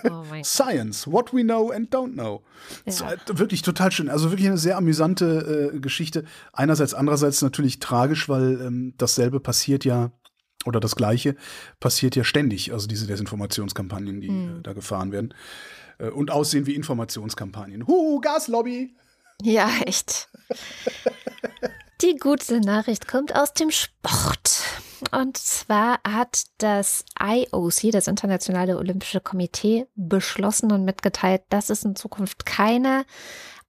[0.09, 2.43] Oh Science, what we know and don't know.
[2.85, 3.05] Ja.
[3.05, 4.09] halt wirklich total schön.
[4.09, 6.23] Also wirklich eine sehr amüsante äh, Geschichte.
[6.53, 10.11] Einerseits, andererseits natürlich tragisch, weil ähm, dasselbe passiert ja,
[10.65, 11.35] oder das Gleiche
[11.79, 12.73] passiert ja ständig.
[12.73, 14.59] Also diese Desinformationskampagnen, die Hm.
[14.59, 15.33] äh, da gefahren werden.
[15.99, 17.87] Äh, und aussehen wie Informationskampagnen.
[17.87, 18.95] Huhu, Gaslobby!
[19.41, 20.29] Ja, echt.
[22.01, 24.61] Die gute Nachricht kommt aus dem Sport.
[25.11, 31.95] Und zwar hat das IOC, das Internationale Olympische Komitee, beschlossen und mitgeteilt, dass es in
[31.95, 33.05] Zukunft keine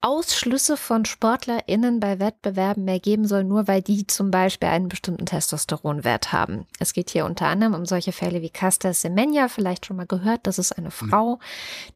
[0.01, 5.27] Ausschlüsse von SportlerInnen bei Wettbewerben mehr geben soll, nur weil die zum Beispiel einen bestimmten
[5.27, 6.67] Testosteronwert haben.
[6.79, 10.47] Es geht hier unter anderem um solche Fälle wie Caster Semenya, vielleicht schon mal gehört.
[10.47, 11.39] Das ist eine Frau,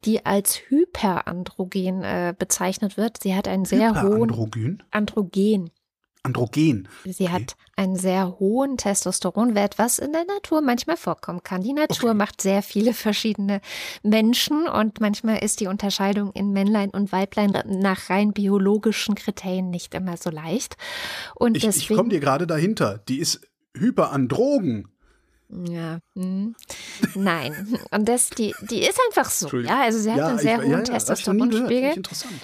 [0.05, 3.23] die als hyperandrogen äh, bezeichnet wird.
[3.23, 4.83] Sie hat einen sehr hohen Hyperandrogyn?
[4.91, 5.71] Androgen.
[6.23, 6.89] Androgen.
[7.05, 7.29] Sie Okay.
[7.33, 11.63] hat einen sehr hohen Testosteronwert, was in der Natur manchmal vorkommen kann.
[11.63, 12.19] Die Natur Okay.
[12.19, 13.61] macht sehr viele verschiedene
[14.03, 19.95] Menschen und manchmal ist die Unterscheidung in Männlein und Weiblein nach rein biologischen Kriterien nicht
[19.95, 20.77] immer so leicht.
[21.35, 22.99] Und Ich, ich komme dir gerade dahinter.
[23.09, 23.41] Die ist
[23.77, 24.89] hyperandrogen.
[25.69, 26.55] Ja, hm.
[27.15, 27.77] nein.
[27.91, 29.49] Und das, die, die ist einfach so.
[29.59, 32.03] Ja, also sie hat Ja, einen ich- sehr ja, hohen ja, ich ich Testosteronspiegel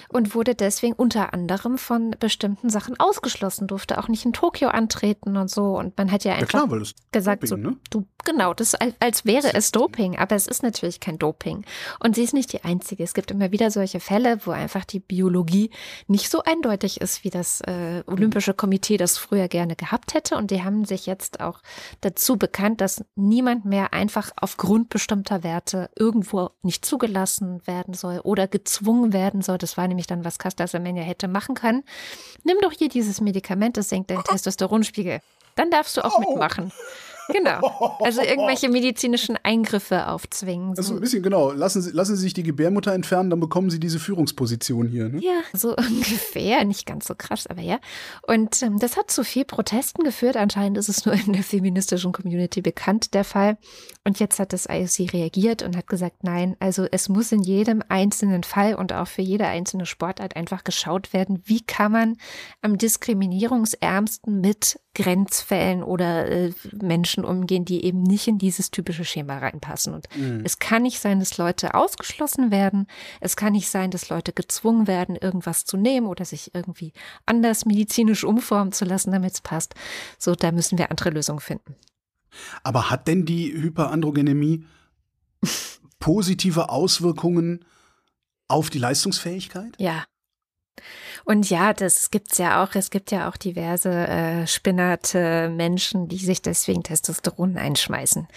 [0.09, 5.37] und wurde deswegen unter anderem von bestimmten Sachen ausgeschlossen, durfte auch nicht in Tokio antreten
[5.37, 5.77] und so.
[5.77, 6.81] Und man hat ja Ja einfach klar,
[7.11, 7.77] gesagt, Doping, so, ne?
[7.91, 11.63] du, genau, das als, als wäre es Doping, aber es ist natürlich kein Doping.
[11.99, 13.03] Und sie ist nicht die Einzige.
[13.03, 15.69] Es gibt immer wieder solche Fälle, wo einfach die Biologie
[16.07, 20.35] nicht so eindeutig ist, wie das äh, Olympische Komitee das früher gerne gehabt hätte.
[20.35, 21.61] Und die haben sich jetzt auch
[22.01, 28.47] dazu bekannt, dass niemand mehr einfach aufgrund bestimmter Werte irgendwo nicht zugelassen werden soll oder
[28.47, 29.57] gezwungen werden soll.
[29.57, 31.83] Das war nämlich dann, was Caster Semenya hätte machen können.
[32.43, 35.21] Nimm doch hier dieses Medikament, das senkt deinen Testosteronspiegel.
[35.55, 36.71] Dann darfst du auch mitmachen.
[37.29, 37.97] Genau.
[38.07, 40.69] Also irgendwelche medizinischen Eingriffe aufzwingen.
[40.69, 40.93] Also So.
[40.95, 41.51] ein bisschen genau.
[41.51, 45.09] Lassen Sie, lassen Sie sich die Gebärmutter entfernen, dann bekommen Sie diese Führungsposition hier.
[45.09, 45.19] Ne?
[45.21, 47.79] Ja, so ungefähr, nicht ganz so krass, aber ja.
[48.27, 50.37] Und ähm, das hat zu viel Protesten geführt.
[50.37, 53.57] Anscheinend ist es nur in der feministischen Community bekannt, der Fall.
[54.05, 57.83] Und jetzt hat das IOC reagiert und hat gesagt, nein, also es muss in jedem
[57.89, 62.17] einzelnen Fall und auch für jede einzelne Sportart einfach geschaut werden, wie kann man
[62.61, 66.51] am diskriminierungsärmsten mit Grenzfällen oder äh,
[66.81, 69.93] Menschen umgehen, die eben nicht in dieses typische Schema reinpassen.
[69.93, 70.07] Und
[70.43, 72.87] es kann nicht sein, dass Leute ausgeschlossen werden.
[73.21, 76.93] Es kann nicht sein, dass Leute gezwungen werden, irgendwas zu nehmen oder sich irgendwie
[77.25, 79.75] anders medizinisch umformen zu lassen, damit es passt.
[80.17, 81.75] So, da müssen wir andere Lösungen finden.
[82.63, 84.65] Aber hat denn die Hyperandrogenemie
[85.99, 87.65] positive Auswirkungen
[88.47, 89.73] auf die Leistungsfähigkeit?
[89.77, 90.05] Ja.
[91.27, 92.73] Und ja, das gibt's ja auch.
[92.75, 98.29] Es gibt ja auch diverse äh, spinnerte Menschen, die sich deswegen Testosteron einschmeißen,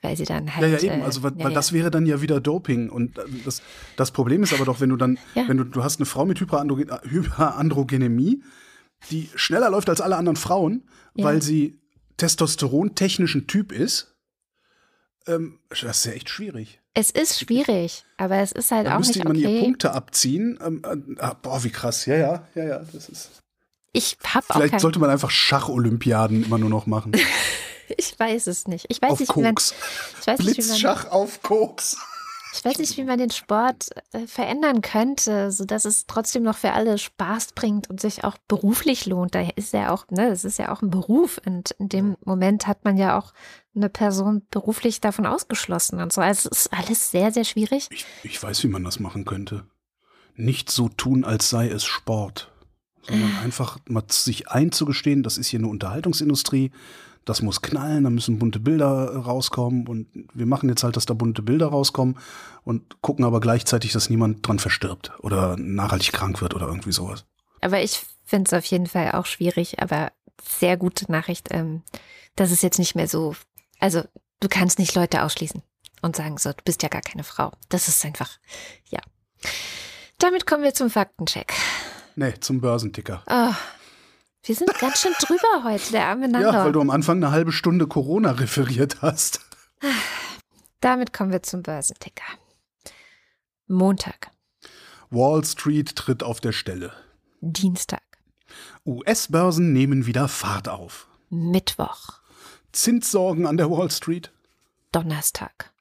[0.00, 0.80] weil sie dann Ja, halt.
[0.82, 1.00] ja, eben.
[1.00, 1.54] äh, Also, weil, ja, weil ja.
[1.56, 2.88] das wäre dann ja wieder Doping.
[2.88, 3.62] Und äh, das,
[3.96, 5.48] das Problem ist aber doch, wenn du dann, Ja.
[5.48, 8.44] wenn du, du hast eine Frau mit Hyperandrogen, äh, Hyperandrogenemie,
[9.10, 11.24] die schneller läuft als alle anderen Frauen, Ja.
[11.24, 11.80] weil sie
[12.16, 14.14] testosterontechnischen Typ ist.
[15.26, 16.80] Ähm, das ist ja echt schwierig.
[16.98, 19.60] Es ist schwierig, aber es ist halt Da auch müsste nicht man ihr okay.
[19.60, 20.58] Punkte abziehen.
[20.64, 22.06] Ähm, äh, ah, boah, wie krass.
[22.06, 22.78] Ja, ja, ja, ja.
[22.90, 23.42] Das ist.
[23.92, 27.12] Ich auch Vielleicht kein, sollte man einfach Schacholympiaden immer nur noch machen.
[27.98, 28.86] Ich weiß es nicht.
[28.88, 29.72] Ich weiß auf nicht, wie man, Koks.
[30.20, 31.96] ich weiß nicht, wie man, Blitzschach auf Koks.
[32.52, 36.56] ich weiß nicht, wie man den Sport äh, verändern könnte, so dass es trotzdem noch
[36.56, 39.36] für alle Spaß bringt und sich auch beruflich lohnt.
[39.36, 42.66] Da ist ja auch, ne, das ist ja auch ein Beruf und in dem Moment
[42.66, 43.32] hat man ja auch
[43.76, 46.20] eine Person beruflich davon ausgeschlossen und so.
[46.20, 47.88] Also es ist alles sehr, sehr schwierig.
[47.90, 49.64] Ich, ich weiß, wie man das machen könnte.
[50.34, 52.52] Nicht so tun, als sei es Sport,
[53.02, 56.72] sondern einfach mal sich einzugestehen, das ist hier eine Unterhaltungsindustrie,
[57.24, 61.14] das muss knallen, da müssen bunte Bilder rauskommen und wir machen jetzt halt, dass da
[61.14, 62.18] bunte Bilder rauskommen
[62.62, 67.26] und gucken aber gleichzeitig, dass niemand dran verstirbt oder nachhaltig krank wird oder irgendwie sowas.
[67.60, 70.12] Aber ich finde es auf jeden Fall auch schwierig, aber
[70.42, 71.82] sehr gute Nachricht, ähm,
[72.36, 73.34] dass es jetzt nicht mehr so,
[73.80, 74.02] also
[74.40, 75.62] du kannst nicht Leute ausschließen
[76.02, 77.52] und sagen so, du bist ja gar keine Frau.
[77.68, 78.38] Das ist einfach,
[78.88, 79.00] ja.
[80.18, 81.52] Damit kommen wir zum Faktencheck.
[82.14, 83.22] Nee, zum Börsenticker.
[83.28, 83.54] Oh,
[84.44, 86.50] wir sind ganz schön drüber heute, der arme Nando.
[86.50, 89.40] Ja, weil du am Anfang eine halbe Stunde Corona referiert hast.
[90.80, 92.24] Damit kommen wir zum Börsenticker.
[93.66, 94.30] Montag,
[95.10, 96.92] Wall Street tritt auf der Stelle.
[97.40, 98.02] Dienstag,
[98.86, 101.08] US-Börsen nehmen wieder Fahrt auf.
[101.28, 102.15] Mittwoch,
[102.76, 104.30] Zinssorgen an der Wall Street.
[104.92, 105.72] Donnerstag,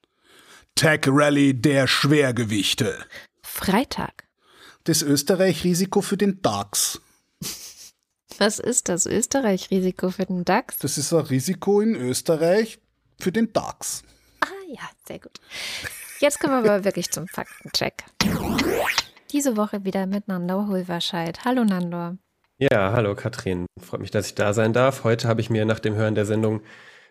[0.75, 3.05] Tech Rally der Schwergewichte.
[3.43, 4.23] Freitag.
[4.85, 7.01] Das Österreich-Risiko für den DAX.
[8.37, 10.77] Was ist das Österreich-Risiko für den DAX?
[10.79, 12.79] Das ist ein Risiko in Österreich
[13.19, 14.03] für den DAX.
[14.41, 15.39] Ah ja, sehr gut.
[16.19, 18.03] Jetzt kommen wir aber wirklich zum Faktencheck.
[19.31, 21.43] Diese Woche wieder mit Nandor Hulverscheid.
[21.45, 22.17] Hallo Nandor.
[22.57, 23.65] Ja, hallo Katrin.
[23.81, 25.03] Freut mich, dass ich da sein darf.
[25.03, 26.61] Heute habe ich mir nach dem Hören der Sendung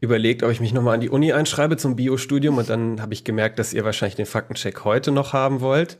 [0.01, 3.25] überlegt, ob ich mich nochmal an die Uni einschreibe zum Biostudium und dann habe ich
[3.25, 5.99] gemerkt, dass ihr wahrscheinlich den Faktencheck heute noch haben wollt.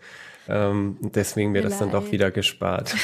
[0.49, 2.95] Ähm, deswegen mir das dann doch wieder gespart.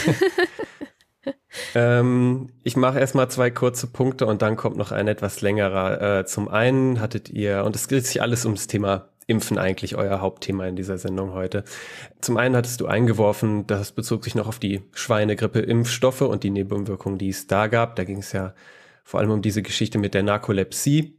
[1.74, 6.20] ähm, ich mache erstmal zwei kurze Punkte und dann kommt noch ein etwas längerer.
[6.20, 10.20] Äh, zum einen hattet ihr, und es dreht sich alles ums Thema Impfen eigentlich, euer
[10.20, 11.64] Hauptthema in dieser Sendung heute.
[12.20, 17.16] Zum einen hattest du eingeworfen, das bezog sich noch auf die Schweinegrippe-Impfstoffe und die Nebenwirkungen,
[17.16, 17.96] die es da gab.
[17.96, 18.54] Da ging es ja
[19.04, 21.18] vor allem um diese Geschichte mit der Narkolepsie,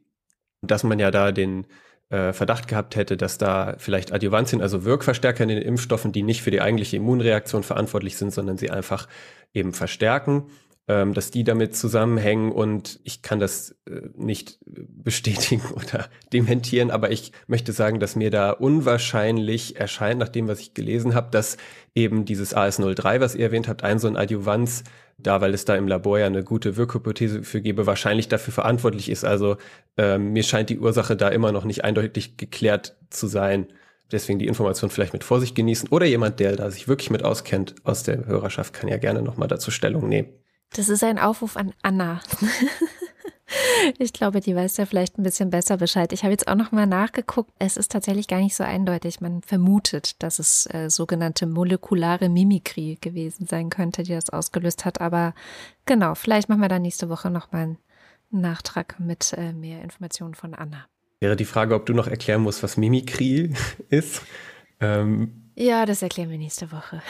[0.62, 1.66] dass man ja da den
[2.10, 6.42] äh, Verdacht gehabt hätte, dass da vielleicht Adjuvantien, also Wirkverstärker in den Impfstoffen, die nicht
[6.42, 9.08] für die eigentliche Immunreaktion verantwortlich sind, sondern sie einfach
[9.54, 10.48] eben verstärken.
[10.92, 17.12] Ähm, dass die damit zusammenhängen und ich kann das äh, nicht bestätigen oder dementieren, aber
[17.12, 21.56] ich möchte sagen, dass mir da unwahrscheinlich erscheint, nach dem, was ich gelesen habe, dass
[21.96, 24.84] eben dieses AS03, was ihr erwähnt habt, ein so ein Adjuvanz,
[25.18, 29.10] da, weil es da im Labor ja eine gute Wirkhypothese für gebe, wahrscheinlich dafür verantwortlich
[29.10, 29.24] ist.
[29.24, 29.56] Also
[29.96, 33.68] ähm, mir scheint die Ursache da immer noch nicht eindeutig geklärt zu sein.
[34.12, 35.88] Deswegen die Information vielleicht mit Vorsicht genießen.
[35.88, 39.48] Oder jemand, der da sich wirklich mit auskennt aus der Hörerschaft, kann ja gerne nochmal
[39.48, 40.28] dazu Stellung nehmen.
[40.74, 42.22] Das ist ein Aufruf an Anna.
[44.00, 46.14] ich glaube, die weiß ja vielleicht ein bisschen besser Bescheid.
[46.14, 47.52] Ich habe jetzt auch noch mal nachgeguckt.
[47.60, 49.20] Es ist tatsächlich gar nicht so eindeutig.
[49.20, 55.02] Man vermutet, dass es äh, sogenannte molekulare Mimikrie gewesen sein könnte, die das ausgelöst hat.
[55.02, 55.34] Aber
[55.86, 57.78] genau, vielleicht machen wir dann nächste Woche noch mal einen
[58.30, 60.86] Nachtrag mit äh, mehr Informationen von Anna.
[61.20, 63.54] Wäre die Frage, ob du noch erklären musst, was Mimikrie
[63.90, 64.22] ist.
[64.80, 67.02] Ähm, ja, das erklären wir nächste Woche.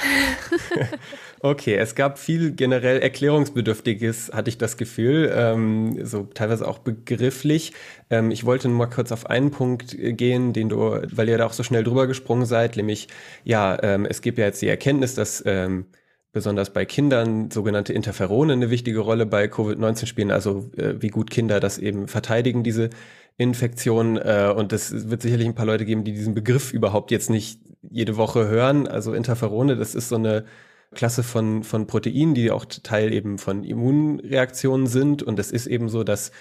[1.41, 7.73] okay, es gab viel generell Erklärungsbedürftiges, hatte ich das Gefühl, ähm, so teilweise auch begrifflich.
[8.09, 11.37] Ähm, ich wollte nur mal kurz auf einen Punkt äh, gehen, den du, weil ihr
[11.37, 13.07] da auch so schnell drüber gesprungen seid, nämlich,
[13.43, 15.85] ja, ähm, es gibt ja jetzt die Erkenntnis, dass ähm,
[16.31, 21.29] besonders bei Kindern sogenannte Interferone eine wichtige Rolle bei Covid-19 spielen, also äh, wie gut
[21.29, 22.89] Kinder das eben verteidigen, diese
[23.37, 24.17] Infektion.
[24.17, 27.59] Äh, und es wird sicherlich ein paar Leute geben, die diesen Begriff überhaupt jetzt nicht
[27.81, 28.87] jede Woche hören.
[28.87, 30.45] Also Interferone, das ist so eine
[30.93, 35.23] Klasse von, von Proteinen, die auch Teil eben von Immunreaktionen sind.
[35.23, 36.31] Und es ist eben so, dass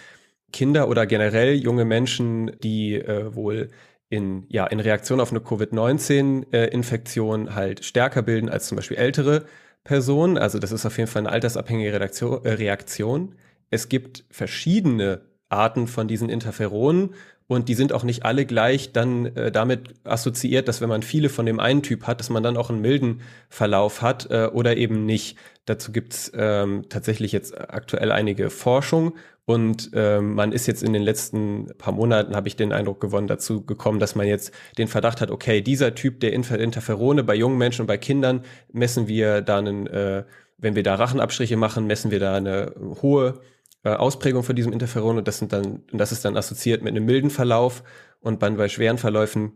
[0.53, 3.69] Kinder oder generell junge Menschen, die äh, wohl
[4.09, 9.45] in, ja, in Reaktion auf eine Covid-19-Infektion äh, halt stärker bilden als zum Beispiel ältere
[9.85, 10.37] Personen.
[10.37, 12.45] Also das ist auf jeden Fall eine altersabhängige Reaktion.
[12.45, 13.37] Äh, Reaktion.
[13.71, 17.15] Es gibt verschiedene Arten von diesen Interferonen
[17.51, 21.29] und die sind auch nicht alle gleich dann äh, damit assoziiert, dass wenn man viele
[21.29, 24.77] von dem einen Typ hat, dass man dann auch einen milden Verlauf hat äh, oder
[24.77, 25.37] eben nicht.
[25.65, 29.15] Dazu gibt's ähm, tatsächlich jetzt aktuell einige Forschung
[29.47, 33.27] und ähm, man ist jetzt in den letzten paar Monaten, habe ich den Eindruck gewonnen,
[33.27, 37.35] dazu gekommen, dass man jetzt den Verdacht hat, okay, dieser Typ der Inter Interferone bei
[37.35, 40.23] jungen Menschen und bei Kindern messen wir da einen, äh,
[40.57, 43.41] wenn wir da Rachenabstriche machen, messen wir da eine hohe
[43.83, 46.95] äh, Ausprägung von diesem Interferon und das sind dann, und das ist dann assoziiert mit
[46.95, 47.83] einem milden Verlauf
[48.21, 49.53] und dann bei schweren Verläufen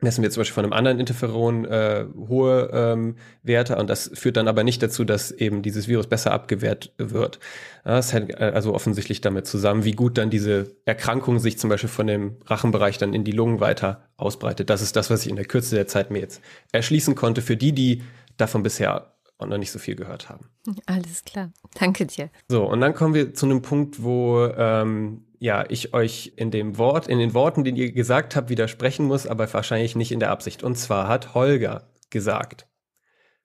[0.00, 4.36] messen wir zum Beispiel von einem anderen Interferon äh, hohe ähm, Werte und das führt
[4.36, 7.38] dann aber nicht dazu, dass eben dieses Virus besser abgewehrt wird.
[7.84, 11.88] das hängt äh, also offensichtlich damit zusammen, wie gut dann diese Erkrankung sich zum Beispiel
[11.88, 14.68] von dem Rachenbereich dann in die Lungen weiter ausbreitet.
[14.68, 17.56] Das ist das, was ich in der Kürze der Zeit mir jetzt erschließen konnte für
[17.56, 18.02] die, die
[18.36, 20.50] davon bisher und noch nicht so viel gehört haben.
[20.86, 21.52] Alles klar.
[21.74, 22.30] Danke dir.
[22.48, 26.78] So, und dann kommen wir zu einem Punkt, wo ähm, ja, ich euch in dem
[26.78, 30.30] Wort, in den Worten, den ihr gesagt habt, widersprechen muss, aber wahrscheinlich nicht in der
[30.30, 30.62] Absicht.
[30.62, 32.66] Und zwar hat Holger gesagt,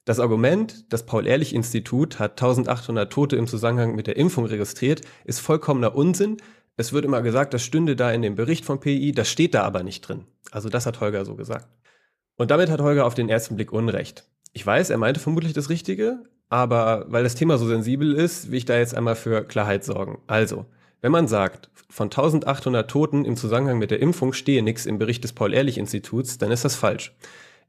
[0.06, 5.94] das Argument, das Paul-Ehrlich-Institut hat 1800 Tote im Zusammenhang mit der Impfung registriert, ist vollkommener
[5.94, 6.38] Unsinn.
[6.78, 9.64] Es wird immer gesagt, das stünde da in dem Bericht vom PI, das steht da
[9.64, 10.26] aber nicht drin.
[10.52, 11.68] Also das hat Holger so gesagt.
[12.38, 14.26] Und damit hat Holger auf den ersten Blick Unrecht.
[14.52, 18.58] Ich weiß, er meinte vermutlich das Richtige, aber weil das Thema so sensibel ist, will
[18.58, 20.20] ich da jetzt einmal für Klarheit sorgen.
[20.28, 20.66] Also,
[21.02, 25.24] wenn man sagt, von 1800 Toten im Zusammenhang mit der Impfung stehe nichts im Bericht
[25.24, 27.16] des Paul-Ehrlich-Instituts, dann ist das falsch.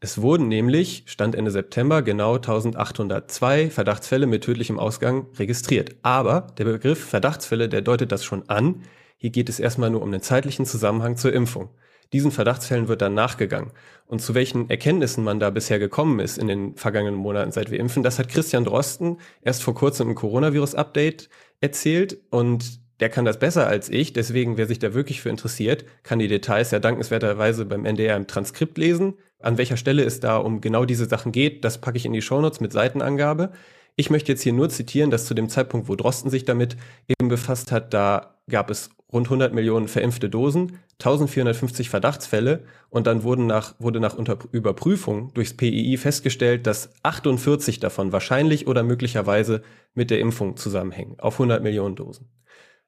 [0.02, 5.94] Es wurden nämlich, Stand Ende September, genau 1802 Verdachtsfälle mit tödlichem Ausgang registriert.
[6.00, 8.82] Aber der Begriff Verdachtsfälle, der deutet das schon an.
[9.18, 11.68] Hier geht es erstmal nur um den zeitlichen Zusammenhang zur Impfung.
[12.12, 13.70] Diesen Verdachtsfällen wird dann nachgegangen.
[14.06, 17.78] Und zu welchen Erkenntnissen man da bisher gekommen ist in den vergangenen Monaten, seit wir
[17.78, 21.28] impfen, das hat Christian Drosten erst vor kurzem im Coronavirus-Update
[21.60, 24.12] erzählt und der kann das besser als ich.
[24.12, 28.26] Deswegen, wer sich da wirklich für interessiert, kann die Details ja dankenswerterweise beim NDR im
[28.26, 29.14] Transkript lesen.
[29.38, 32.22] An welcher Stelle es da um genau diese Sachen geht, das packe ich in die
[32.22, 33.52] Shownotes mit Seitenangabe.
[33.96, 36.76] Ich möchte jetzt hier nur zitieren, dass zu dem Zeitpunkt, wo Drosten sich damit
[37.08, 43.22] eben befasst hat, da gab es rund 100 Millionen verimpfte Dosen, 1450 Verdachtsfälle und dann
[43.22, 49.62] wurden nach, wurde nach Unter Überprüfung durchs PII festgestellt, dass 48 davon wahrscheinlich oder möglicherweise
[49.94, 52.28] mit der Impfung zusammenhängen, auf 100 Millionen Dosen.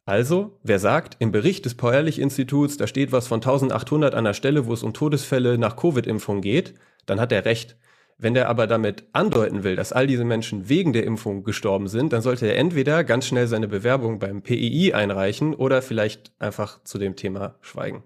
[0.05, 4.67] Also, wer sagt, im Bericht des Paul-Ehrlich-Instituts, da steht was von 1800 an der Stelle,
[4.67, 6.75] wo es um Todesfälle nach Covid-Impfung geht,
[7.07, 7.77] dann hat er recht.
[8.19, 12.13] Wenn der aber damit andeuten will, dass all diese Menschen wegen der Impfung gestorben sind,
[12.13, 16.99] dann sollte er entweder ganz schnell seine Bewerbung beim PII einreichen oder vielleicht einfach zu
[16.99, 18.05] dem Thema schweigen.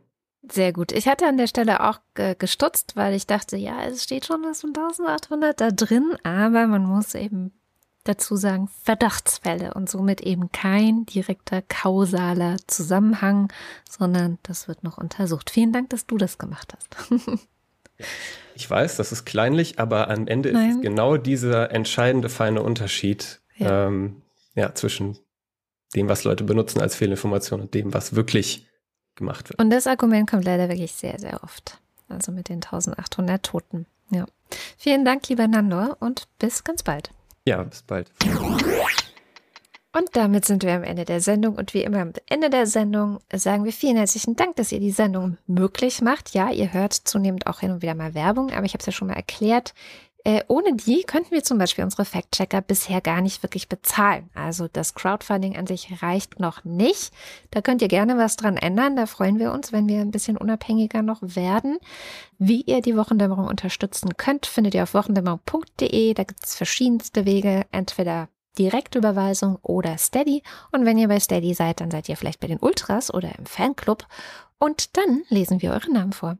[0.50, 0.92] Sehr gut.
[0.92, 1.98] Ich hatte an der Stelle auch
[2.38, 6.84] gestutzt, weil ich dachte, ja, es steht schon was von 1800 da drin, aber man
[6.84, 7.52] muss eben
[8.04, 13.52] dazu sagen Verdachtsfälle und somit eben kein direkter kausaler Zusammenhang,
[13.88, 15.50] sondern das wird noch untersucht.
[15.50, 17.10] Vielen Dank, dass du das gemacht hast.
[18.54, 20.70] Ich weiß, das ist kleinlich, aber am Ende Nein.
[20.70, 23.86] ist es genau dieser entscheidende feine Unterschied, ja.
[23.86, 24.22] ähm,
[24.54, 25.18] ja, zwischen
[25.94, 28.66] dem, was Leute benutzen als Fehlinformation und dem, was wirklich
[29.14, 29.60] gemacht wird.
[29.60, 31.78] Und das Argument kommt leider wirklich sehr, sehr oft.
[32.08, 33.86] Also mit den 1800 Toten.
[34.10, 34.26] Ja.
[34.78, 37.10] Vielen Dank, lieber Nando, und bis ganz bald.
[37.46, 38.10] Ja, bis bald.
[39.96, 41.56] Und damit sind wir am Ende der Sendung.
[41.56, 44.90] Und wie immer am Ende der Sendung sagen wir vielen herzlichen Dank, dass ihr die
[44.90, 46.34] Sendung möglich macht.
[46.34, 48.92] Ja, ihr hört zunehmend auch hin und wieder mal Werbung, aber ich habe es ja
[48.92, 49.72] schon mal erklärt.
[50.22, 54.28] Äh, ohne die könnten wir zum Beispiel unsere Fact-Checker bisher gar nicht wirklich bezahlen.
[54.34, 57.10] Also das Crowdfunding an sich reicht noch nicht.
[57.50, 58.96] Da könnt ihr gerne was dran ändern.
[58.96, 61.78] Da freuen wir uns, wenn wir ein bisschen unabhängiger noch werden.
[62.38, 66.12] Wie ihr die Wochendämmerung unterstützen könnt, findet ihr auf wochendämmerung.de.
[66.12, 67.64] Da gibt es verschiedenste Wege.
[67.70, 68.28] Entweder
[68.58, 70.42] Direktüberweisung oder Steady.
[70.72, 73.46] Und wenn ihr bei Steady seid, dann seid ihr vielleicht bei den Ultras oder im
[73.46, 74.06] Fanclub.
[74.58, 76.38] Und dann lesen wir eure Namen vor.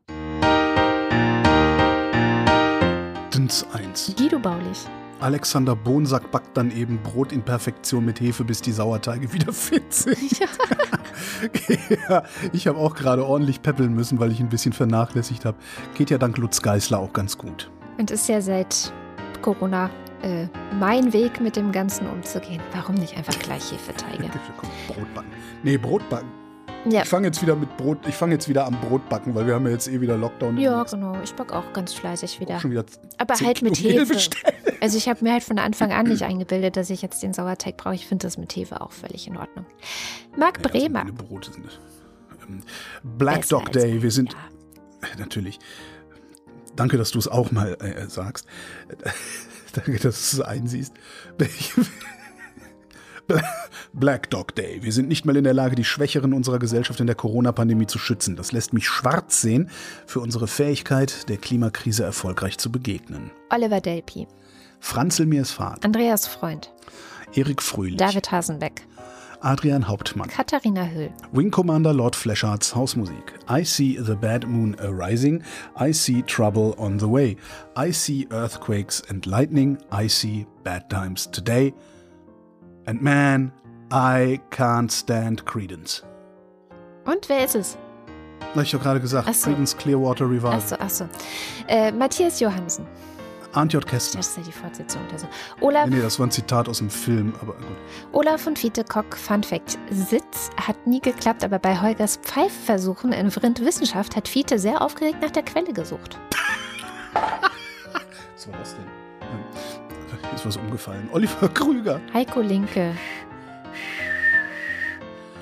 [3.33, 4.15] Dins 1.
[4.17, 4.87] Guido Baulich.
[5.19, 9.91] Alexander Bonsack backt dann eben Brot in Perfektion mit Hefe, bis die Sauerteige wieder fit
[9.91, 10.39] sind.
[12.09, 12.23] ja,
[12.53, 15.57] ich habe auch gerade ordentlich peppeln müssen, weil ich ein bisschen vernachlässigt habe.
[15.95, 17.71] Geht ja dank Lutz Geißler auch ganz gut.
[17.97, 18.93] Und ist ja seit
[19.41, 19.89] Corona
[20.21, 20.47] äh,
[20.79, 22.61] mein Weg mit dem Ganzen umzugehen.
[22.73, 24.29] Warum nicht einfach gleich Hefeteige?
[24.87, 25.31] Brotbacken.
[25.63, 26.29] Nee, Brotbacken.
[26.89, 27.01] Ja.
[27.03, 29.65] Ich fange jetzt wieder mit Brot, ich fange jetzt wieder am Brotbacken, weil wir haben
[29.65, 30.57] ja jetzt eh wieder Lockdown.
[30.57, 31.17] Ja, genau.
[31.21, 32.59] Ich back auch ganz fleißig wieder.
[32.59, 32.85] Schon wieder
[33.17, 34.29] Aber 10 halt mit Kilo Hefe.
[34.79, 37.77] Also ich habe mir halt von Anfang an nicht eingebildet, dass ich jetzt den Sauerteig
[37.77, 37.95] brauche.
[37.95, 39.65] Ich finde das mit Hefe auch völlig in Ordnung.
[40.37, 40.99] Marc Ja, Bremer.
[40.99, 41.65] meine Brote sind.
[42.47, 42.61] Ähm,
[43.03, 44.33] Black Besser Dog Day, wir sind
[45.01, 45.09] ja.
[45.17, 45.59] natürlich.
[46.75, 48.45] Danke, dass du es auch mal äh, sagst.
[49.73, 50.93] Danke, dass du es einsiehst.
[53.93, 54.83] Black Dog Day.
[54.83, 57.99] Wir sind nicht mal in der Lage, die Schwächeren unserer Gesellschaft in der Corona-Pandemie zu
[57.99, 58.35] schützen.
[58.35, 59.69] Das lässt mich schwarz sehen
[60.05, 63.31] für unsere Fähigkeit, der Klimakrise erfolgreich zu begegnen.
[63.49, 64.27] Oliver Delpi.
[64.79, 66.71] Franzl Mirsfahrt, Andreas Freund.
[67.33, 68.87] Erik Fröhlich, David Hasenbeck.
[69.43, 71.11] Adrian Hauptmann, Katharina Hüll.
[71.31, 73.33] Wing Commander Lord Fleshards Hausmusik.
[73.47, 75.43] I see the bad moon arising.
[75.75, 77.37] I see trouble on the way.
[77.75, 79.77] I see earthquakes and lightning.
[79.91, 81.73] I see bad times today.
[82.85, 83.51] And man,
[83.91, 86.03] I can't stand Credence.
[87.05, 87.77] Und wer ist es?
[88.55, 89.33] Hab ich doch gerade gesagt.
[89.33, 89.49] So.
[89.49, 90.53] Credence Clearwater Revival.
[90.53, 91.09] Achso, achso.
[91.67, 92.85] Äh, Matthias Johansen.
[93.65, 93.85] J.
[93.85, 94.19] Kästner.
[94.19, 95.27] Das ist ja die Fortsetzung oder so.
[95.61, 97.65] Olaf, Nee, nee, das war ein Zitat aus dem Film, aber gut.
[98.13, 99.77] Olaf und Fiete Kock, Fun Fact.
[99.89, 105.21] Sitz hat nie geklappt, aber bei Holgers Pfeifversuchen in Vrind Wissenschaft hat Fiete sehr aufgeregt
[105.21, 106.17] nach der Quelle gesucht.
[108.35, 108.85] Was war das denn?
[110.35, 111.09] Ist was umgefallen.
[111.13, 111.99] Oliver Krüger.
[112.13, 112.93] Heiko Linke.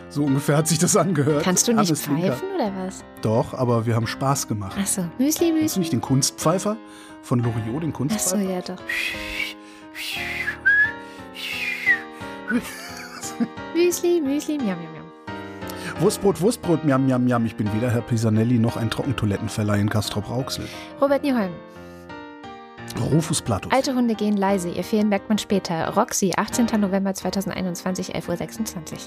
[0.09, 1.43] So ungefähr hat sich das angehört.
[1.43, 2.31] Kannst du nicht Hannes Linker.
[2.33, 3.03] pfeifen oder was?
[3.21, 4.77] Doch, aber wir haben Spaß gemacht.
[4.79, 5.79] Achso, Müsli, Kennst du Müsli.
[5.79, 6.77] nicht den Kunstpfeifer
[7.25, 8.39] von Loriot, den Achso, Kunstpfeifer?
[8.49, 8.81] ja doch.
[13.73, 15.05] Müsli, Müsli, miam, miam, miam.
[15.99, 17.45] Wurstbrot, Wurstbrot, miam, miam, miam.
[17.45, 20.67] Ich bin weder Herr Pisanelli noch ein Trockentoilettenverleih in Castrop-Rauxel.
[21.01, 21.51] Robert Nieholm.
[23.11, 23.71] Rufus Platus.
[23.71, 25.89] Alte Hunde gehen leise, ihr Fehlen merkt man später.
[25.95, 26.67] Roxy, 18.
[26.79, 28.99] November 2021, 11.26 Uhr.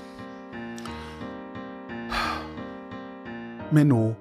[3.70, 4.16] Menno.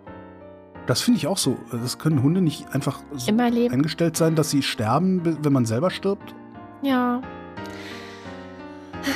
[0.88, 1.57] Das finde ich auch so.
[1.72, 3.73] Das können Hunde nicht einfach so Immer leben.
[3.73, 6.34] eingestellt sein, dass sie sterben, be- wenn man selber stirbt?
[6.81, 7.22] Ja,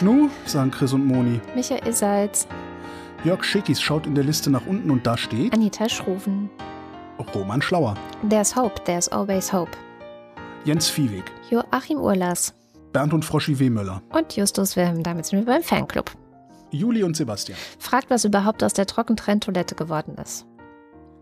[0.01, 1.41] Nu, sagen Chris und Moni.
[1.55, 2.47] Michael Salz,
[3.23, 6.49] Jörg Schickis schaut in der Liste nach unten und da steht Anita Schroven.
[7.35, 7.95] Roman Schlauer,
[8.27, 9.71] There's hope, there's always hope.
[10.65, 12.53] Jens Viehweg, Joachim Urlas
[12.93, 15.03] Bernd und Froschi Wehmöller, und Justus Wilhelm.
[15.03, 16.11] Damit sind wir beim Fanclub.
[16.71, 20.45] Juli und Sebastian, Fragt, was überhaupt aus der Trockentrenntoilette geworden ist.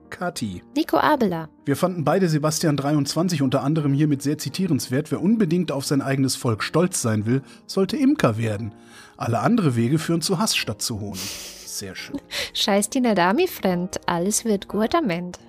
[0.09, 0.63] Kati.
[0.75, 1.49] Nico Abela.
[1.65, 5.11] Wir fanden beide Sebastian 23 unter anderem hiermit sehr zitierenswert.
[5.11, 8.73] Wer unbedingt auf sein eigenes Volk stolz sein will, sollte Imker werden.
[9.17, 11.17] Alle andere Wege führen zu Hass statt zu Hohn.
[11.17, 12.19] Sehr schön.
[12.53, 13.99] Scheiß die Nadami Friend.
[14.05, 15.39] Alles wird gut am Ende.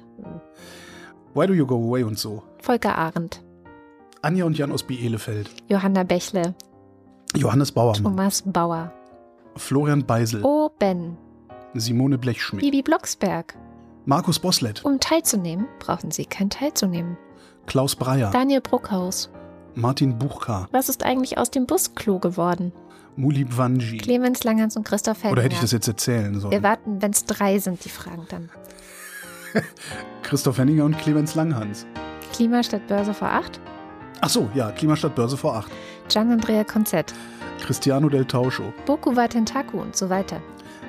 [1.35, 2.43] Why do you go away und so?
[2.61, 3.43] Volker Arendt.
[4.23, 5.51] Anja und Jan aus Bielefeld.
[5.69, 6.55] Johanna Bächle.
[7.35, 8.03] Johannes Bauermann.
[8.03, 8.93] Thomas Bauer.
[9.57, 10.45] Florian Beisel.
[10.45, 10.71] O.
[10.79, 11.17] Ben.
[11.75, 12.63] Simone Blechschmidt.
[12.63, 13.57] Bibi Blocksberg.
[14.11, 14.85] Markus Boslett.
[14.85, 17.17] Um teilzunehmen, brauchen Sie kein teilzunehmen.
[17.67, 18.33] Klaus Breyer.
[18.33, 19.31] Daniel Bruckhaus.
[19.77, 20.67] Martin Buchka.
[20.73, 22.73] Was ist eigentlich aus dem Busklo geworden?
[23.15, 23.99] Mulib Wanji.
[23.99, 25.33] Clemens Langhans und Christoph Hellinger.
[25.35, 26.63] Oder hätte ich das jetzt erzählen Wir sollen?
[26.65, 28.51] warten, wenn es drei sind, die Fragen dann.
[30.25, 31.87] Christoph Henninger und Clemens Langhans.
[32.33, 33.61] Klima statt Börse vor acht.
[34.23, 35.71] Ach so, ja, Klimastadt Börse vor acht.
[36.09, 37.15] Gian Andrea Konzett.
[37.61, 38.73] Cristiano del Tauscho.
[38.87, 40.43] Boku wa Tentaku und so weiter.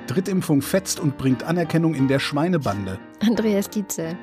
[0.06, 2.98] Drittimpfung fetzt und bringt Anerkennung in der Schweinebande.
[3.20, 4.16] Andreas Dietzel.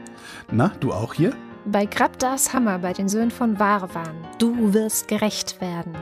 [0.51, 1.33] Na, du auch hier?
[1.65, 4.13] Bei Grabdas Hammer bei den Söhnen von Warwan.
[4.37, 5.93] Du wirst gerecht werden.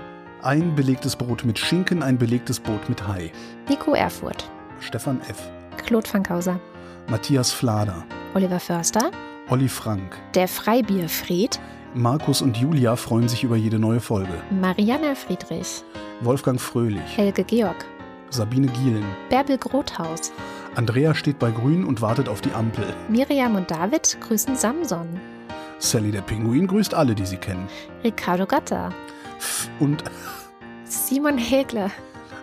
[0.43, 3.31] Ein belegtes Brot mit Schinken, ein belegtes Brot mit Hai.
[3.67, 4.49] Nico Erfurt,
[4.79, 5.41] Stefan F.
[5.77, 6.59] Claude Fankhauser,
[7.09, 8.05] Matthias Flader.
[8.35, 9.09] Oliver Förster,
[9.49, 10.15] Olli Frank.
[10.35, 11.59] der Freibierfried,
[11.95, 14.33] Markus und Julia freuen sich über jede neue Folge.
[14.61, 15.83] Marianne Friedrich,
[16.21, 17.17] Wolfgang Fröhlich.
[17.17, 17.83] Helge Georg,
[18.29, 19.05] Sabine Gielen.
[19.29, 20.31] Bärbel Grothaus,
[20.75, 22.85] Andrea steht bei Grün und wartet auf die Ampel.
[23.09, 25.19] Miriam und David grüßen Samson,
[25.79, 27.67] Sally der Pinguin grüßt alle, die sie kennen.
[28.03, 28.91] Ricardo Gatter,
[29.79, 30.03] Und
[30.85, 31.91] Simon Hegler.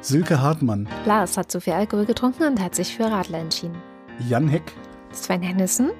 [0.01, 0.87] Silke Hartmann.
[1.07, 3.77] Lars hat zu viel Alkohol getrunken und hat sich für Radler entschieden.
[4.29, 4.73] Jan Heck.
[5.13, 5.91] Sven Hennissen,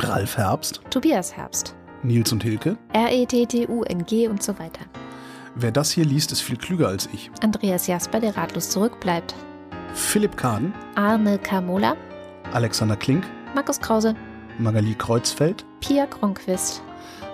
[0.00, 0.80] Ralf Herbst.
[0.90, 2.76] Tobias Herbst, Nils und Hilke.
[2.92, 4.80] E R-E-T-T-U-N-G und so weiter.
[5.58, 7.30] Wer das hier liest, ist viel klüger als ich.
[7.40, 9.34] Andreas Jasper, der ratlos zurückbleibt.
[9.94, 10.74] Philipp Kahn.
[10.96, 11.96] Arne Kamola,
[12.52, 13.24] Alexander Klink.
[13.54, 14.14] Markus Krause,
[14.58, 15.64] Magali Kreuzfeld.
[15.80, 16.82] Pia Kronquist,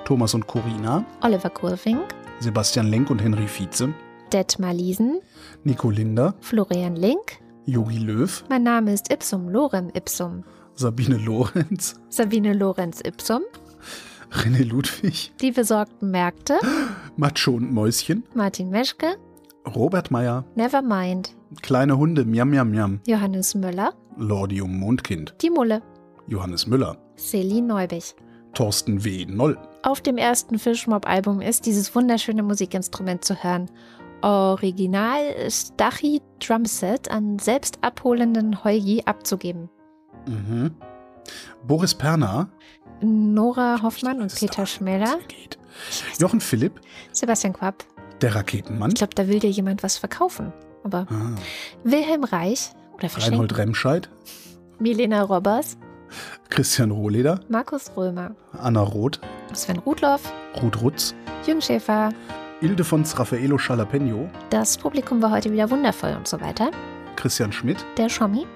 [0.05, 1.05] Thomas und Corina.
[1.23, 3.93] Oliver Kurfink, Sebastian Lenk und Henry Vize.
[4.32, 5.20] Detmar Liesen,
[5.65, 6.35] Nico Linder.
[6.40, 7.40] Florian Link.
[7.66, 8.44] Yogi Löw.
[8.49, 10.44] Mein Name ist Ipsum Lorem Ipsum.
[10.74, 11.94] Sabine Lorenz.
[12.09, 13.43] Sabine Lorenz Ipsum.
[14.33, 15.33] René Ludwig.
[15.41, 16.59] Die besorgten Märkte.
[17.17, 18.25] Macho und Mäuschen.
[18.35, 19.17] Martin Meschke.
[19.67, 20.45] Robert Meyer.
[20.55, 21.35] Nevermind.
[21.61, 22.25] Kleine Hunde.
[22.25, 23.01] Miam, miam, miam.
[23.07, 23.93] Johannes Müller.
[24.17, 25.35] Lordium Mondkind.
[25.43, 25.83] Die Mulle.
[26.27, 26.97] Johannes Müller.
[27.17, 28.15] Celine Neubich.
[28.55, 29.27] Thorsten W.
[29.27, 29.59] Noll.
[29.83, 33.71] Auf dem ersten Fishmob-Album ist dieses wunderschöne Musikinstrument zu hören.
[34.23, 39.69] Original Stachy Drumset an selbst abholenden Heugi abzugeben.
[40.27, 40.73] Mhm.
[41.67, 42.49] Boris Perner.
[43.03, 45.19] Nora Hoffmann und Peter Schmeller.
[45.19, 46.19] er.
[46.20, 46.81] Jochen Philipp.
[47.12, 47.85] Sebastian Quapp.
[48.20, 48.91] Der Raketenmann.
[48.91, 50.53] Ich glaube, da will dir jemand was verkaufen.
[50.85, 51.35] Aber Ah.
[51.85, 53.09] Wilhelm Reich oder.
[53.16, 54.09] Reinhold Remscheid.
[54.79, 55.77] Milena Robbers.
[56.51, 57.41] Christian Rohleder.
[57.49, 58.35] Markus Römer.
[58.53, 59.20] Anna Roth.
[59.55, 60.33] Sven Rudloff.
[60.62, 61.15] Ruth Rutz.
[61.47, 62.11] Jürgen Schäfer.
[62.61, 64.29] Ildefons Raffaello Schalapeno.
[64.51, 66.70] Das Publikum war heute wieder wundervoll und so weiter.
[67.16, 67.85] Christian Schmidt.
[67.97, 68.47] Der Schommi.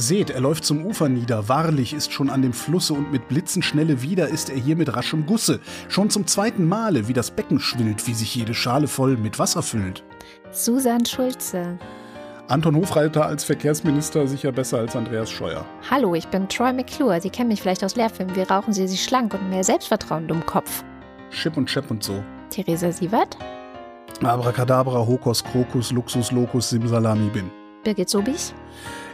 [0.00, 4.00] Seht, er läuft zum Ufer nieder, wahrlich ist schon an dem Flusse und mit Blitzenschnelle
[4.00, 5.58] wieder ist er hier mit raschem Gusse.
[5.88, 9.60] Schon zum zweiten Male, wie das Becken schwillt, wie sich jede Schale voll mit Wasser
[9.60, 10.04] füllt.
[10.52, 11.80] Susan Schulze.
[12.46, 15.64] Anton Hofreiter als Verkehrsminister sicher besser als Andreas Scheuer.
[15.90, 17.20] Hallo, ich bin Troy McClure.
[17.20, 18.36] Sie kennen mich vielleicht aus Lehrfilmen.
[18.36, 20.84] Wir rauchen Sie sich schlank und mehr Selbstvertrauen dumm Kopf.
[21.32, 22.22] Chip und Chap und so.
[22.50, 23.36] Theresa Sievert.
[24.22, 27.50] Abracadabra, Hokus, Krokus, Luxus, Locus, Simsalami, Bim.
[27.88, 28.52] Birgit Sobich.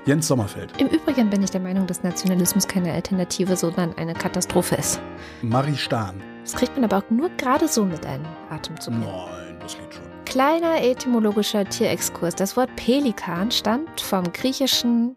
[0.04, 0.72] Jens Sommerfeld.
[0.80, 5.00] Im Übrigen bin ich der Meinung, dass Nationalismus keine Alternative, sondern eine Katastrophe ist.
[5.42, 6.20] Marie Stahn.
[6.42, 8.94] Das kriegt man aber auch nur gerade so mit einem Atemzug.
[8.94, 10.02] Nein, das geht schon.
[10.24, 12.34] Kleiner etymologischer Tierexkurs.
[12.34, 15.14] Das Wort Pelikan stammt vom griechischen.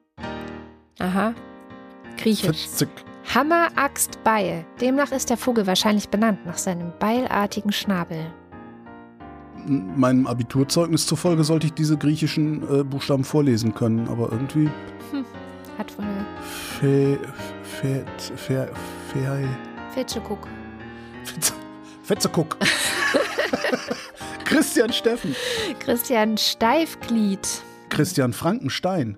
[1.00, 1.34] Aha.
[2.18, 2.68] Griechisch.
[2.68, 2.90] Fitzig.
[3.34, 4.66] Hammer, Axt, Beil.
[4.80, 8.28] Demnach ist der Vogel wahrscheinlich benannt nach seinem beilartigen Schnabel.
[9.68, 14.70] Meinem Abiturzeugnis zufolge sollte ich diese griechischen äh, Buchstaben vorlesen können, aber irgendwie.
[15.78, 16.06] Hat wohl
[16.80, 17.20] Fe.
[17.64, 18.06] Fe.
[18.36, 18.70] Fe.
[19.12, 19.48] Fe.
[19.94, 20.48] Fetschekuck.
[21.26, 21.54] Fetze-
[22.04, 22.58] Fetzekuck.
[24.46, 25.36] Christian Steffen.
[25.80, 27.48] Christian Steifglied.
[27.90, 29.18] Christian Frankenstein.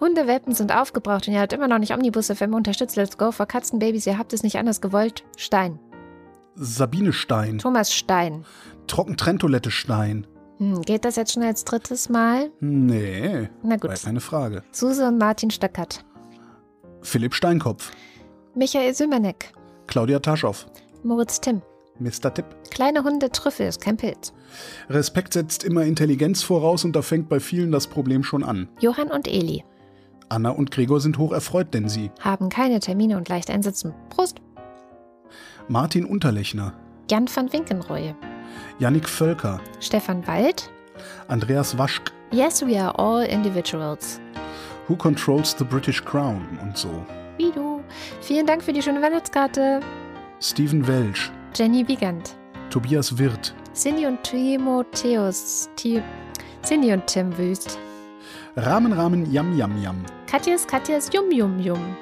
[0.00, 2.96] Hundewelpen sind aufgebraucht und ihr habt immer noch nicht Omnibus FM unterstützt.
[2.96, 4.06] Let's go for Katzenbabys.
[4.06, 5.24] Ihr habt es nicht anders gewollt.
[5.36, 5.78] Stein.
[6.54, 7.58] Sabine Stein.
[7.58, 8.44] Thomas Stein.
[8.88, 10.26] Trockentrenntoilette Stein.
[10.58, 12.50] Hm, geht das jetzt schon als drittes Mal?
[12.60, 14.02] Nee, Na war gut.
[14.02, 14.62] keine Frage.
[14.72, 16.04] Suse und Martin Stöckert.
[17.02, 17.92] Philipp Steinkopf.
[18.56, 19.52] Michael Sümeneck.
[19.86, 20.66] Claudia Taschow.
[21.04, 21.62] Moritz Timm.
[22.00, 22.32] Mr.
[22.34, 22.44] Tipp.
[22.70, 24.32] Kleine Hunde Trüffel ist kein Pilz.
[24.88, 28.68] Respekt setzt immer Intelligenz voraus und da fängt bei vielen das Problem schon an.
[28.80, 29.64] Johann und Eli.
[30.28, 32.10] Anna und Gregor sind hoch erfreut, denn sie.
[32.20, 33.94] Haben keine Termine und leicht einsitzen.
[34.10, 34.40] Prost.
[35.68, 36.74] Martin Unterlechner.
[37.10, 38.14] Jan van Winkenreue.
[38.78, 39.60] Yannick Völker.
[39.80, 40.70] Stefan Wald.
[41.26, 42.12] Andreas Waschk.
[42.30, 44.20] Yes, we are all individuals.
[44.86, 47.04] Who controls the British Crown und so.
[47.38, 47.82] Wie du.
[48.20, 49.80] Vielen Dank für die schöne Weihnachtskarte.
[50.40, 51.32] Steven Welsch.
[51.54, 52.36] Jenny Wiegand.
[52.70, 53.52] Tobias Wirth.
[53.74, 55.68] Cindy und Timotheus.
[55.74, 56.00] Ti
[56.62, 57.78] Cindy und Tim Wüst.
[58.56, 59.96] Rahmen Rahmen Yam Yam Yam.
[60.30, 61.96] Katjes, Katjes, Yum Yum Yum.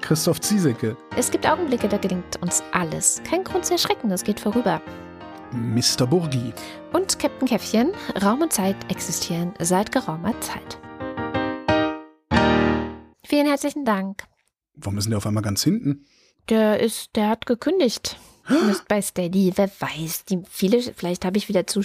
[0.00, 0.96] Christoph Ziesecke.
[1.16, 3.20] Es gibt Augenblicke, da gelingt uns alles.
[3.28, 4.80] Kein Grund zu erschrecken, das geht vorüber.
[5.52, 6.06] Mr.
[6.06, 6.52] Burgi.
[6.92, 10.78] Und Captain Käffchen, Raum und Zeit existieren seit geraumer Zeit.
[13.24, 14.24] Vielen herzlichen Dank.
[14.74, 16.06] Warum ist denn der auf einmal ganz hinten?
[16.48, 18.16] Der ist, der hat gekündigt.
[18.70, 20.24] Ist bei Steady, wer weiß.
[20.24, 21.82] Die viele, vielleicht habe ich wieder zu.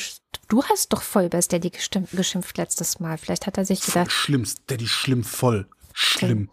[0.47, 3.17] Du hast doch voll bei Steady gestimmt, geschimpft letztes Mal.
[3.17, 4.47] Vielleicht hat er sich gedacht, schlimm.
[4.67, 5.67] Daddy schlimm voll.
[5.93, 6.49] Schlimm.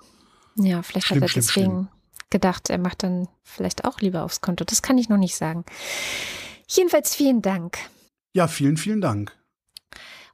[0.56, 1.88] ja, vielleicht Schlimm, hat er schlimm, deswegen schlimm.
[2.28, 4.64] gedacht, er macht dann vielleicht auch lieber aufs Konto.
[4.64, 5.64] Das kann ich noch nicht sagen.
[6.74, 7.78] Jedenfalls vielen Dank.
[8.34, 9.36] Ja, vielen, vielen Dank.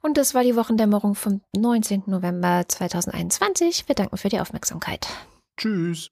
[0.01, 2.03] Und das war die Wochendämmerung vom 19.
[2.05, 3.89] November 2021.
[3.89, 5.07] Wir danken für die Aufmerksamkeit.
[5.57, 6.09] Tschüss.